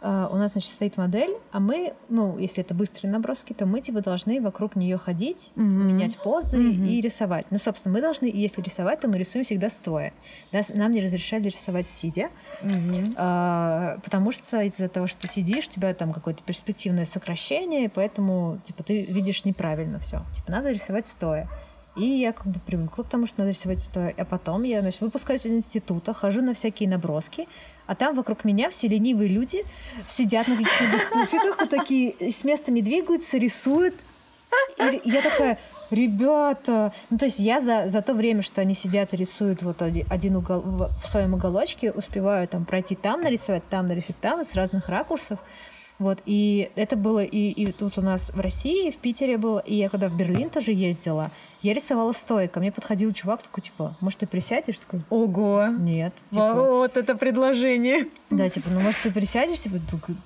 у 0.00 0.36
нас, 0.36 0.52
значит, 0.52 0.70
стоит 0.70 0.96
модель, 0.96 1.36
а 1.50 1.58
мы, 1.58 1.94
ну, 2.08 2.38
если 2.38 2.62
это 2.62 2.72
быстрые 2.72 3.10
наброски, 3.10 3.52
то 3.52 3.66
мы, 3.66 3.80
типа, 3.80 4.00
должны 4.00 4.40
вокруг 4.40 4.76
нее 4.76 4.96
ходить, 4.96 5.50
mm-hmm. 5.56 5.62
менять 5.62 6.18
позы 6.18 6.56
mm-hmm. 6.56 6.88
и 6.88 7.00
рисовать. 7.00 7.46
Ну, 7.50 7.58
собственно, 7.58 7.94
мы 7.94 8.00
должны, 8.00 8.26
если 8.26 8.62
рисовать, 8.62 9.00
то 9.00 9.08
мы 9.08 9.18
рисуем 9.18 9.44
всегда 9.44 9.68
стоя. 9.70 10.12
Да? 10.52 10.60
Нам 10.74 10.92
не 10.92 11.00
разрешали 11.00 11.44
рисовать 11.44 11.88
сидя, 11.88 12.30
mm-hmm. 12.62 13.16
uh, 13.16 14.00
потому 14.04 14.30
что 14.30 14.62
из-за 14.62 14.88
того, 14.88 15.08
что 15.08 15.22
ты 15.22 15.28
сидишь, 15.28 15.66
у 15.66 15.70
тебя 15.72 15.92
там 15.94 16.12
какое-то 16.12 16.44
перспективное 16.44 17.04
сокращение, 17.04 17.86
и 17.86 17.88
поэтому, 17.88 18.60
типа, 18.64 18.84
ты 18.84 19.02
видишь 19.02 19.44
неправильно 19.44 19.98
все. 19.98 20.22
Типа, 20.36 20.52
надо 20.52 20.70
рисовать 20.70 21.08
стоя. 21.08 21.48
И 21.96 22.04
я 22.04 22.32
как 22.32 22.46
бы 22.46 22.60
привыкла 22.60 23.02
к 23.02 23.08
тому, 23.08 23.26
что 23.26 23.40
надо 23.40 23.50
рисовать 23.50 23.80
стоя. 23.80 24.14
А 24.16 24.24
потом 24.24 24.62
я, 24.62 24.80
значит, 24.80 25.00
выпускаюсь 25.00 25.44
из 25.44 25.52
института, 25.52 26.14
хожу 26.14 26.40
на 26.40 26.54
всякие 26.54 26.88
наброски, 26.88 27.48
а 27.88 27.94
там 27.94 28.14
вокруг 28.14 28.44
меня 28.44 28.68
все 28.68 28.86
ленивые 28.86 29.28
люди 29.28 29.64
сидят 30.06 30.46
на 30.46 30.56
каких-нибудь 30.56 31.08
пуфиках, 31.10 31.58
вот 31.58 31.70
такие 31.70 32.14
с 32.30 32.44
места 32.44 32.70
не 32.70 32.82
двигаются, 32.82 33.38
рисуют. 33.38 33.94
И 34.78 35.00
я 35.04 35.22
такая, 35.22 35.58
ребята, 35.90 36.92
ну 37.08 37.16
то 37.16 37.24
есть 37.24 37.38
я 37.38 37.62
за, 37.62 37.88
за 37.88 38.02
то 38.02 38.12
время, 38.12 38.42
что 38.42 38.60
они 38.60 38.74
сидят 38.74 39.14
и 39.14 39.16
рисуют 39.16 39.62
вот 39.62 39.80
один, 39.80 40.36
угол 40.36 40.90
в 41.02 41.08
своем 41.08 41.32
уголочке, 41.32 41.90
успеваю 41.90 42.46
там 42.46 42.66
пройти 42.66 42.94
там 42.94 43.22
нарисовать, 43.22 43.66
там 43.70 43.88
нарисовать, 43.88 44.20
там 44.20 44.44
с 44.44 44.54
разных 44.54 44.88
ракурсов. 44.90 45.38
Вот, 45.98 46.18
и 46.26 46.70
это 46.76 46.94
было 46.94 47.24
и, 47.24 47.48
и 47.48 47.72
тут 47.72 47.98
у 47.98 48.02
нас 48.02 48.30
в 48.30 48.38
России, 48.38 48.88
и 48.88 48.90
в 48.92 48.98
Питере 48.98 49.36
было, 49.38 49.58
и 49.58 49.74
я 49.74 49.88
когда 49.88 50.08
в 50.08 50.16
Берлин 50.16 50.50
тоже 50.50 50.72
ездила, 50.72 51.30
Я 51.60 51.74
рисовала 51.74 52.12
стоя, 52.12 52.46
ко 52.46 52.60
мне 52.60 52.70
подходил 52.70 53.12
чувак, 53.12 53.42
такой, 53.42 53.62
типа, 53.62 53.96
может, 54.00 54.20
ты 54.20 54.26
присядешь? 54.26 54.78
Такой, 54.78 55.00
Ого! 55.10 55.66
нет. 55.78 56.14
Типа, 56.30 56.54
Вот 56.54 56.96
это 56.96 57.16
предложение. 57.16 58.06
да, 58.30 58.48
типа, 58.48 58.68
ну, 58.70 58.80
может, 58.80 59.02
ты 59.02 59.10
присядешь? 59.10 59.60
Типа, 59.60 59.76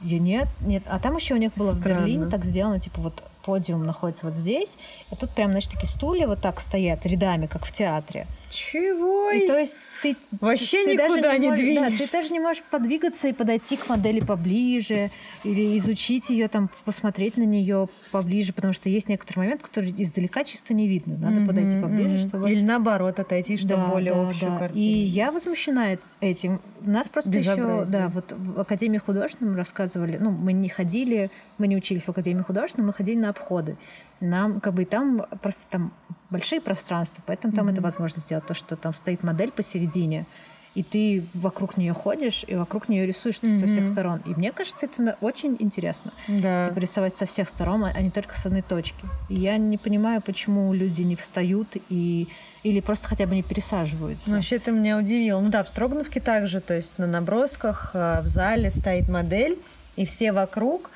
я 0.03 0.19
нет, 0.19 0.49
нет. 0.61 0.83
А 0.87 0.99
там 0.99 1.17
еще 1.17 1.35
у 1.35 1.39
них 1.39 1.53
было 1.55 1.73
в 1.73 1.81
Странно. 1.81 2.01
Берлине 2.01 2.27
так 2.27 2.45
сделано, 2.45 2.79
типа, 2.81 3.01
вот 3.01 3.23
подиум 3.45 3.85
находится 3.87 4.27
вот 4.27 4.35
здесь, 4.35 4.77
и 5.11 5.17
тут 5.17 5.31
прям, 5.31 5.51
знаешь, 5.51 5.67
такие 5.67 5.89
стулья 5.89 6.27
вот 6.29 6.41
так 6.41 6.61
стоят 6.61 7.07
рядами, 7.07 7.47
как 7.47 7.65
в 7.65 7.73
театре. 7.73 8.27
Чего? 8.53 9.31
И 9.31 9.47
то 9.47 9.57
есть 9.59 9.79
ты 10.03 10.15
Вообще 10.41 10.85
ты 10.85 10.93
никуда 10.95 11.39
не 11.39 11.49
можешь- 11.49 11.75
да, 11.75 12.05
ты 12.05 12.13
даже 12.13 12.33
не 12.33 12.39
можешь 12.41 12.63
подвигаться 12.63 13.29
и 13.29 13.33
подойти 13.33 13.77
к 13.79 13.89
модели 13.89 14.21
поближе 14.21 15.11
или 15.43 15.79
изучить 15.79 16.29
ее, 16.29 16.49
там, 16.49 16.69
посмотреть 16.85 17.39
на 17.39 17.45
нее 17.45 17.89
поближе, 18.11 18.53
потому 18.53 18.75
что 18.75 18.91
есть 18.91 19.09
некоторый 19.09 19.39
момент, 19.41 19.63
который 19.63 19.95
издалека 19.97 20.45
чисто 20.45 20.75
не 20.75 20.87
видно. 20.87 21.17
Надо 21.17 21.47
подойти 21.47 21.77
Мгм, 21.77 21.83
поближе, 21.83 22.19
мгм. 22.19 22.29
чтобы 22.29 22.51
Или 22.51 22.61
наоборот, 22.61 23.19
отойти, 23.19 23.57
чтобы 23.57 23.77
Да, 23.83 23.87
более 23.89 24.13
да, 24.15 24.29
общую 24.29 24.51
да. 24.53 24.59
картину. 24.59 24.85
И 24.85 24.87
я 24.87 25.33
возмущена 25.33 25.97
этим. 26.21 26.61
Нас 26.83 27.09
просто 27.09 27.31
еще, 27.31 27.85
да, 27.87 28.09
вот 28.09 28.33
в 28.37 28.61
Академии 28.61 28.99
художественном 28.99 29.57
рассказывали, 29.57 30.19
ну, 30.21 30.31
мы 30.31 30.53
не 30.53 30.69
ходили, 30.69 31.31
мы 31.57 31.69
не 31.69 31.77
учились 31.77 32.03
в 32.03 32.09
Академии 32.11 32.43
художественном, 32.43 32.89
мы 32.89 32.93
ходили 32.93 33.17
на 33.17 33.31
обходы. 33.31 33.77
Нам, 34.23 34.61
как 34.61 34.75
бы, 34.75 34.83
и 34.83 34.85
там 34.87 35.27
просто 35.43 35.67
там 35.69 35.93
большие 36.31 36.61
пространства, 36.61 37.23
поэтому 37.27 37.53
там 37.53 37.69
это 37.69 37.81
возможно 37.81 38.21
сделать, 38.21 38.47
то, 38.47 38.55
что 38.55 38.77
там 38.77 38.95
стоит 38.95 39.23
модель 39.23 39.51
посередине, 39.51 40.27
и 40.75 40.83
ты 40.83 41.25
вокруг 41.35 41.77
нее 41.77 41.93
ходишь, 41.93 42.45
и 42.47 42.55
вокруг 42.55 42.89
нее 42.89 43.05
рисуешь 43.05 43.41
со 43.41 43.67
всех 43.67 43.89
сторон. 43.89 44.23
И 44.25 44.31
мне 44.31 44.53
кажется, 44.53 44.87
это 44.87 45.19
очень 45.21 45.57
интересно. 45.59 46.13
Да. 46.29 46.65
Типа 46.65 46.79
рисовать 46.79 47.15
со 47.15 47.27
всех 47.27 47.49
сторон, 47.49 47.85
а 47.85 48.01
не 48.01 48.11
только 48.11 48.39
с 48.39 48.47
одной 48.47 48.63
точки. 48.63 49.05
И 49.29 49.35
я 49.35 49.59
не 49.59 49.77
понимаю, 49.77 50.23
почему 50.23 50.73
люди 50.73 51.03
не 51.03 51.17
встают 51.17 51.69
и 51.91 52.29
или 52.63 52.79
просто 52.79 53.09
хотя 53.09 53.27
бы 53.27 53.35
не 53.35 53.43
пересаживаются. 53.43 54.31
Ну, 54.31 54.37
вообще, 54.37 54.61
ты 54.61 54.71
меня 54.71 54.97
удивил. 54.97 55.41
Ну 55.41 55.51
да, 55.51 55.65
в 55.65 55.69
Строгановке 55.69 56.21
также, 56.21 56.61
то 56.61 56.75
есть 56.75 56.97
на 56.97 57.09
набросках 57.09 57.91
э, 57.93 58.21
в 58.23 58.29
зале 58.29 58.71
стоит 58.71 59.09
модель, 59.09 59.59
и 59.97 60.07
все 60.07 60.31
вокруг 60.31 60.89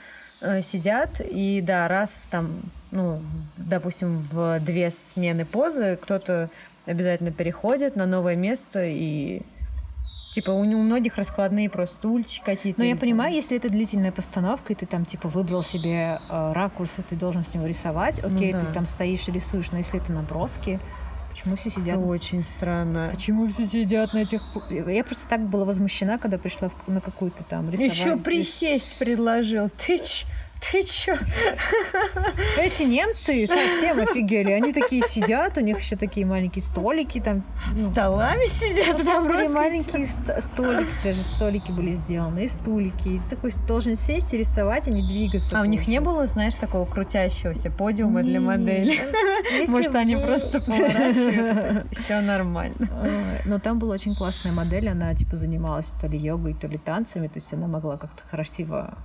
сидят, 0.63 1.21
и 1.21 1.61
да, 1.65 1.89
раз 1.89 2.29
там, 2.31 2.53
ну, 2.91 3.21
допустим, 3.57 4.27
в 4.31 4.59
две 4.61 4.91
смены 4.91 5.45
позы 5.45 5.99
кто-то 6.01 6.51
обязательно 6.87 7.33
переходит 7.33 7.97
на 7.97 8.07
новое 8.07 8.37
место, 8.37 8.85
и 8.85 9.43
типа 10.33 10.51
у, 10.51 10.61
у 10.61 10.65
многих 10.83 11.17
раскладные 11.17 11.71
просто 11.71 11.97
стульчики 11.97 12.45
какие-то. 12.45 12.79
Но 12.81 12.85
я 12.87 12.95
понимаю, 12.97 13.31
там- 13.31 13.37
если 13.37 13.57
это 13.57 13.69
длительная 13.71 14.13
постановка, 14.13 14.73
и 14.73 14.77
ты 14.77 14.85
там 14.87 15.05
типа 15.07 15.29
выбрал 15.29 15.63
себе 15.63 16.19
э, 16.31 16.53
ракурс, 16.53 16.93
и 16.99 17.03
ты 17.03 17.17
должен 17.17 17.45
с 17.45 17.55
него 17.55 17.67
рисовать, 17.67 18.19
окей, 18.19 18.53
Ну 18.53 18.61
да. 18.61 18.67
ты 18.67 18.73
там 18.73 18.87
стоишь 18.87 19.27
и 19.29 19.33
рисуешь, 19.33 19.73
но 19.73 19.79
если 19.79 19.99
это 20.01 20.13
наброски, 20.13 20.79
почему 21.37 21.57
все 21.57 21.71
сидят? 21.71 21.99
Это 21.99 21.99
очень 21.99 22.43
странно. 22.43 23.11
Почему 23.13 23.47
все 23.47 23.67
сидят 23.67 24.15
на 24.15 24.19
этих... 24.19 24.43
Я 24.71 25.05
просто 25.05 25.29
так 25.29 25.43
была 25.43 25.67
возмущена, 25.67 26.17
когда 26.17 26.39
пришла 26.39 26.71
на 26.87 27.01
какую-то 27.03 27.45
там 27.45 27.71
рисовать. 27.71 27.93
Еще 27.93 28.17
присесть 28.17 28.99
предложил. 28.99 29.69
Ты 29.69 29.99
ч... 29.99 30.27
Ты 30.61 30.83
чё? 30.83 31.17
Эти 32.59 32.83
немцы 32.85 33.47
совсем 33.47 34.01
офигели. 34.01 34.51
Они 34.53 34.73
такие 34.73 35.03
сидят, 35.07 35.57
у 35.59 35.61
них 35.61 35.79
еще 35.79 35.97
такие 35.97 36.27
маленькие 36.27 36.63
столики 36.63 37.21
там. 37.21 37.45
ну, 37.73 37.91
Столами 37.93 38.47
сидят? 38.47 39.05
Там 39.05 39.29
были 39.29 39.47
маленькие 39.49 40.07
ст- 40.07 40.43
столики, 40.43 40.89
даже 41.05 41.23
столики 41.23 41.71
были 41.73 41.95
сделаны, 41.95 42.45
и 42.45 42.49
стулики. 42.49 43.09
И 43.09 43.19
ты 43.19 43.37
такой 43.37 43.53
должен 43.69 43.95
сесть 43.97 44.33
и 44.35 44.39
рисовать, 44.39 44.89
а 44.89 44.91
не 44.91 45.07
двигаться. 45.07 45.59
А 45.59 45.63
у 45.63 45.67
них 45.67 45.87
не 45.87 46.01
было, 46.01 46.27
знаешь, 46.27 46.55
такого 46.55 46.85
крутящегося 46.85 47.71
подиума 47.71 48.23
для 48.23 48.39
Нет. 48.39 48.43
модели? 48.47 49.01
Если 49.53 49.71
Может, 49.71 49.95
они 49.95 50.17
просто 50.17 50.61
поворачивают, 50.61 51.87
все 51.97 52.21
нормально. 52.21 52.89
Но 53.45 53.59
там 53.59 53.79
была 53.79 53.95
очень 53.95 54.17
классная 54.17 54.53
модель, 54.53 54.89
она 54.89 55.15
типа 55.15 55.37
занималась 55.37 55.93
то 56.01 56.07
ли 56.09 56.19
йогой, 56.19 56.55
то 56.55 56.67
ли 56.67 56.79
танцами, 56.79 57.29
то 57.29 57.37
есть 57.37 57.53
она 57.53 57.67
могла 57.69 57.97
как-то 57.99 58.23
красиво 58.31 58.97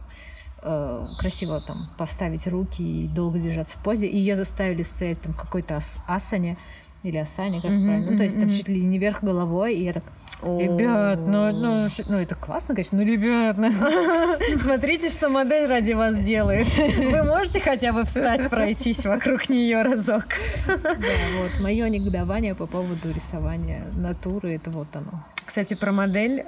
э, 0.63 1.05
красиво 1.17 1.61
там 1.61 1.77
поставить 1.97 2.47
руки 2.47 2.81
и 2.81 3.07
долго 3.07 3.39
держаться 3.39 3.77
в 3.77 3.83
позе. 3.83 4.07
И 4.07 4.17
ее 4.17 4.35
заставили 4.35 4.83
стоять 4.83 5.21
там 5.21 5.33
в 5.33 5.37
какой-то 5.37 5.75
ас- 5.77 5.97
асане 6.07 6.57
или 7.03 7.17
асане, 7.17 7.61
как 7.61 7.71
Мгм, 7.71 7.85
правильно. 7.85 8.11
Ну, 8.11 8.17
то 8.17 8.23
есть 8.23 8.39
там 8.39 8.49
чуть 8.49 8.67
ли 8.69 8.81
не 8.81 8.99
вверх 8.99 9.23
головой, 9.23 9.73
и 9.73 9.83
я 9.85 9.93
так, 9.93 10.03
ребят, 10.43 11.19
ну, 11.25 11.51
ну, 11.51 11.87
ну, 12.07 12.17
это 12.17 12.35
классно, 12.35 12.75
конечно, 12.75 12.99
ну, 12.99 13.03
ребят, 13.03 13.57
Смотрите, 14.61 15.09
что 15.09 15.29
модель 15.29 15.67
ради 15.67 15.93
вас 15.93 16.15
делает. 16.19 16.67
Вы 16.77 17.23
можете 17.23 17.59
хотя 17.59 17.91
бы 17.91 18.03
встать, 18.05 18.49
пройтись 18.51 19.03
вокруг 19.03 19.49
нее 19.49 19.81
разок. 19.81 20.25
да, 20.67 20.77
вот, 20.83 21.59
мое 21.59 21.89
негодование 21.89 22.53
по 22.53 22.67
поводу 22.67 23.11
рисования 23.11 23.83
натуры, 23.95 24.53
это 24.55 24.69
вот 24.69 24.95
оно. 24.95 25.23
Кстати, 25.43 25.73
про 25.73 25.91
модель. 25.91 26.43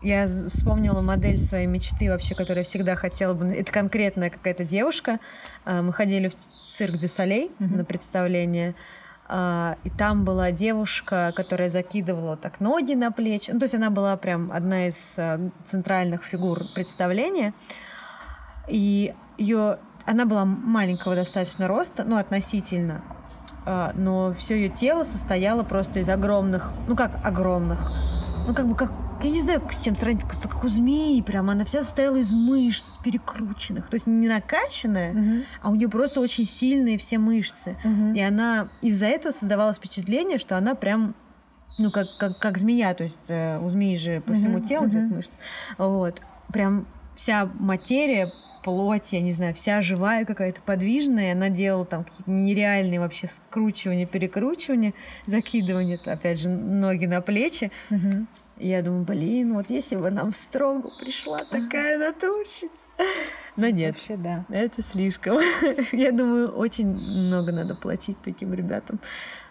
Я 0.00 0.26
вспомнила 0.26 1.00
модель 1.00 1.38
своей 1.38 1.66
мечты 1.66 2.08
вообще, 2.08 2.34
которую 2.34 2.58
я 2.58 2.64
всегда 2.64 2.94
хотела 2.94 3.34
бы. 3.34 3.46
Это 3.46 3.72
конкретная 3.72 4.30
какая-то 4.30 4.64
девушка. 4.64 5.18
Э, 5.64 5.82
Мы 5.82 5.92
ходили 5.92 6.28
в 6.28 6.36
цирк 6.36 6.96
Дю 6.98 7.08
Солей 7.08 7.50
Мгм. 7.58 7.78
на 7.78 7.84
представление. 7.84 8.74
А, 9.30 9.76
И 9.84 9.90
там 9.90 10.24
была 10.24 10.52
девушка, 10.52 11.32
которая 11.34 11.68
закидывала 11.68 12.36
так 12.36 12.60
ноги 12.60 12.94
на 12.94 13.10
плечи. 13.10 13.50
Ну, 13.50 13.58
то 13.58 13.64
есть 13.64 13.74
она 13.74 13.90
была 13.90 14.16
прям 14.16 14.52
одна 14.52 14.86
из 14.86 15.18
э, 15.18 15.50
центральных 15.64 16.24
фигур 16.24 16.64
представления. 16.74 17.52
И 18.68 19.14
ее, 19.36 19.78
она 20.06 20.26
была 20.26 20.44
маленького 20.44 21.14
достаточно 21.16 21.66
роста, 21.68 22.04
ну, 22.04 22.16
относительно. 22.18 23.02
А, 23.66 23.92
но 23.94 24.32
все 24.34 24.54
ее 24.54 24.68
тело 24.68 25.02
состояло 25.04 25.62
просто 25.64 25.98
из 25.98 26.08
огромных, 26.08 26.72
ну 26.86 26.96
как 26.96 27.10
огромных, 27.24 27.90
ну 28.46 28.54
как 28.54 28.66
бы 28.66 28.74
как, 28.74 28.90
я 29.22 29.30
не 29.30 29.40
знаю, 29.40 29.62
с 29.70 29.80
чем 29.80 29.96
сравнить, 29.96 30.22
как, 30.22 30.64
у 30.64 30.68
змеи 30.68 31.20
прям, 31.22 31.50
она 31.50 31.64
вся 31.64 31.82
состояла 31.82 32.16
из 32.16 32.32
мышц 32.32 32.90
перекрученных, 33.02 33.88
то 33.88 33.94
есть 33.94 34.06
не 34.06 34.28
накачанная, 34.28 35.44
а 35.62 35.70
у 35.70 35.74
нее 35.74 35.88
просто 35.88 36.20
очень 36.20 36.44
сильные 36.44 36.98
все 36.98 37.18
мышцы. 37.18 37.76
И 38.14 38.20
она 38.20 38.68
из-за 38.82 39.06
этого 39.06 39.32
создавалось 39.32 39.76
впечатление, 39.76 40.38
что 40.38 40.56
она 40.56 40.74
прям 40.74 41.14
ну, 41.78 41.92
как, 41.92 42.08
как, 42.18 42.38
как 42.40 42.58
змея, 42.58 42.92
то 42.92 43.04
есть 43.04 43.20
э, 43.28 43.60
у 43.60 43.68
змеи 43.68 43.96
же 43.98 44.20
по 44.20 44.34
всему 44.34 44.58
Мгм, 44.58 44.64
телу 44.64 44.86
мгм. 44.88 44.98
идет 44.98 45.10
мышц. 45.10 45.30
Вот. 45.78 46.20
Прям 46.52 46.86
вся 47.14 47.48
материя, 47.60 48.32
плоть, 48.64 49.12
я 49.12 49.20
не 49.20 49.30
знаю, 49.30 49.54
вся 49.54 49.80
живая 49.80 50.24
какая-то 50.24 50.60
подвижная. 50.60 51.34
Она 51.34 51.50
делала 51.50 51.84
там 51.84 52.02
какие-то 52.02 52.30
нереальные 52.30 52.98
вообще 52.98 53.28
скручивания, 53.28 54.06
перекручивания, 54.06 54.92
закидывания, 55.26 56.00
опять 56.04 56.40
же, 56.40 56.48
ноги 56.48 57.06
на 57.06 57.20
плечи. 57.20 57.70
Мгм. 57.90 58.26
Я 58.60 58.82
думаю, 58.82 59.04
блин, 59.04 59.54
вот 59.54 59.70
если 59.70 59.96
бы 59.96 60.10
нам 60.10 60.32
в 60.32 60.36
строгу 60.36 60.90
пришла 61.00 61.38
такая 61.38 61.98
натурщица. 61.98 62.86
Но 63.56 63.68
нет, 63.68 63.94
Вообще, 63.94 64.16
да. 64.16 64.44
это 64.50 64.82
слишком. 64.82 65.38
Я 65.92 66.12
думаю, 66.12 66.48
очень 66.48 66.86
много 66.86 67.52
надо 67.52 67.74
платить 67.74 68.16
таким 68.22 68.54
ребятам 68.54 69.00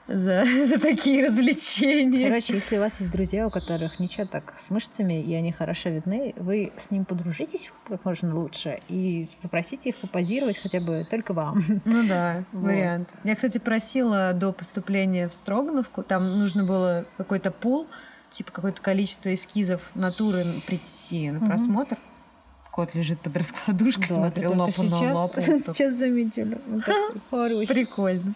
за, 0.08 0.46
за 0.66 0.80
такие 0.80 1.26
развлечения. 1.26 2.28
Короче, 2.28 2.56
если 2.56 2.78
у 2.78 2.80
вас 2.80 3.00
есть 3.00 3.12
друзья, 3.12 3.48
у 3.48 3.50
которых 3.50 4.00
ничего 4.00 4.26
так 4.26 4.54
с 4.58 4.70
мышцами, 4.70 5.22
и 5.22 5.34
они 5.34 5.52
хорошо 5.52 5.90
видны, 5.90 6.34
вы 6.38 6.72
с 6.78 6.92
ним 6.92 7.06
подружитесь 7.06 7.72
как 7.88 8.06
можно 8.06 8.34
лучше 8.34 8.80
и 8.88 9.28
попросите 9.42 9.90
их 9.90 9.96
попозировать 9.98 10.58
хотя 10.58 10.80
бы 10.80 11.06
только 11.10 11.34
вам. 11.34 11.62
Ну 11.86 12.06
да, 12.08 12.44
Вот. 12.52 12.64
вариант. 12.68 13.10
Я, 13.24 13.36
кстати, 13.36 13.58
просила 13.58 14.34
до 14.34 14.52
поступления 14.52 15.28
в 15.30 15.34
Строгановку, 15.34 16.04
там 16.04 16.40
нужно 16.40 16.66
было 16.66 17.06
какой-то 17.18 17.52
пул, 17.52 17.88
типа 18.32 18.52
какое-то 18.52 18.82
количество 18.82 19.34
эскизов 19.34 19.82
натуры 19.96 20.46
прийти 20.66 21.30
на 21.32 21.46
просмотр. 21.46 21.98
Кот 22.72 22.94
лежит 22.94 23.20
под 23.22 23.36
раскладушкой, 23.38 24.08
Да, 24.08 24.14
смотрел 24.16 24.52
лапу 24.60 24.72
только 24.74 24.92
на 24.92 24.98
сейчас- 24.98 25.16
лапу. 25.16 25.42
Сейчас 25.74 25.96
заметили. 25.96 26.58
Прикольно. 27.68 28.34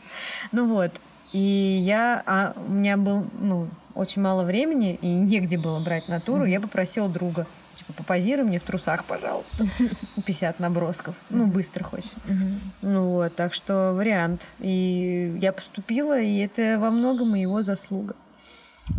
Ну 0.52 0.66
вот. 0.68 0.92
И 1.32 1.40
я, 1.40 2.24
а 2.26 2.54
у 2.68 2.72
меня 2.72 2.98
был, 2.98 3.26
ну, 3.40 3.68
очень 3.94 4.22
мало 4.22 4.44
времени, 4.44 4.98
и 5.02 5.08
негде 5.08 5.58
было 5.58 5.80
брать 5.80 6.10
натуру. 6.10 6.44
Я 6.46 6.60
попросила 6.60 7.08
друга, 7.08 7.46
типа, 7.76 7.94
попозируй 7.94 8.46
мне 8.46 8.60
в 8.60 8.64
трусах, 8.64 9.06
пожалуйста. 9.06 9.68
50 10.26 10.60
набросков. 10.60 11.16
Ну, 11.30 11.48
быстро 11.48 11.84
хочешь. 11.84 12.10
Мгм. 12.26 12.60
Ну 12.82 13.10
вот, 13.12 13.36
так 13.36 13.54
что 13.54 13.94
вариант. 13.96 14.42
И 14.60 15.38
я 15.40 15.54
поступила, 15.54 16.20
и 16.20 16.38
это 16.40 16.78
во 16.80 16.90
многом 16.90 17.34
его 17.36 17.64
заслуга. 17.64 18.16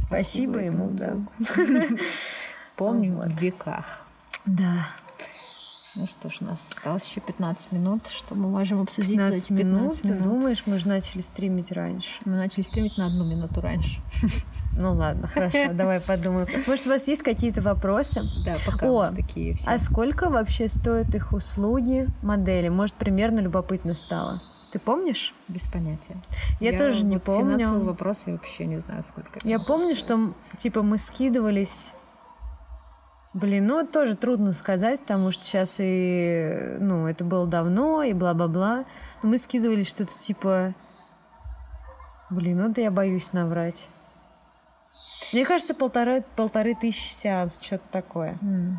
Спасибо, 0.06 0.58
ему, 0.58 0.90
да. 0.90 1.16
Помню 2.76 3.16
Вот. 3.16 3.28
в 3.28 3.40
веках. 3.40 4.06
Да. 4.46 4.86
Ну 5.94 6.06
что 6.06 6.30
ж, 6.30 6.38
у 6.40 6.46
нас 6.46 6.70
осталось 6.70 7.06
еще 7.06 7.20
15 7.20 7.70
минут, 7.72 8.06
что 8.08 8.34
мы 8.34 8.48
можем 8.48 8.80
обсудить 8.80 9.18
за 9.18 9.24
15 9.30 9.44
эти 9.44 9.52
минут. 9.52 9.80
15 10.00 10.02
Ты 10.02 10.08
минут. 10.08 10.22
думаешь, 10.22 10.62
мы 10.64 10.78
же 10.78 10.88
начали 10.88 11.20
стримить 11.20 11.70
раньше? 11.70 12.18
Мы 12.24 12.36
начали 12.38 12.62
стримить 12.62 12.96
на 12.96 13.06
одну 13.06 13.24
минуту 13.28 13.60
раньше. 13.60 14.00
Ну 14.74 14.94
ладно, 14.94 15.28
хорошо, 15.28 15.70
давай 15.74 16.00
подумаем. 16.00 16.48
Может, 16.66 16.86
у 16.86 16.90
вас 16.90 17.06
есть 17.06 17.22
какие-то 17.22 17.60
вопросы? 17.60 18.22
Да, 18.42 18.56
пока 18.64 18.86
О, 18.90 19.12
такие 19.14 19.54
все. 19.54 19.70
А 19.70 19.78
сколько 19.78 20.30
вообще 20.30 20.66
стоят 20.66 21.14
их 21.14 21.34
услуги 21.34 22.06
модели? 22.22 22.70
Может, 22.70 22.94
примерно 22.94 23.40
любопытно 23.40 23.92
стало? 23.92 24.40
Ты 24.72 24.78
помнишь? 24.78 25.34
Без 25.48 25.66
понятия. 25.66 26.16
Я, 26.58 26.78
тоже 26.78 27.04
не 27.04 27.16
вот 27.16 27.24
помню. 27.24 27.58
Финансовый 27.58 27.84
вопрос 27.84 28.22
я 28.24 28.32
вообще 28.32 28.64
не 28.64 28.78
знаю, 28.78 29.02
сколько. 29.02 29.38
Я 29.44 29.60
помню, 29.60 29.94
что 29.94 30.32
типа 30.56 30.82
мы 30.82 30.96
скидывались. 30.96 31.90
Блин, 33.34 33.66
ну 33.66 33.86
тоже 33.86 34.16
трудно 34.16 34.54
сказать, 34.54 35.00
потому 35.00 35.30
что 35.30 35.44
сейчас 35.44 35.76
и, 35.78 36.76
ну, 36.80 37.06
это 37.06 37.22
было 37.22 37.46
давно, 37.46 38.02
и 38.02 38.14
бла-бла-бла. 38.14 38.86
Но 39.22 39.28
мы 39.28 39.38
скидывались 39.38 39.88
что-то 39.88 40.16
типа... 40.18 40.74
Блин, 42.30 42.58
ну 42.58 42.70
это 42.70 42.80
я 42.80 42.90
боюсь 42.90 43.34
наврать. 43.34 43.88
Мне 45.34 45.44
кажется, 45.44 45.74
полторы, 45.74 46.24
полторы 46.34 46.74
тысячи 46.74 47.10
сеанс, 47.10 47.58
что-то 47.60 47.84
такое. 47.90 48.38
М. 48.40 48.78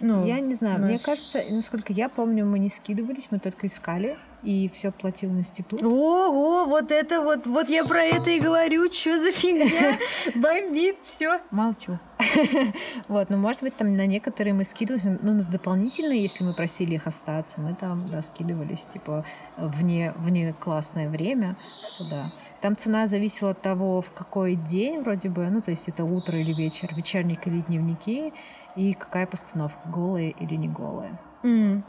Ну, 0.00 0.24
я 0.26 0.40
не 0.40 0.54
знаю. 0.54 0.80
ну, 0.80 0.86
Мне 0.86 0.98
кажется, 0.98 1.40
насколько 1.50 1.92
я 1.92 2.08
помню, 2.08 2.44
мы 2.44 2.58
не 2.58 2.70
скидывались, 2.70 3.28
мы 3.30 3.38
только 3.38 3.66
искали, 3.68 4.18
и 4.42 4.70
все 4.72 4.90
платил 4.90 5.30
институт. 5.30 5.82
Ого, 5.82 6.64
вот 6.66 6.90
это 6.90 7.20
вот, 7.20 7.46
вот 7.46 7.68
я 7.68 7.84
про 7.84 8.04
это 8.04 8.30
и 8.30 8.40
говорю, 8.40 8.90
что 8.90 9.18
за 9.18 9.32
фигня, 9.32 9.98
бомбит, 10.34 10.96
все. 11.02 11.40
Молчу. 11.50 11.98
Вот, 13.08 13.30
ну, 13.30 13.36
может 13.36 13.62
быть, 13.62 13.74
там 13.76 13.96
на 13.96 14.06
некоторые 14.06 14.54
мы 14.54 14.64
скидывались, 14.64 15.04
ну, 15.04 15.32
на 15.34 15.42
дополнительные, 15.42 16.22
если 16.22 16.44
мы 16.44 16.54
просили 16.54 16.94
их 16.94 17.06
остаться, 17.06 17.60
мы 17.60 17.74
там, 17.74 18.08
да, 18.10 18.22
скидывались, 18.22 18.86
типа, 18.86 19.24
вне, 19.56 20.12
вне 20.16 20.54
классное 20.58 21.08
время, 21.08 21.56
то 21.98 22.08
да. 22.08 22.32
Там 22.60 22.76
цена 22.76 23.06
зависела 23.06 23.50
от 23.50 23.62
того, 23.62 24.02
в 24.02 24.12
какой 24.12 24.54
день 24.54 25.02
вроде 25.02 25.28
бы, 25.28 25.48
ну, 25.50 25.60
то 25.60 25.70
есть 25.70 25.88
это 25.88 26.04
утро 26.04 26.38
или 26.38 26.52
вечер, 26.52 26.88
вечерники 26.94 27.48
или 27.48 27.60
дневники, 27.60 28.32
и 28.76 28.92
какая 28.92 29.26
постановка, 29.26 29.88
голая 29.88 30.28
или 30.28 30.54
не 30.54 30.68
голая. 30.68 31.18
М. 31.42 31.84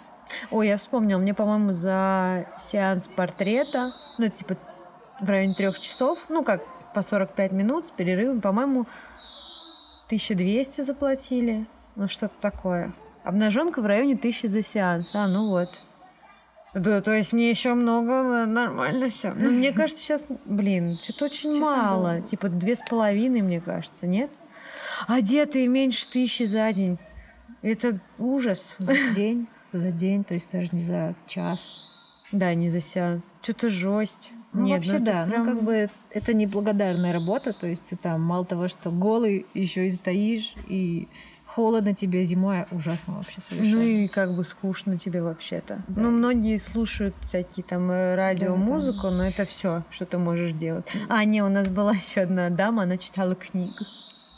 Ой, 0.51 0.67
я 0.67 0.77
вспомнил, 0.77 1.19
мне, 1.19 1.33
по-моему, 1.33 1.71
за 1.71 2.45
сеанс 2.59 3.07
портрета, 3.07 3.91
ну, 4.17 4.27
типа, 4.29 4.57
в 5.19 5.29
районе 5.29 5.53
трех 5.53 5.79
часов, 5.79 6.25
ну, 6.29 6.43
как 6.43 6.61
по 6.93 7.01
45 7.01 7.51
минут 7.51 7.87
с 7.87 7.91
перерывом, 7.91 8.41
по-моему, 8.41 8.87
1200 10.07 10.81
заплатили, 10.81 11.65
ну, 11.95 12.07
что-то 12.07 12.35
такое. 12.39 12.93
Обнаженка 13.23 13.81
в 13.81 13.85
районе 13.85 14.15
1000 14.15 14.47
за 14.47 14.61
сеанс, 14.63 15.15
а, 15.15 15.27
ну 15.27 15.49
вот. 15.49 15.69
Да, 16.73 17.01
то 17.01 17.11
есть 17.13 17.33
мне 17.33 17.49
еще 17.49 17.73
много, 17.73 18.13
э, 18.13 18.45
нормально 18.45 19.09
все. 19.09 19.33
Но 19.33 19.49
мне 19.49 19.71
кажется, 19.73 20.01
сейчас, 20.01 20.27
блин, 20.45 20.97
что-то 21.01 21.25
очень 21.25 21.51
Честно, 21.53 21.65
мало. 21.65 22.13
да. 22.15 22.21
Типа 22.21 22.47
две 22.49 22.75
с 22.75 22.81
половиной, 22.81 23.41
мне 23.41 23.59
кажется, 23.59 24.07
нет? 24.07 24.31
Одетые 25.07 25.67
меньше 25.67 26.07
тысячи 26.09 26.43
за 26.43 26.71
день. 26.71 26.97
Это 27.61 27.99
ужас. 28.17 28.75
За 28.79 28.93
день, 29.13 29.47
за 29.71 29.91
день, 29.91 30.23
то 30.23 30.33
есть 30.33 30.51
даже 30.51 30.69
не 30.71 30.81
за 30.81 31.15
час. 31.27 31.73
Да, 32.31 32.53
не 32.53 32.69
за 32.69 32.79
сеанс. 32.81 33.23
Что-то 33.41 33.69
жесть. 33.69 34.31
Ну, 34.53 34.63
Нет, 34.65 34.77
вообще, 34.85 34.95
это 34.97 35.05
да. 35.05 35.25
прям- 35.25 35.45
Ну, 35.45 35.45
как 35.45 35.63
бы 35.63 35.89
это 36.11 36.33
неблагодарная 36.33 37.13
работа. 37.13 37.53
То 37.57 37.67
есть 37.67 37.85
ты 37.89 37.95
там 37.95 38.21
мало 38.21 38.45
того, 38.45 38.67
что 38.67 38.89
голый, 38.91 39.45
еще 39.53 39.87
и 39.87 39.91
стоишь, 39.91 40.53
и 40.67 41.07
холодно 41.45 41.93
тебе 41.93 42.23
зимой. 42.23 42.65
Ужасно 42.71 43.13
вообще 43.15 43.39
совершенно. 43.41 43.77
Ну 43.77 43.81
и 43.81 44.07
как 44.07 44.35
бы 44.35 44.43
скучно 44.43 44.97
тебе 44.97 45.21
вообще-то. 45.21 45.81
Да. 45.87 46.01
Ну, 46.01 46.11
многие 46.11 46.57
слушают 46.57 47.15
всякие 47.25 47.63
там 47.63 47.89
э, 47.91 48.15
радио, 48.15 48.55
Да, 48.55 49.09
но 49.11 49.23
это 49.23 49.45
все, 49.45 49.83
что 49.89 50.05
ты 50.05 50.17
можешь 50.17 50.51
делать. 50.53 50.85
А, 51.09 51.23
не, 51.25 51.41
у 51.41 51.49
нас 51.49 51.69
была 51.69 51.93
еще 51.95 52.21
одна 52.21 52.49
дама, 52.49 52.83
она 52.83 52.97
читала 52.97 53.35
книгу. 53.35 53.85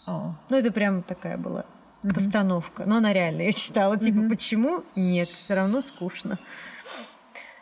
О. 0.05 0.35
Ну, 0.49 0.57
это 0.57 0.71
прям 0.71 1.01
такая 1.01 1.37
была 1.37 1.65
Мгм. 2.03 2.13
постановка. 2.13 2.83
Но 2.85 2.97
она 2.97 3.13
реально 3.13 3.41
ее 3.41 3.53
читала. 3.53 3.97
Типа, 3.97 4.19
Мгм. 4.19 4.29
почему? 4.29 4.83
Нет, 4.95 5.29
все 5.29 5.55
равно 5.55 5.81
скучно. 5.81 6.37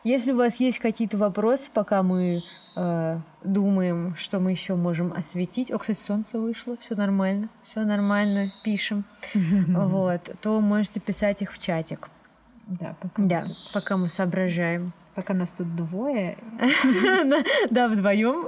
Если 0.03 0.31
у 0.31 0.37
вас 0.37 0.59
есть 0.59 0.79
какие-то 0.79 1.15
вопросы, 1.17 1.69
пока 1.71 2.01
мы 2.01 2.41
э, 2.75 3.19
думаем, 3.43 4.15
что 4.17 4.39
мы 4.39 4.49
еще 4.49 4.73
можем 4.75 5.13
осветить. 5.13 5.69
О, 5.71 5.77
кстати, 5.77 5.99
солнце 5.99 6.39
вышло, 6.39 6.75
все 6.79 6.95
нормально, 6.95 7.49
все 7.63 7.83
нормально, 7.85 8.47
пишем. 8.63 9.05
Вот, 9.67 10.21
то 10.41 10.59
можете 10.59 10.99
писать 10.99 11.43
их 11.43 11.53
в 11.53 11.59
чатик. 11.59 12.09
Да, 12.65 12.95
пока, 12.99 13.21
Да, 13.21 13.45
пока 13.73 13.97
мы 13.97 14.07
соображаем. 14.07 14.91
пока 15.13 15.33
нас 15.35 15.53
тут 15.53 15.75
двое, 15.75 16.35
Да, 17.69 17.87
вдвоем 17.89 18.47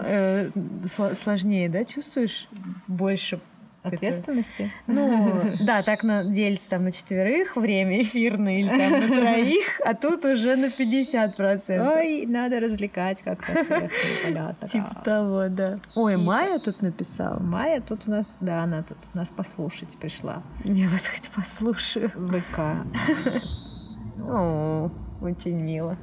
сложнее, 1.16 1.70
да, 1.70 1.86
чувствуешь 1.86 2.48
больше 2.88 3.40
ответственности. 3.84 4.72
Ну, 4.88 5.56
да, 5.62 5.84
так 5.84 6.04
на, 6.04 6.24
делится 6.26 6.70
там 6.70 6.86
на 6.86 6.92
четверых 6.92 7.56
время 7.56 8.02
эфирное 8.02 8.60
или 8.60 8.70
там 8.70 8.92
на 9.00 9.08
троих, 9.08 9.82
а 9.86 9.94
тут 9.94 10.26
уже 10.26 10.56
на 10.56 10.66
50%. 10.66 11.96
Ой, 11.96 12.26
надо 12.26 12.60
развлекать 12.60 13.22
как-то 13.22 13.64
всех, 13.64 13.92
непонятно. 14.22 14.68
Типа 14.68 15.02
того, 15.04 15.48
да. 15.50 15.80
Ой. 15.96 16.18
Майя 16.18 16.60
тут 16.60 16.82
написала. 16.82 17.40
Майя 17.40 17.82
тут 17.82 18.08
у 18.08 18.12
нас, 18.12 18.38
да, 18.40 18.64
она 18.64 18.84
тут 18.84 18.98
нас 19.14 19.30
послушать 19.30 19.98
пришла. 19.98 20.44
Я 20.64 20.88
вас 20.90 21.08
хоть 21.08 21.30
послушаю. 21.30 22.10
ВК. 22.10 22.60
О, 24.30 24.92
очень 25.22 25.60
мило. 25.60 25.98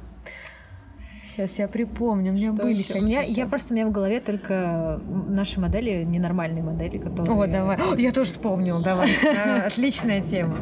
Сейчас 1.33 1.59
я 1.59 1.67
припомню, 1.67 2.31
у 2.31 2.35
меня 2.35 2.53
Что 2.53 2.63
были 2.63 2.79
ещё? 2.79 2.99
У 2.99 3.01
меня, 3.01 3.19
какие-то. 3.19 3.41
я 3.41 3.47
просто 3.47 3.73
у 3.73 3.75
меня 3.77 3.87
в 3.87 3.91
голове 3.91 4.19
только 4.19 4.99
наши 5.27 5.59
модели, 5.61 6.03
ненормальные 6.03 6.63
модели, 6.63 6.97
которые... 6.97 7.33
О, 7.33 7.47
давай. 7.47 7.77
О, 7.77 7.95
я 7.95 8.11
тоже 8.11 8.31
вспомнил, 8.31 8.81
давай. 8.81 9.11
А, 9.23 9.67
Отличная 9.67 10.21
тема. 10.21 10.57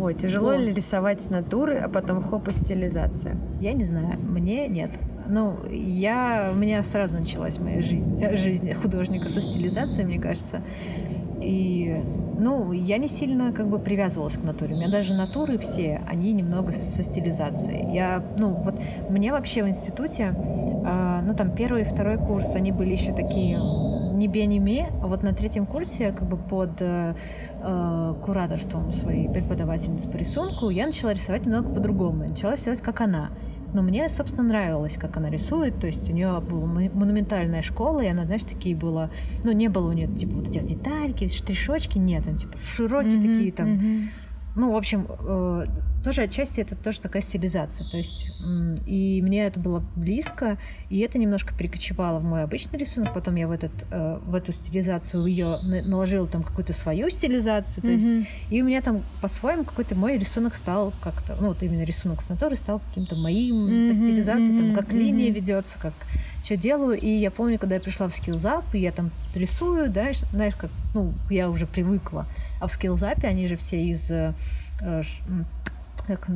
Ой, 0.00 0.14
тяжело 0.14 0.54
ли 0.54 0.72
рисовать 0.72 1.20
с 1.20 1.30
натуры, 1.30 1.78
а 1.78 1.88
потом 1.88 2.22
хоп 2.22 2.48
и 2.48 2.52
стилизация? 2.52 3.36
Я 3.60 3.72
не 3.74 3.84
знаю, 3.84 4.18
мне 4.20 4.66
нет. 4.66 4.90
Ну, 5.28 5.56
я, 5.70 6.50
у 6.52 6.58
меня 6.58 6.82
сразу 6.82 7.18
началась 7.18 7.58
моя 7.60 7.80
жизнь, 7.80 8.20
э, 8.20 8.36
жизнь 8.36 8.72
художника 8.74 9.28
со 9.28 9.40
стилизацией, 9.40 10.06
мне 10.06 10.18
кажется. 10.18 10.62
И, 11.42 12.02
ну, 12.38 12.72
я 12.72 12.98
не 12.98 13.08
сильно 13.08 13.52
как 13.52 13.68
бы 13.68 13.78
привязывалась 13.78 14.36
к 14.36 14.42
натуре. 14.42 14.74
У 14.74 14.78
меня 14.78 14.90
даже 14.90 15.14
натуры 15.14 15.58
все, 15.58 16.00
они 16.08 16.32
немного 16.32 16.72
со 16.72 17.02
стилизацией. 17.02 17.94
Я, 17.94 18.22
ну, 18.38 18.50
вот 18.50 18.74
мне 19.08 19.32
вообще 19.32 19.62
в 19.62 19.68
институте, 19.68 20.34
а, 20.84 21.22
ну, 21.22 21.34
там 21.34 21.50
первый 21.54 21.82
и 21.82 21.84
второй 21.84 22.16
курс, 22.16 22.54
они 22.54 22.72
были 22.72 22.92
еще 22.92 23.12
такие 23.12 23.58
не 24.12 24.28
бе, 24.28 24.46
не 24.46 24.60
ме, 24.60 24.88
а 25.02 25.06
вот 25.06 25.22
на 25.22 25.32
третьем 25.32 25.66
курсе, 25.66 26.12
как 26.12 26.28
бы 26.28 26.36
под 26.36 26.80
э, 26.80 27.14
э, 27.60 28.14
кураторством 28.22 28.92
своей 28.92 29.28
преподавательницы 29.28 30.08
по 30.08 30.16
рисунку, 30.16 30.70
я 30.70 30.86
начала 30.86 31.12
рисовать 31.12 31.44
немного 31.44 31.72
по-другому. 31.72 32.28
Начала 32.28 32.54
рисовать, 32.54 32.80
как 32.80 33.00
она. 33.00 33.30
Но 33.72 33.82
мне, 33.82 34.08
собственно, 34.08 34.42
нравилось, 34.48 34.96
как 34.98 35.16
она 35.16 35.30
рисует. 35.30 35.78
То 35.80 35.86
есть 35.86 36.08
у 36.10 36.12
нее 36.12 36.40
была 36.40 36.66
мо- 36.66 36.90
монументальная 36.92 37.62
школа, 37.62 38.00
и 38.00 38.08
она, 38.08 38.24
знаешь, 38.24 38.42
такие 38.42 38.76
была... 38.76 39.10
Ну, 39.44 39.52
не 39.52 39.68
было 39.68 39.88
у 39.90 39.92
нее, 39.92 40.08
типа, 40.08 40.36
вот 40.36 40.48
этих 40.48 40.64
детальки, 40.64 41.28
штришочки, 41.28 41.98
нет. 41.98 42.26
Они, 42.26 42.36
типа, 42.38 42.58
широкие 42.64 43.14
Мгм, 43.16 43.28
такие 43.34 43.52
там. 43.52 43.70
мгм. 43.70 44.08
Ну, 44.54 44.72
в 44.72 44.76
общем, 44.76 45.06
э, 45.08 45.66
тоже 46.04 46.22
отчасти 46.22 46.60
это 46.60 46.76
тоже 46.76 47.00
такая 47.00 47.22
стилизация. 47.22 47.88
То 47.88 47.96
есть, 47.96 48.28
и 48.86 49.20
мне 49.22 49.46
это 49.46 49.58
было 49.58 49.82
близко, 49.96 50.58
и 50.90 50.98
это 50.98 51.18
немножко 51.18 51.54
перекочевало 51.54 52.18
в 52.18 52.24
мой 52.24 52.42
обычный 52.42 52.78
рисунок. 52.78 53.14
Потом 53.14 53.36
я 53.36 53.48
в, 53.48 53.52
этот, 53.52 53.72
э, 53.90 54.18
в 54.24 54.34
эту 54.34 54.52
стилизацию 54.52 55.24
ее 55.24 55.58
наложила 55.62 56.26
там 56.26 56.42
какую-то 56.42 56.72
свою 56.74 57.08
стилизацию. 57.08 57.82
То 57.82 57.88
есть, 57.90 58.06
Мгм. 58.06 58.26
и 58.50 58.62
у 58.62 58.64
меня 58.66 58.82
там 58.82 59.00
по-своему 59.22 59.64
какой-то 59.64 59.94
мой 59.94 60.18
рисунок 60.18 60.54
стал 60.54 60.92
как-то, 61.00 61.36
ну, 61.40 61.48
вот 61.48 61.62
именно 61.62 61.84
рисунок 61.84 62.20
с 62.20 62.28
натуры 62.28 62.56
стал 62.56 62.80
каким-то 62.80 63.16
моим 63.16 63.64
Мгм, 63.64 63.88
по 63.88 63.94
стилизации, 63.94 64.42
мгм, 64.52 64.74
там, 64.74 64.84
как 64.84 64.92
линия 64.92 65.26
мгм. 65.30 65.34
ведется, 65.34 65.78
как 65.80 65.94
что 66.44 66.56
делаю. 66.56 66.98
И 67.00 67.08
я 67.08 67.30
помню, 67.30 67.58
когда 67.58 67.76
я 67.76 67.80
пришла 67.80 68.08
в 68.08 68.14
Skills 68.14 68.47
Up, 68.47 68.64
и 68.74 68.80
я 68.80 68.92
там 68.92 69.10
рисую, 69.34 69.88
да, 69.90 70.08
знаешь, 70.32 70.54
как, 70.56 70.70
ну, 70.92 71.12
я 71.30 71.48
уже 71.48 71.66
привыкла. 71.66 72.26
А 72.62 72.68
в 72.68 72.72
Skills 72.72 73.08
Up 73.08 73.20
е 73.20 73.26
они 73.26 73.48
же 73.48 73.56
все 73.56 73.84
из 73.84 74.08
э, 74.08 74.32
как 76.06 76.26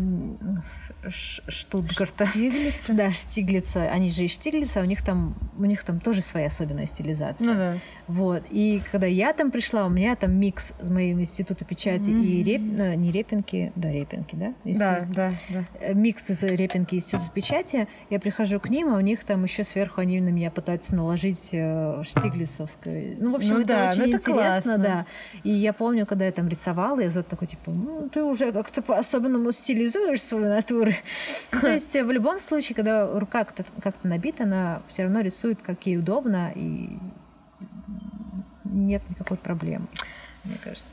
ш- 1.11 1.43
Штутгарта. 1.49 2.27
Штиглица? 2.27 2.93
Да, 2.95 3.12
Штиглица. 3.12 3.83
Они 3.91 4.11
же 4.11 4.25
из 4.25 4.33
Штиглица, 4.33 4.81
у 4.81 4.85
них 4.85 5.03
там, 5.03 5.35
у 5.59 5.64
них 5.64 5.83
там 5.85 6.01
тоже 6.01 6.23
своя 6.23 6.47
особенная 6.47 6.87
стилизация. 6.87 7.47
Ну 7.47 7.55
да. 7.55 7.79
Вот. 8.07 8.45
И 8.51 8.81
когда 8.91 9.07
я 9.07 9.33
там 9.33 9.51
пришла, 9.51 9.87
у 9.87 9.89
меня 9.89 10.14
там 10.17 10.33
микс 10.33 10.73
с 10.81 10.89
моего 10.89 11.21
института 11.21 11.64
печати 11.64 12.11
и 12.11 12.43
реп... 12.43 12.61
э, 12.79 12.95
не 12.95 13.11
репинки, 13.12 13.73
да, 13.75 13.91
репинки, 13.91 14.37
да? 14.37 14.55
Да, 14.64 14.71
Институт- 15.01 15.14
да, 15.14 15.33
да. 15.51 15.64
э, 15.81 15.95
Микс 15.95 16.31
из 16.31 16.43
репинки 16.45 16.95
и 16.95 16.99
института 16.99 17.31
печати. 17.35 17.89
Я 18.11 18.21
прихожу 18.21 18.61
к 18.61 18.69
ним, 18.71 18.89
а 18.95 18.97
у 18.97 19.01
них 19.01 19.25
там 19.25 19.43
еще 19.45 19.64
сверху 19.64 20.01
они 20.01 20.21
на 20.21 20.29
меня 20.29 20.51
пытаются 20.51 20.95
наложить 20.95 21.51
э, 21.53 22.03
штиглицовское. 22.05 23.17
Ну, 23.19 23.33
в 23.33 23.37
общем, 23.37 23.55
Ну 23.55 23.59
это 23.61 23.67
да, 23.69 23.91
очень 23.91 24.03
ну 24.03 24.09
это 24.09 24.17
интересно, 24.17 24.33
классно. 24.62 24.79
да. 24.79 25.07
И 25.43 25.51
я 25.51 25.73
помню, 25.73 26.07
когда 26.07 26.25
я 26.27 26.33
там 26.33 26.49
рисовала, 26.49 27.01
я 27.01 27.11
за 27.11 27.23
такой, 27.23 27.49
типа, 27.49 27.71
ну, 27.71 28.09
ты 28.09 28.23
уже 28.23 28.53
как-то 28.53 28.83
по-особенному 28.83 29.53
стилизуешь 29.57 30.22
свою 30.22 30.48
натуру. 30.48 30.92
То 31.50 31.72
есть 31.72 31.94
э, 31.96 32.04
в 32.04 32.11
любом 32.11 32.38
случае, 32.40 32.76
когда 32.76 33.07
рука 33.18 33.44
как-то 33.44 34.07
набита, 34.07 34.44
она 34.44 34.82
все 34.88 35.04
равно 35.04 35.20
рисует, 35.20 35.61
как 35.62 35.86
ей 35.86 35.98
удобно, 35.98 36.52
и 36.54 36.90
нет 38.64 39.02
никакой 39.09 39.36
проблемы, 39.36 39.86
мне 40.44 40.57
кажется. 40.62 40.86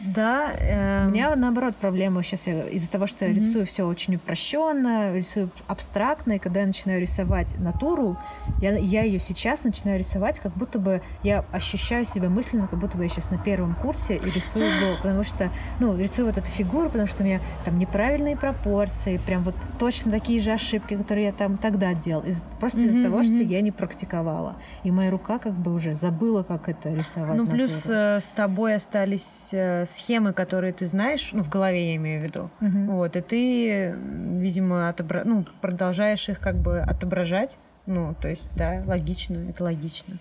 Да. 0.00 0.52
Эм... 0.58 1.08
У 1.08 1.10
меня 1.10 1.34
наоборот 1.36 1.76
проблема 1.76 2.22
сейчас 2.22 2.46
из-за 2.46 2.90
того, 2.90 3.06
что 3.06 3.24
я 3.24 3.30
mm-hmm. 3.30 3.34
рисую 3.34 3.66
все 3.66 3.86
очень 3.86 4.16
упрощенно, 4.16 5.14
рисую 5.14 5.50
абстрактно, 5.66 6.32
и 6.32 6.38
когда 6.38 6.60
я 6.60 6.66
начинаю 6.66 7.00
рисовать 7.00 7.58
натуру, 7.58 8.16
я, 8.60 8.76
я 8.76 9.02
ее 9.02 9.18
сейчас 9.18 9.64
начинаю 9.64 9.98
рисовать, 9.98 10.40
как 10.40 10.52
будто 10.54 10.78
бы 10.78 11.02
я 11.22 11.44
ощущаю 11.52 12.04
себя 12.04 12.28
мысленно, 12.28 12.66
как 12.66 12.78
будто 12.78 12.96
бы 12.96 13.04
я 13.04 13.08
сейчас 13.08 13.30
на 13.30 13.38
первом 13.38 13.74
курсе 13.74 14.16
и 14.16 14.30
рисую 14.30 14.66
его, 14.66 14.96
потому 14.96 15.22
что, 15.22 15.50
ну, 15.80 15.96
рисую 15.96 16.26
вот 16.26 16.38
эту 16.38 16.48
фигуру, 16.48 16.88
потому 16.88 17.06
что 17.06 17.22
у 17.22 17.26
меня 17.26 17.40
там 17.64 17.78
неправильные 17.78 18.36
пропорции, 18.36 19.18
прям 19.18 19.44
вот 19.44 19.54
точно 19.78 20.10
такие 20.10 20.40
же 20.40 20.52
ошибки, 20.52 20.96
которые 20.96 21.26
я 21.26 21.32
там 21.32 21.56
тогда 21.56 21.94
делал, 21.94 22.22
из, 22.22 22.42
просто 22.58 22.80
mm-hmm, 22.80 22.84
из-за 22.86 23.04
того, 23.04 23.20
mm-hmm. 23.20 23.24
что 23.24 23.42
я 23.42 23.60
не 23.60 23.70
практиковала, 23.70 24.56
и 24.82 24.90
моя 24.90 25.10
рука 25.10 25.38
как 25.38 25.54
бы 25.54 25.72
уже 25.72 25.94
забыла, 25.94 26.42
как 26.42 26.68
это 26.68 26.90
рисовать. 26.90 27.36
Ну, 27.36 27.46
плюс 27.46 27.86
э, 27.88 28.20
с 28.20 28.30
тобой 28.30 28.74
остались 28.74 29.50
э, 29.52 29.83
схемы, 29.86 30.32
которые 30.32 30.72
ты 30.72 30.86
знаешь, 30.86 31.30
ну, 31.32 31.42
в 31.42 31.48
голове 31.48 31.90
я 31.90 31.96
имею 31.96 32.20
в 32.20 32.24
виду, 32.24 32.50
mm-hmm. 32.60 32.86
вот, 32.86 33.16
и 33.16 33.20
ты, 33.20 33.92
видимо, 33.92 34.88
отобра... 34.88 35.22
ну, 35.24 35.46
продолжаешь 35.60 36.28
их 36.28 36.40
как 36.40 36.56
бы 36.56 36.80
отображать, 36.80 37.58
ну, 37.86 38.14
то 38.20 38.28
есть, 38.28 38.48
да, 38.56 38.82
логично, 38.86 39.50
это 39.50 39.64
логично. 39.64 40.16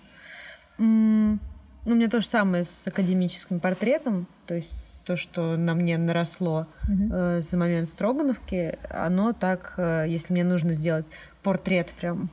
Ну, 0.78 1.39
у 1.86 1.95
меня 1.95 2.09
то 2.09 2.22
же 2.22 2.28
самое 2.28 2.64
с 2.64 2.88
академическим 2.88 3.59
портретом, 3.59 4.28
то 4.47 4.53
есть 4.53 4.76
то, 5.05 5.18
что 5.18 5.57
на 5.57 5.74
мне 5.74 5.97
наросло 5.97 6.68
mm-hmm. 6.88 7.09
э, 7.11 7.41
за 7.41 7.57
момент 7.57 7.89
Строгановки, 7.89 8.78
оно 8.89 9.34
так, 9.34 9.74
э, 9.78 10.05
если 10.07 10.34
мне 10.34 10.43
нужно 10.43 10.72
сделать 10.72 11.07
портрет 11.41 11.91
прям, 11.99 12.30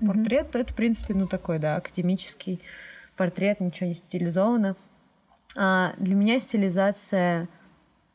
портрет, 0.00 0.50
то 0.52 0.58
это, 0.58 0.72
в 0.72 0.76
принципе, 0.76 1.14
ну, 1.14 1.26
такой, 1.26 1.58
да, 1.58 1.76
академический 1.76 2.60
портрет, 3.16 3.60
ничего 3.60 3.88
не 3.88 3.94
стилизовано. 3.94 4.76
А 5.56 5.94
для 5.98 6.14
меня 6.14 6.40
стилизация 6.40 7.48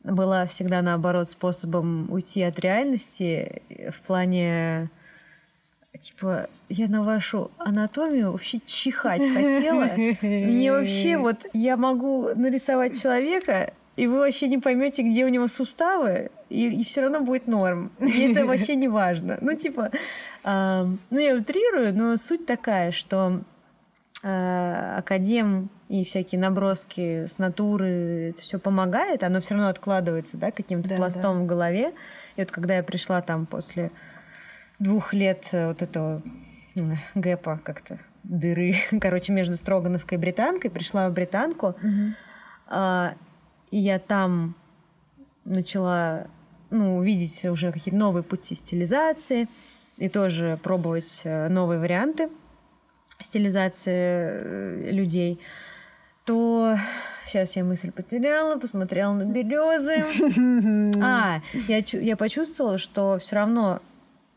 была 0.02 0.46
всегда, 0.46 0.82
наоборот, 0.82 1.28
способом 1.28 2.10
уйти 2.10 2.42
от 2.42 2.58
реальности 2.58 3.62
в 3.90 4.00
плане 4.02 4.90
типа, 6.00 6.48
я 6.68 6.86
на 6.88 7.02
вашу 7.02 7.50
анатомию 7.58 8.32
вообще 8.32 8.58
чихать 8.64 9.20
хотела. 9.20 9.90
Мне 10.22 10.72
вообще 10.72 11.18
вот, 11.18 11.46
я 11.52 11.76
могу 11.76 12.28
нарисовать 12.34 13.00
человека, 13.00 13.72
и 13.96 14.06
вы 14.06 14.18
вообще 14.18 14.48
не 14.48 14.58
поймете, 14.58 15.02
где 15.02 15.24
у 15.24 15.28
него 15.28 15.48
суставы, 15.48 16.30
и, 16.48 16.68
и 16.68 16.84
все 16.84 17.02
равно 17.02 17.20
будет 17.20 17.48
норм. 17.48 17.90
И 17.98 18.30
это 18.30 18.46
вообще 18.46 18.76
не 18.76 18.86
важно. 18.86 19.38
Ну, 19.40 19.56
типа, 19.56 19.90
э, 20.44 20.86
ну, 21.10 21.18
я 21.18 21.34
утрирую, 21.34 21.92
но 21.94 22.16
суть 22.16 22.46
такая, 22.46 22.92
что 22.92 23.40
э, 24.22 24.94
академ 24.98 25.68
и 25.88 26.04
всякие 26.04 26.38
наброски 26.40 27.26
с 27.26 27.38
натуры, 27.38 28.30
это 28.30 28.42
все 28.42 28.58
помогает, 28.58 29.22
оно 29.22 29.40
все 29.40 29.54
равно 29.54 29.68
откладывается, 29.68 30.36
да, 30.36 30.50
каким-то 30.50 30.88
да, 30.88 30.96
пластом 30.96 31.38
да. 31.38 31.42
в 31.42 31.46
голове. 31.46 31.94
И 32.36 32.40
вот 32.40 32.50
когда 32.50 32.76
я 32.76 32.82
пришла 32.82 33.22
там 33.22 33.46
после 33.46 33.90
двух 34.78 35.14
лет 35.14 35.48
э, 35.52 35.68
вот 35.68 35.82
этого 35.82 36.22
гэпа 37.14 37.60
как-то 37.64 37.98
дыры, 38.22 38.76
короче, 39.00 39.32
между 39.32 39.56
Строгановкой 39.56 40.18
и 40.18 40.20
Британкой, 40.20 40.70
пришла 40.70 41.08
в 41.08 41.14
Британку, 41.14 41.68
mm-hmm. 41.68 42.10
а, 42.68 43.14
и 43.70 43.78
я 43.78 43.98
там 43.98 44.54
начала, 45.44 46.26
ну, 46.70 47.02
видеть 47.02 47.44
уже 47.46 47.72
какие-то 47.72 47.98
новые 47.98 48.22
пути 48.22 48.54
стилизации 48.54 49.48
и 49.96 50.10
тоже 50.10 50.58
пробовать 50.62 51.22
э, 51.24 51.48
новые 51.48 51.80
варианты 51.80 52.28
стилизации 53.20 53.92
э, 53.92 54.90
людей, 54.90 55.40
то 56.28 56.76
сейчас 57.24 57.56
я 57.56 57.64
мысль 57.64 57.90
потеряла, 57.90 58.58
посмотрела 58.58 59.14
на 59.14 59.24
березы. 59.24 60.04
А, 61.02 61.40
я, 61.68 61.82
я 61.92 62.16
почувствовала, 62.16 62.76
что 62.76 63.18
все 63.18 63.36
равно 63.36 63.80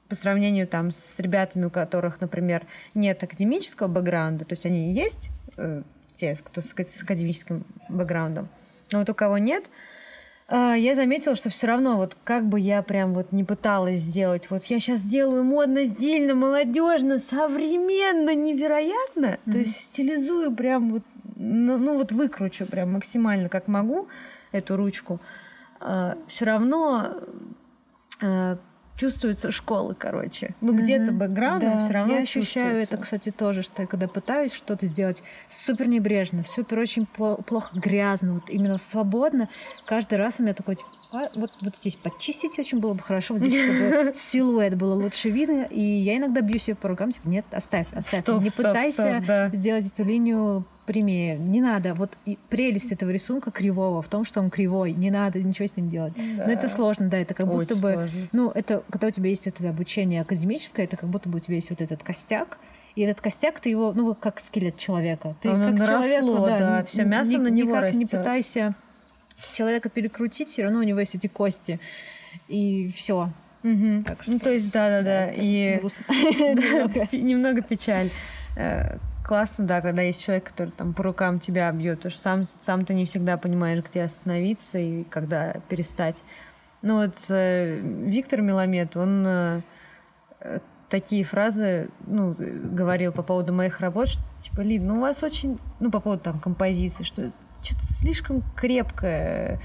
по 0.07 0.15
сравнению 0.15 0.67
там 0.67 0.91
с 0.91 1.19
ребятами, 1.19 1.65
у 1.65 1.69
которых, 1.69 2.21
например, 2.21 2.65
нет 2.93 3.21
академического 3.21 3.87
бэкграунда, 3.87 4.45
то 4.45 4.53
есть 4.53 4.65
они 4.65 4.93
есть, 4.93 5.29
э, 5.57 5.83
те, 6.15 6.33
кто 6.35 6.61
с, 6.61 6.73
с 6.73 7.03
академическим 7.03 7.65
бэкграундом, 7.89 8.47
но 8.91 8.99
вот 8.99 9.09
у 9.09 9.13
кого 9.13 9.37
нет, 9.37 9.65
э, 10.49 10.75
я 10.77 10.95
заметила, 10.95 11.35
что 11.35 11.49
все 11.49 11.67
равно 11.67 11.97
вот 11.97 12.15
как 12.23 12.47
бы 12.47 12.59
я 12.59 12.83
прям 12.83 13.13
вот 13.13 13.31
не 13.33 13.43
пыталась 13.43 13.99
сделать, 13.99 14.49
вот 14.49 14.63
я 14.65 14.79
сейчас 14.79 14.99
сделаю 14.99 15.43
модно, 15.43 15.85
стильно, 15.85 16.35
молодежно, 16.35 17.19
современно, 17.19 18.35
невероятно, 18.35 19.25
mm-hmm. 19.25 19.51
то 19.51 19.57
есть 19.57 19.79
стилизую 19.79 20.55
прям 20.55 20.93
вот, 20.93 21.03
ну, 21.41 21.77
ну 21.77 21.97
вот 21.97 22.11
выкручу 22.11 22.65
прям 22.65 22.93
максимально 22.93 23.49
как 23.49 23.67
могу 23.67 24.07
эту 24.51 24.77
ручку, 24.77 25.19
э, 25.79 26.15
все 26.27 26.45
равно 26.45 27.15
э, 28.21 28.57
чувствуется 29.01 29.49
школа, 29.51 29.95
короче. 29.97 30.53
Ну, 30.61 30.73
mm-hmm. 30.73 30.77
где-то 30.77 31.11
бэкграундом 31.11 31.71
да. 31.71 31.79
все 31.79 31.91
равно 31.91 32.13
Я 32.15 32.21
ощущаю 32.21 32.81
это, 32.83 32.97
кстати, 32.97 33.31
тоже, 33.31 33.63
что 33.63 33.81
я 33.81 33.87
когда 33.87 34.07
пытаюсь 34.07 34.53
что-то 34.53 34.85
сделать 34.85 35.23
супер 35.49 35.87
небрежно, 35.87 36.43
супер 36.43 36.77
очень 36.77 37.07
плохо, 37.07 37.79
грязно, 37.79 38.35
вот 38.35 38.49
именно 38.51 38.77
свободно, 38.77 39.49
каждый 39.85 40.19
раз 40.19 40.39
у 40.39 40.43
меня 40.43 40.53
такой, 40.53 40.75
типа, 40.75 40.89
а, 41.13 41.29
вот, 41.33 41.51
вот 41.61 41.75
здесь 41.75 41.95
почистить 41.95 42.59
очень 42.59 42.79
было 42.79 42.93
бы 42.93 43.01
хорошо, 43.01 43.33
вот 43.33 43.43
здесь 43.43 43.65
чтобы 43.65 44.13
силуэт 44.15 44.75
было 44.75 44.93
лучше 44.93 45.31
видно, 45.31 45.63
и 45.63 45.81
я 45.81 46.17
иногда 46.17 46.41
бью 46.41 46.59
себе 46.59 46.75
по 46.75 46.87
рукам, 46.87 47.11
типа, 47.11 47.27
нет, 47.27 47.45
оставь, 47.51 47.87
оставь, 47.93 48.21
стоп, 48.21 48.43
не 48.43 48.49
стоп, 48.49 48.67
пытайся 48.67 49.13
стоп, 49.13 49.25
да. 49.25 49.49
сделать 49.49 49.87
эту 49.87 50.03
линию 50.03 50.63
прямее. 50.91 51.37
Не 51.37 51.61
надо. 51.61 51.93
Вот 51.93 52.17
и 52.25 52.37
прелесть 52.49 52.91
этого 52.91 53.11
рисунка 53.11 53.49
кривого 53.49 54.01
в 54.01 54.09
том, 54.09 54.25
что 54.25 54.41
он 54.41 54.49
кривой. 54.49 54.91
Не 54.91 55.09
надо 55.09 55.41
ничего 55.41 55.67
с 55.67 55.77
ним 55.77 55.89
делать. 55.89 56.13
Да. 56.15 56.45
Но 56.45 56.51
это 56.51 56.67
сложно, 56.67 57.07
да. 57.07 57.17
Это 57.17 57.33
как 57.33 57.47
Очень 57.47 57.59
будто 57.59 57.75
бы... 57.75 57.93
Сложно. 57.93 58.27
Ну, 58.33 58.51
это 58.51 58.83
когда 58.89 59.07
у 59.07 59.11
тебя 59.11 59.29
есть 59.29 59.47
это 59.47 59.69
обучение 59.69 60.21
академическое, 60.21 60.85
это 60.85 60.97
как 60.97 61.09
будто 61.09 61.29
бы 61.29 61.37
у 61.37 61.39
тебя 61.39 61.55
есть 61.55 61.69
вот 61.69 61.81
этот 61.81 62.03
костяк, 62.03 62.57
и 62.95 63.03
этот 63.03 63.21
костяк, 63.21 63.61
ты 63.61 63.69
его, 63.69 63.93
ну, 63.93 64.13
как 64.15 64.41
скелет 64.41 64.77
человека. 64.77 65.35
Ты 65.41 65.47
Оно 65.47 65.69
как 65.69 65.79
наросло, 65.79 66.09
человек, 66.09 66.59
да, 66.59 66.59
да 66.59 66.83
все 66.83 67.05
мясо 67.05 67.31
ни, 67.31 67.37
на 67.37 67.47
него 67.47 67.69
никак 67.69 67.83
растет. 67.83 67.99
не 67.99 68.05
пытайся 68.05 68.75
человека 69.53 69.89
перекрутить, 69.89 70.49
все 70.49 70.63
равно 70.63 70.79
у 70.79 70.83
него 70.83 70.99
есть 70.99 71.15
эти 71.15 71.27
кости. 71.27 71.79
И 72.49 72.91
все. 72.93 73.31
Угу. 73.63 74.03
Так 74.05 74.23
что... 74.23 74.31
Ну, 74.33 74.39
то 74.39 74.51
есть, 74.51 74.71
да-да-да. 74.71 75.31
И 75.31 75.79
немного 77.13 77.61
печаль 77.61 78.09
э, 78.57 78.97
классно, 79.31 79.65
да, 79.65 79.79
когда 79.79 80.01
есть 80.01 80.21
человек, 80.21 80.43
который 80.43 80.71
там 80.71 80.93
по 80.93 81.03
рукам 81.03 81.39
тебя 81.39 81.71
бьет, 81.71 81.99
потому 81.99 82.11
что 82.11 82.19
сам, 82.19 82.43
сам 82.43 82.83
ты 82.83 82.93
не 82.93 83.05
всегда 83.05 83.37
понимаешь, 83.37 83.81
где 83.81 84.03
остановиться 84.03 84.77
и 84.77 85.05
когда 85.05 85.53
перестать. 85.69 86.25
Ну 86.81 86.97
вот 86.97 87.15
э, 87.29 87.79
Виктор 87.79 88.41
Меламед, 88.41 88.97
он 88.97 89.23
э, 89.25 89.61
такие 90.89 91.23
фразы, 91.23 91.87
ну, 92.05 92.35
говорил 92.37 93.13
по 93.13 93.23
поводу 93.23 93.53
моих 93.53 93.79
работ, 93.79 94.09
что 94.09 94.21
типа, 94.41 94.59
Лид, 94.59 94.81
ну 94.81 94.97
у 94.97 94.99
вас 94.99 95.23
очень, 95.23 95.59
ну, 95.79 95.89
по 95.89 96.01
поводу 96.01 96.23
там 96.23 96.37
композиции, 96.37 97.05
что 97.05 97.29
что-то 97.61 97.85
слишком 97.85 98.43
крепкое 98.57 99.61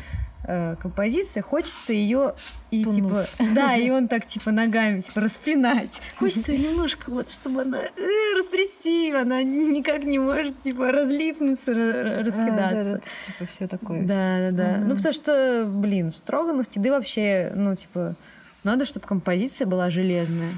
э, 0.46 0.76
композиция, 0.80 1.42
хочется 1.42 1.92
ее 1.92 2.34
и 2.70 2.84
Тунуть. 2.84 2.96
типа, 2.96 3.44
да, 3.54 3.76
и 3.76 3.90
он 3.90 4.08
так 4.08 4.26
типа 4.26 4.50
ногами 4.52 5.00
типа 5.00 5.20
распинать. 5.20 6.00
Хочется 6.18 6.52
немножко 6.56 7.10
вот, 7.10 7.30
чтобы 7.30 7.62
она 7.62 7.82
э, 7.82 8.36
растрясти, 8.36 9.12
она 9.12 9.42
никак 9.42 10.04
не 10.04 10.18
может 10.18 10.62
типа 10.62 10.92
разлипнуться, 10.92 11.72
раскидаться. 11.72 12.80
А, 12.80 12.84
да, 12.84 12.92
да, 12.92 13.00
типа 13.26 13.46
все 13.50 13.68
такое. 13.68 14.02
Да, 14.02 14.50
да, 14.50 14.50
да. 14.50 14.78
Ну 14.78 14.96
потому 14.96 15.12
что, 15.12 15.66
блин, 15.68 16.12
в 16.12 16.16
Строгановке, 16.16 16.80
да 16.80 16.90
вообще, 16.90 17.52
ну 17.54 17.74
типа, 17.74 18.14
надо, 18.64 18.84
чтобы 18.84 19.06
композиция 19.06 19.66
была 19.66 19.90
железная. 19.90 20.52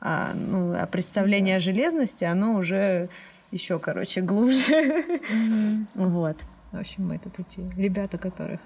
А, 0.00 0.32
ну, 0.34 0.74
а 0.74 0.86
представление 0.86 1.54
да. 1.54 1.58
о 1.58 1.60
железности, 1.60 2.24
оно 2.24 2.54
уже 2.54 3.08
еще, 3.52 3.78
короче, 3.78 4.20
глубже. 4.20 5.04
Вот. 5.94 6.36
В 6.72 6.78
общем, 6.78 7.06
мы 7.06 7.18
тут 7.18 7.38
эти 7.38 7.60
ребята, 7.76 8.16
которых 8.16 8.60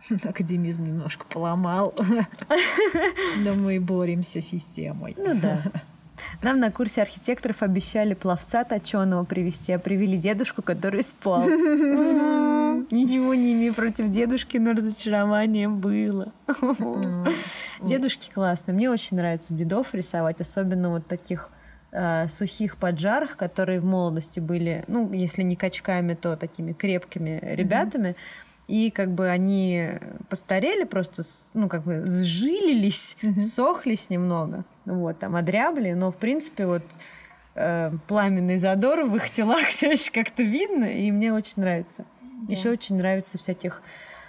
академизм 0.24 0.84
немножко 0.84 1.26
поломал. 1.26 1.94
Но 3.44 3.54
мы 3.54 3.80
боремся 3.80 4.40
с 4.40 4.46
системой. 4.46 5.14
Ну 5.16 5.34
да. 5.40 5.62
Нам 6.42 6.60
на 6.60 6.70
курсе 6.70 7.02
архитекторов 7.02 7.62
обещали 7.62 8.14
пловца 8.14 8.64
точеного 8.64 9.24
привезти, 9.24 9.72
а 9.72 9.78
привели 9.78 10.16
дедушку, 10.16 10.62
который 10.62 11.02
спал. 11.02 11.42
Ничего 12.90 13.34
не 13.34 13.52
имею 13.54 13.74
против 13.74 14.08
дедушки, 14.08 14.56
но 14.58 14.72
разочарование 14.72 15.68
было. 15.68 16.32
Дедушки 17.82 18.30
классные. 18.32 18.74
Мне 18.74 18.90
очень 18.90 19.16
нравится 19.16 19.52
дедов 19.52 19.94
рисовать, 19.94 20.40
особенно 20.40 20.90
вот 20.90 21.06
таких 21.06 21.50
э, 21.92 22.28
сухих 22.28 22.76
поджарах, 22.76 23.36
которые 23.36 23.80
в 23.80 23.84
молодости 23.84 24.40
были, 24.40 24.84
ну, 24.88 25.12
если 25.12 25.42
не 25.42 25.56
качками, 25.56 26.14
то 26.14 26.36
такими 26.36 26.72
крепкими 26.72 27.40
ребятами. 27.42 28.10
Mm-hmm 28.10 28.46
и 28.68 28.90
как 28.90 29.12
бы 29.12 29.28
они 29.28 29.92
постарели 30.28 30.84
просто, 30.84 31.22
ну, 31.54 31.68
как 31.68 31.84
бы 31.84 32.04
сжилились, 32.06 33.16
mm-hmm. 33.22 33.40
сохлись 33.40 34.10
немного, 34.10 34.64
вот, 34.84 35.18
там, 35.18 35.36
одрябли, 35.36 35.92
но, 35.92 36.10
в 36.10 36.16
принципе, 36.16 36.66
вот 36.66 36.82
э, 37.54 37.92
пламенный 38.08 38.58
задор 38.58 39.04
в 39.04 39.16
их 39.16 39.30
телах 39.30 39.66
все 39.68 39.92
еще 39.92 40.10
как-то 40.10 40.42
видно, 40.42 40.84
и 40.84 41.10
мне 41.12 41.32
очень 41.32 41.54
нравится. 41.62 42.04
Yeah. 42.42 42.50
Еще 42.50 42.70
очень 42.70 42.96
нравится 42.96 43.38
всяких 43.38 43.82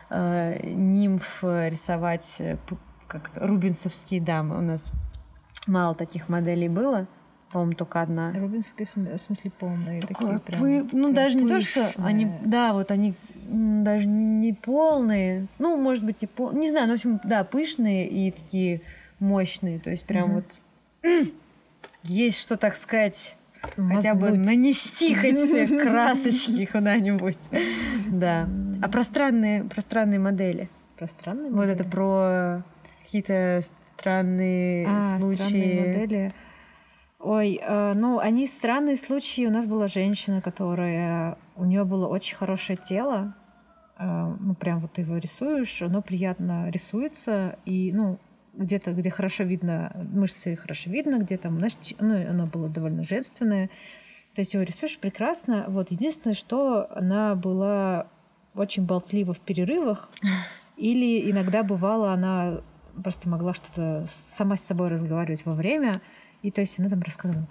э, 0.10 0.68
нимф 0.68 1.44
рисовать 1.44 2.38
э, 2.40 2.58
как-то 3.08 3.48
рубинсовские 3.48 4.22
дамы. 4.22 4.58
У 4.58 4.62
нас 4.62 4.92
мало 5.66 5.96
таких 5.96 6.30
моделей 6.30 6.70
было. 6.70 7.08
По-моему, 7.52 7.74
только 7.74 8.02
одна. 8.02 8.34
Рубинские, 8.34 8.86
в 8.86 9.18
смысле, 9.18 9.52
полные. 9.58 10.02
Такое 10.02 10.40
такие 10.40 10.60
прям, 10.60 10.90
ну, 10.92 11.14
прям 11.14 11.14
даже 11.14 11.38
не 11.38 11.48
то, 11.48 11.62
что 11.62 11.92
они... 11.96 12.30
Да, 12.44 12.74
вот 12.74 12.92
они 12.92 13.14
даже 13.48 14.08
не 14.08 14.54
полные. 14.54 15.48
Ну, 15.60 15.78
может 15.78 16.04
быть, 16.04 16.24
и 16.24 16.28
пол... 16.28 16.52
Не 16.52 16.70
знаю, 16.70 16.88
ну, 16.88 16.94
в 16.94 16.96
общем, 16.96 17.20
да, 17.24 17.44
пышные 17.44 18.08
и 18.08 18.32
такие 18.32 18.82
мощные. 19.20 19.80
То 19.80 19.90
есть 19.90 20.06
прям 20.06 20.32
mm-hmm. 20.32 20.44
вот 21.04 21.32
есть 22.04 22.40
что, 22.40 22.58
так 22.58 22.76
сказать, 22.76 23.36
Мазнуть. 23.76 23.96
хотя 23.96 24.16
бы 24.16 24.38
нанести 24.38 25.16
хоть 25.16 25.70
красочки 25.82 26.66
куда-нибудь. 26.66 27.38
Да. 28.08 28.48
А 28.82 28.90
пространные, 28.90 29.64
пространные 29.64 30.20
модели? 30.20 30.70
Пространные 30.98 31.52
Вот 31.52 31.66
это 31.66 31.84
про 31.84 32.64
какие-то 33.04 33.62
странные 33.98 34.88
а, 34.88 35.20
случаи. 35.20 35.36
Странные 35.36 36.00
модели. 36.00 36.32
Ой, 37.20 37.60
э, 37.62 37.94
ну, 37.94 38.20
они 38.20 38.48
странные 38.48 38.96
случаи. 38.96 39.46
У 39.46 39.52
нас 39.52 39.66
была 39.66 39.88
женщина, 39.88 40.42
которая... 40.42 41.38
У 41.56 41.66
нее 41.66 41.84
было 41.84 42.08
очень 42.08 42.36
хорошее 42.36 42.78
тело. 42.82 43.36
Э, 43.98 44.36
ну, 44.40 44.54
прям 44.54 44.80
вот 44.80 44.94
ты 44.94 45.02
его 45.02 45.18
рисуешь, 45.18 45.82
оно 45.82 46.02
приятно 46.02 46.70
рисуется. 46.70 47.58
И, 47.66 47.92
ну, 47.92 48.20
где-то, 48.54 48.92
где 48.94 49.10
хорошо 49.10 49.44
видно, 49.44 49.92
мышцы 50.12 50.56
хорошо 50.56 50.90
видно, 50.92 51.18
где 51.18 51.38
там, 51.38 51.58
знаешь, 51.58 51.76
ну, 52.00 52.30
оно 52.30 52.46
было 52.46 52.70
довольно 52.70 53.04
женственное. 53.04 53.70
То 54.36 54.42
есть 54.42 54.54
его 54.54 54.64
рисуешь 54.64 55.00
прекрасно. 55.00 55.66
Вот 55.68 55.90
единственное, 55.90 56.36
что 56.36 56.88
она 56.96 57.34
была 57.34 58.08
очень 58.54 58.86
болтлива 58.86 59.34
в 59.34 59.40
перерывах, 59.40 60.12
или 60.78 61.32
иногда 61.32 61.64
бывало, 61.64 62.12
она 62.14 62.62
просто 63.04 63.30
могла 63.30 63.54
что-то 63.54 64.04
сама 64.08 64.56
с 64.56 64.62
собой 64.62 64.90
разговаривать 64.90 65.46
во 65.46 65.54
время, 65.54 66.02
и 66.42 66.52
то 66.52 66.62
есть 66.62 66.80
она 66.80 66.90
там 66.90 67.02
рассказывала, 67.02 67.48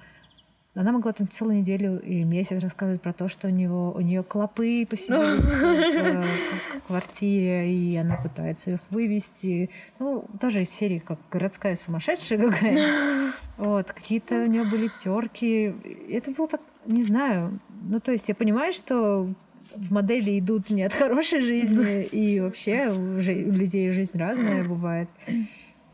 она 0.77 0.93
могла 0.93 1.13
там 1.13 1.27
целую 1.27 1.57
неделю 1.57 1.99
или 2.01 2.23
месяц 2.23 2.63
рассказывать 2.63 3.01
про 3.01 3.15
то, 3.15 3.29
что 3.29 3.47
у 3.49 3.51
него 3.51 3.93
у 3.93 4.01
нее 4.01 4.23
клопы 4.23 4.87
поселились 4.89 5.41
в, 5.41 6.87
квартире, 6.87 7.73
и 7.73 7.97
она 7.97 8.17
пытается 8.17 8.73
их 8.73 8.81
вывести. 8.91 9.71
Ну, 9.99 10.27
тоже 10.39 10.63
из 10.63 10.71
серии 10.71 10.99
как 10.99 11.19
городская 11.31 11.77
сумасшедшая 11.77 12.39
какая-то. 12.39 13.33
Вот, 13.57 13.91
какие-то 13.91 14.43
у 14.43 14.47
нее 14.47 14.65
были 14.65 14.91
терки. 14.99 15.75
Это 16.11 16.33
было 16.33 16.47
так, 16.47 16.61
не 16.85 17.03
знаю. 17.03 17.59
Ну, 17.83 17.99
то 17.99 18.13
есть 18.13 18.29
я 18.29 18.35
понимаю, 18.35 18.75
что 18.75 19.33
в 19.75 19.93
модели 19.93 20.39
идут 20.39 20.69
не 20.69 20.83
от 20.83 20.93
хорошей 20.93 21.41
жизни, 21.41 22.05
и 22.05 22.39
вообще 22.41 22.91
у 22.91 23.19
людей 23.19 23.91
жизнь 23.93 24.19
разная 24.19 24.63
бывает. 24.63 25.09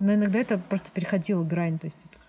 Но 0.01 0.15
иногда 0.15 0.41
это 0.41 0.59
просто 0.59 0.91
переходило 0.91 1.45
грань, 1.45 1.79
то 1.79 1.87
есть 1.87 2.05
это. 2.05 2.22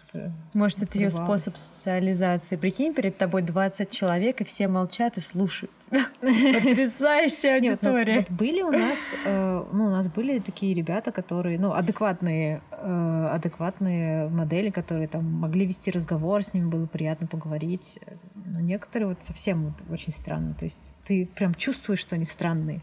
Может, 0.53 0.83
это 0.83 0.97
ее 0.97 1.09
способ 1.09 1.57
социализации. 1.57 2.55
Прикинь, 2.55 2.93
перед 2.93 3.17
тобой 3.17 3.41
20 3.41 3.89
человек, 3.89 4.41
и 4.41 4.43
все 4.43 4.67
молчат 4.67 5.17
и 5.17 5.21
слушают 5.21 5.71
тебя. 5.79 6.05
Потрясающая 6.21 7.55
аудитория. 7.55 8.19
Вот 8.19 8.29
были 8.29 8.61
у 8.61 8.71
нас, 8.71 9.13
э, 9.25 9.63
ну, 9.71 9.85
у 9.85 9.89
нас 9.89 10.07
были 10.07 10.39
такие 10.39 10.73
ребята, 10.73 11.11
которые, 11.11 11.59
ну, 11.59 11.73
адекватные, 11.73 12.61
э, 12.71 13.29
адекватные 13.31 14.29
модели, 14.29 14.69
которые 14.69 15.07
там 15.07 15.25
могли 15.25 15.65
вести 15.65 15.91
разговор, 15.91 16.43
с 16.43 16.53
ними 16.53 16.69
было 16.69 16.85
приятно 16.85 17.27
поговорить. 17.27 17.99
Но 18.45 18.59
некоторые 18.59 19.09
вот 19.09 19.23
совсем 19.23 19.65
вот 19.65 19.91
очень 19.91 20.11
странные. 20.11 20.53
То 20.55 20.65
есть 20.65 20.95
ты 21.05 21.25
прям 21.25 21.53
чувствуешь, 21.55 21.99
что 21.99 22.15
они 22.15 22.25
странные, 22.25 22.81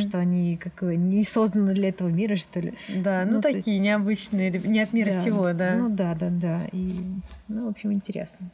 что 0.00 0.18
они 0.18 0.56
как 0.56 0.82
не 0.82 1.22
созданы 1.22 1.74
для 1.74 1.88
этого 1.88 2.08
мира, 2.08 2.36
что 2.36 2.60
ли. 2.60 2.74
Да, 2.88 3.24
ну, 3.24 3.34
ну 3.34 3.40
такие 3.40 3.76
есть... 3.76 3.80
необычные, 3.80 4.50
не 4.50 4.80
от 4.80 4.92
мира 4.92 5.10
сего, 5.10 5.52
да. 5.52 5.76
Ну 5.76 5.88
да, 5.88 6.14
да, 6.14 6.28
да. 6.30 6.66
И, 6.72 7.00
ну, 7.48 7.66
в 7.66 7.70
общем, 7.70 7.92
интересно. 7.92 8.50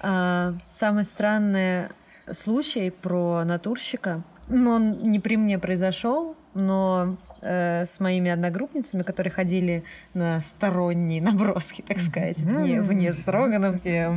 А, 0.00 0.54
самый 0.70 1.04
странный 1.04 1.88
случай 2.30 2.90
про 2.90 3.44
натурщика, 3.44 4.22
ну, 4.48 4.70
он 4.70 5.10
не 5.10 5.20
при 5.20 5.36
мне 5.36 5.58
произошел, 5.58 6.36
но 6.54 7.16
э, 7.40 7.84
с 7.86 8.00
моими 8.00 8.30
одногруппницами, 8.30 9.02
которые 9.02 9.32
ходили 9.32 9.84
на 10.14 10.42
сторонние 10.42 11.22
наброски, 11.22 11.82
так 11.82 11.98
сказать, 11.98 12.38
вне, 12.38 12.80
вне 12.82 13.12
Строгановки, 13.12 14.08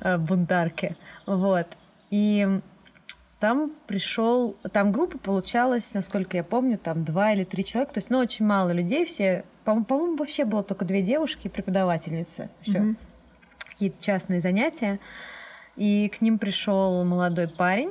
э, 0.00 0.18
бунтарки. 0.18 0.96
Вот. 1.26 1.66
И 2.10 2.60
там 3.44 3.72
пришел, 3.86 4.56
там 4.72 4.90
группа 4.90 5.18
получалась, 5.18 5.92
насколько 5.92 6.36
я 6.36 6.44
помню, 6.44 6.78
там 6.78 7.04
два 7.04 7.32
или 7.32 7.44
три 7.44 7.64
человека, 7.64 7.94
то 7.94 7.98
есть, 7.98 8.08
ну, 8.08 8.18
очень 8.18 8.46
мало 8.46 8.70
людей, 8.70 9.04
все, 9.04 9.44
по-моему, 9.64 10.16
вообще 10.16 10.44
было 10.44 10.62
только 10.62 10.84
две 10.84 11.02
девушки 11.02 11.48
и 11.48 11.50
преподавательницы, 11.50 12.48
все, 12.62 12.78
mm-hmm. 12.78 12.96
какие-то 13.68 14.02
частные 14.02 14.40
занятия, 14.40 14.98
и 15.76 16.08
к 16.08 16.22
ним 16.22 16.38
пришел 16.38 17.04
молодой 17.04 17.48
парень, 17.48 17.90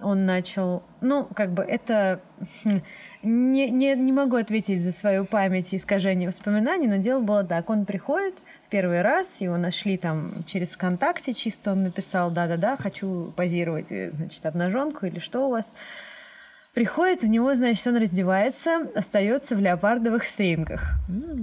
он 0.00 0.26
начал, 0.26 0.82
ну, 1.00 1.24
как 1.24 1.52
бы 1.52 1.62
это 1.62 2.20
не, 3.22 3.70
не, 3.70 3.94
не 3.94 4.12
могу 4.12 4.36
ответить 4.36 4.82
за 4.82 4.92
свою 4.92 5.24
память 5.24 5.72
и 5.72 5.76
искажение 5.76 6.28
воспоминаний, 6.28 6.86
но 6.86 6.96
дело 6.96 7.20
было 7.20 7.44
так. 7.44 7.70
Он 7.70 7.84
приходит 7.84 8.34
в 8.66 8.70
первый 8.70 9.02
раз, 9.02 9.40
его 9.40 9.56
нашли 9.56 9.96
там 9.96 10.44
через 10.46 10.72
ВКонтакте 10.72 11.32
чисто, 11.32 11.72
он 11.72 11.82
написал, 11.82 12.30
да-да-да, 12.30 12.76
хочу 12.76 13.32
позировать, 13.36 13.92
э, 13.92 14.10
значит, 14.14 14.44
обнаженку 14.46 15.06
или 15.06 15.18
что 15.18 15.46
у 15.46 15.50
вас. 15.50 15.72
Приходит, 16.74 17.22
у 17.22 17.28
него, 17.28 17.54
значит, 17.54 17.86
он 17.86 17.96
раздевается, 17.98 18.88
остается 18.96 19.54
в 19.54 19.60
леопардовых 19.60 20.24
стрингах. 20.24 20.94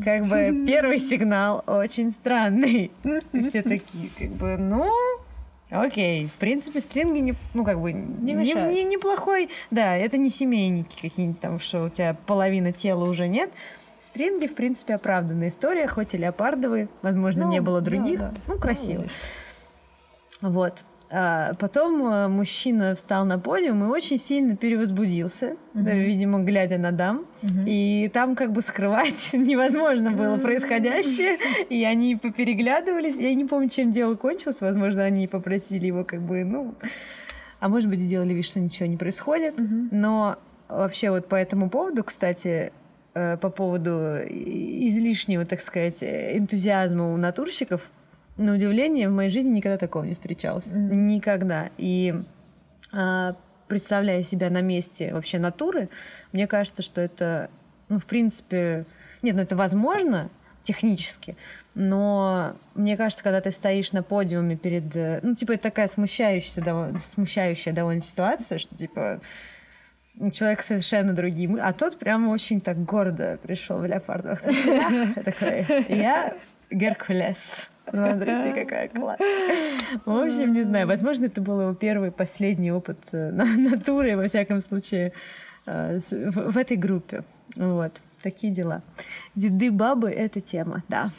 Как 0.04 0.26
бы 0.26 0.64
первый 0.68 0.98
сигнал 0.98 1.64
очень 1.68 2.12
странный. 2.12 2.92
Все 3.42 3.62
такие, 3.62 4.10
как 4.20 4.30
бы, 4.32 4.58
ну, 4.58 4.92
Окей, 5.72 6.28
в 6.28 6.34
принципе, 6.34 6.82
стринги 6.82 7.20
не, 7.20 7.34
ну 7.54 7.64
как 7.64 7.80
бы 7.80 7.94
не, 7.94 8.34
не, 8.34 8.54
не 8.54 8.84
неплохой, 8.84 9.50
да, 9.72 9.96
это 9.96 10.18
не 10.18 10.30
семейники 10.30 11.00
какие-нибудь 11.02 11.40
там, 11.40 11.60
что 11.60 11.86
у 11.86 11.90
тебя 11.90 12.14
половина 12.26 12.74
тела 12.74 13.06
уже 13.06 13.30
нет. 13.30 13.52
Стринги, 13.98 14.48
в 14.48 14.56
принципе, 14.56 14.96
оправданная 14.96 15.48
история, 15.48 15.88
хоть 15.88 16.14
и 16.14 16.18
леопардовые, 16.18 16.90
возможно, 17.02 17.46
ну, 17.46 17.52
не 17.52 17.62
было 17.62 17.80
других, 17.80 18.20
да, 18.20 18.30
да. 18.30 18.42
ну 18.48 18.60
красиво. 18.60 19.06
Вот. 20.42 20.74
А 21.14 21.54
потом 21.56 22.06
э, 22.08 22.28
мужчина 22.30 22.96
встал 22.96 23.26
на 23.26 23.38
подиум 23.38 23.84
и 23.84 23.88
очень 23.88 24.18
сильно 24.18 24.56
перевозбудился, 24.56 25.58
mm-hmm. 25.74 26.00
видимо, 26.00 26.40
глядя 26.40 26.78
на 26.78 26.94
дам. 26.94 27.26
Mm-hmm. 27.42 27.64
И 27.68 28.10
там 28.14 28.34
как 28.34 28.54
бы 28.54 28.62
скрывать 28.62 29.30
невозможно 29.34 30.12
было 30.12 30.38
происходящее. 30.38 31.38
И 31.70 31.84
они 31.84 32.16
попереглядывались. 32.16 33.18
Я 33.18 33.34
не 33.34 33.44
помню, 33.44 33.68
чем 33.68 33.92
дело 33.92 34.16
кончилось. 34.16 34.62
Возможно, 34.62 35.04
они 35.04 35.28
попросили 35.28 35.88
его 35.88 36.06
как 36.06 36.22
бы, 36.22 36.46
ну... 36.46 36.76
А 37.60 37.68
может 37.68 37.90
быть, 37.90 38.00
сделали 38.00 38.34
вид, 38.34 38.46
что 38.46 38.62
ничего 38.62 38.88
не 38.88 38.98
происходит. 38.98 39.60
Mm-hmm. 39.60 39.90
Но 39.92 40.38
вообще 40.70 41.12
вот 41.12 41.28
по 41.28 41.36
этому 41.36 41.70
поводу, 41.70 42.06
кстати, 42.06 42.72
э, 43.16 43.36
по 43.36 43.50
поводу 43.50 44.18
излишнего, 44.26 45.46
так 45.46 45.60
сказать, 45.60 46.02
энтузиазма 46.02 47.14
у 47.14 47.18
натурщиков, 47.18 47.92
на 48.42 48.54
удивление, 48.54 49.10
в 49.10 49.14
моей 49.14 49.30
жизни 49.30 49.52
никогда 49.52 49.78
такого 49.78 50.04
не 50.04 50.14
встречалось. 50.14 50.68
Mm-hmm. 50.68 50.94
Никогда. 50.94 51.70
И 51.78 52.16
а, 52.92 53.36
представляя 53.68 54.24
себя 54.24 54.50
на 54.50 54.62
месте 54.62 55.14
вообще 55.14 55.40
натуры, 55.40 55.90
мне 56.34 56.48
кажется, 56.48 56.82
что 56.82 57.02
это, 57.02 57.50
ну, 57.90 58.00
в 58.00 58.06
принципе, 58.06 58.86
нет, 59.22 59.36
ну 59.36 59.42
это 59.44 59.56
возможно 59.56 60.30
технически, 60.64 61.38
но 61.74 62.56
мне 62.76 62.98
кажется, 62.98 63.24
когда 63.24 63.42
ты 63.42 63.52
стоишь 63.52 63.94
на 63.94 64.04
подиуме 64.04 64.58
перед, 64.58 65.24
ну, 65.24 65.36
типа, 65.36 65.54
это 65.54 65.64
такая 65.64 65.88
смущающая, 65.88 66.64
довольно, 66.64 67.00
смущающая 67.00 67.74
довольно 67.74 68.02
ситуация, 68.02 68.58
что, 68.58 68.76
типа, 68.76 69.22
человек 70.34 70.62
совершенно 70.62 71.14
другим, 71.14 71.58
а 71.62 71.74
тот 71.74 71.98
прямо 71.98 72.30
очень 72.30 72.60
так 72.62 72.84
гордо 72.84 73.40
пришел 73.42 73.80
в 73.80 73.86
леопардовых. 73.86 74.42
Я 75.90 76.36
Геркулес. 76.72 77.70
Смотрите, 77.90 78.54
какая 78.64 78.88
классная. 78.88 79.58
В 80.06 80.18
общем, 80.18 80.54
не 80.54 80.64
знаю, 80.64 80.88
возможно, 80.88 81.26
это 81.26 81.42
был 81.42 81.62
его 81.62 81.74
первый, 81.74 82.12
последний 82.12 82.72
опыт 82.72 83.14
э, 83.14 83.32
натуры, 83.58 84.16
во 84.16 84.28
всяком 84.28 84.62
случае, 84.62 85.14
э, 85.66 86.00
в 86.10 86.58
этой 86.58 86.78
группе. 86.78 87.24
Вот, 87.58 87.94
такие 88.22 88.54
дела. 88.54 88.82
Деды, 89.36 89.72
бабы— 89.72 90.10
это 90.12 90.42
тема, 90.42 90.84
да. 90.88 91.12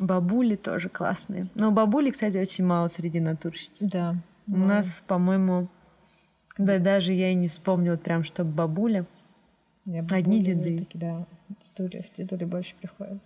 Бабули 0.00 0.54
тоже 0.54 0.88
классные. 0.88 1.48
Но 1.54 1.72
бабули, 1.72 2.10
кстати, 2.10 2.36
очень 2.36 2.64
мало 2.64 2.88
среди 2.88 3.18
натурщиц. 3.18 3.78
Да. 3.80 4.14
У 4.46 4.56
нас, 4.56 5.02
по-моему, 5.06 5.68
да 6.56 6.78
даже 6.78 7.12
я 7.12 7.30
и 7.30 7.34
не 7.34 7.48
вспомнила 7.48 7.96
прям, 7.96 8.22
что 8.24 8.44
бабуля. 8.44 9.06
Одни 10.10 10.40
деды. 10.40 10.78
Таки, 10.80 10.98
да, 10.98 11.26
дедули, 11.76 12.04
дедули 12.16 12.44
больше 12.44 12.74
приходят. 12.80 13.18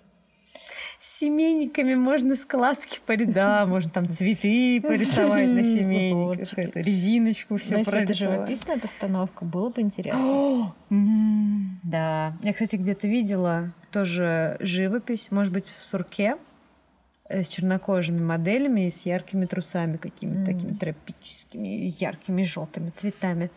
С 1.03 1.19
семейниками 1.19 1.97
можно 1.97 2.37
складки 2.37 3.01
по 3.05 3.13
рядам, 3.13 3.71
можно 3.71 3.91
там 3.91 4.09
цветы 4.09 4.81
порисовать 4.81 5.49
на 5.49 5.65
семейниках, 5.65 6.57
это, 6.57 6.79
резиночку 6.79 7.57
все 7.57 7.79
если 7.79 8.05
это 8.05 8.15
живописная 8.15 8.79
постановка, 8.79 9.45
было 9.45 9.69
бы 9.71 9.81
интересно. 9.81 10.73
Да. 11.83 12.37
Я, 12.43 12.53
кстати, 12.53 12.77
где-то 12.77 13.09
видела 13.09 13.75
тоже 13.91 14.57
живопись, 14.61 15.33
может 15.33 15.53
быть, 15.53 15.67
в 15.77 15.83
сурке 15.83 16.37
э, 17.29 17.43
с 17.43 17.49
чернокожими 17.49 18.23
моделями 18.23 18.87
и 18.87 18.91
с 18.91 19.05
яркими 19.05 19.47
трусами 19.47 19.97
какими-то 19.97 20.53
такими 20.53 20.79
тропическими, 20.79 21.93
яркими 21.99 22.45
желтыми 22.45 22.91
цветами. 22.91 23.51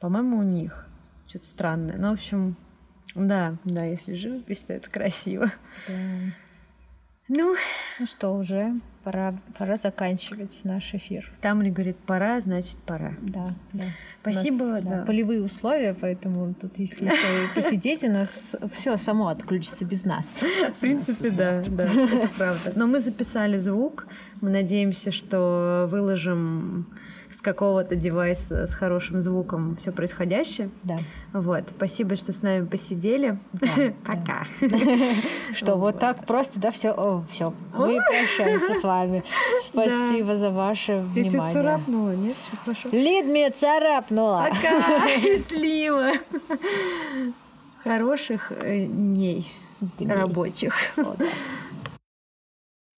По-моему, 0.00 0.36
у 0.36 0.42
них 0.42 0.86
что-то 1.28 1.46
странное. 1.46 1.96
Ну, 1.96 2.10
в 2.10 2.12
общем, 2.12 2.56
да, 3.14 3.56
да, 3.64 3.86
если 3.86 4.12
живопись, 4.12 4.64
то 4.64 4.74
это 4.74 4.90
красиво. 4.90 5.50
Да. 5.88 5.94
Ну, 7.28 7.56
Ну 8.00 8.06
что, 8.06 8.34
уже 8.36 8.74
пора, 9.02 9.34
пора 9.58 9.76
заканчивать 9.76 10.60
наш 10.64 10.92
эфир. 10.94 11.30
там 11.40 11.62
ли 11.62 11.70
говорит, 11.70 11.96
пора, 11.96 12.40
значит, 12.40 12.76
пора. 12.84 13.14
Да, 13.22 13.54
да. 13.72 13.84
Спасибо, 14.20 14.62
У 14.62 14.66
нас, 14.72 14.84
да. 14.84 15.04
полевые 15.06 15.42
условия, 15.42 15.94
поэтому 15.98 16.52
тут, 16.54 16.78
если 16.78 17.10
посидеть, 17.54 18.04
у 18.04 18.10
нас 18.10 18.54
все 18.72 18.96
само 18.98 19.28
отключится 19.28 19.84
без 19.86 20.04
нас. 20.04 20.26
В 20.76 20.80
принципе, 20.80 21.30
да, 21.30 21.62
да, 21.66 21.84
это 21.84 22.28
правда. 22.36 22.72
Но 22.76 22.86
мы 22.86 23.00
записали 23.00 23.56
звук. 23.56 24.06
Мы 24.42 24.50
надеемся, 24.50 25.10
что 25.12 25.88
выложим 25.90 26.86
с 27.34 27.40
какого-то 27.42 27.96
девайса 27.96 28.66
с 28.66 28.74
хорошим 28.74 29.20
звуком 29.20 29.76
все 29.76 29.90
происходящее. 29.90 30.70
Да. 30.84 30.98
Вот. 31.32 31.64
Спасибо, 31.76 32.14
что 32.14 32.32
с 32.32 32.42
нами 32.42 32.64
посидели. 32.64 33.38
Пока. 34.06 34.46
Что 35.54 35.74
вот 35.74 35.98
так 35.98 36.26
просто, 36.26 36.60
да, 36.60 36.70
все, 36.70 37.24
все. 37.28 37.52
Мы 37.74 37.96
прощаемся 37.96 38.78
с 38.78 38.82
вами. 38.84 39.24
Спасибо 39.64 40.36
за 40.36 40.50
ваше 40.50 40.92
Я 40.92 41.00
внимание. 41.00 41.52
царапнула, 41.52 42.14
нет? 42.14 42.36
Всё 42.46 42.56
хорошо. 42.56 42.88
Лид 42.92 43.26
меня 43.26 43.50
царапнула. 43.50 44.48
Пока, 44.50 45.08
Слива. 45.48 46.12
Хороших 47.82 48.52
э, 48.60 48.86
дней 48.86 49.50
Дней. 49.80 50.08
рабочих. 50.12 50.74
О, 50.96 51.14
да. 51.18 51.26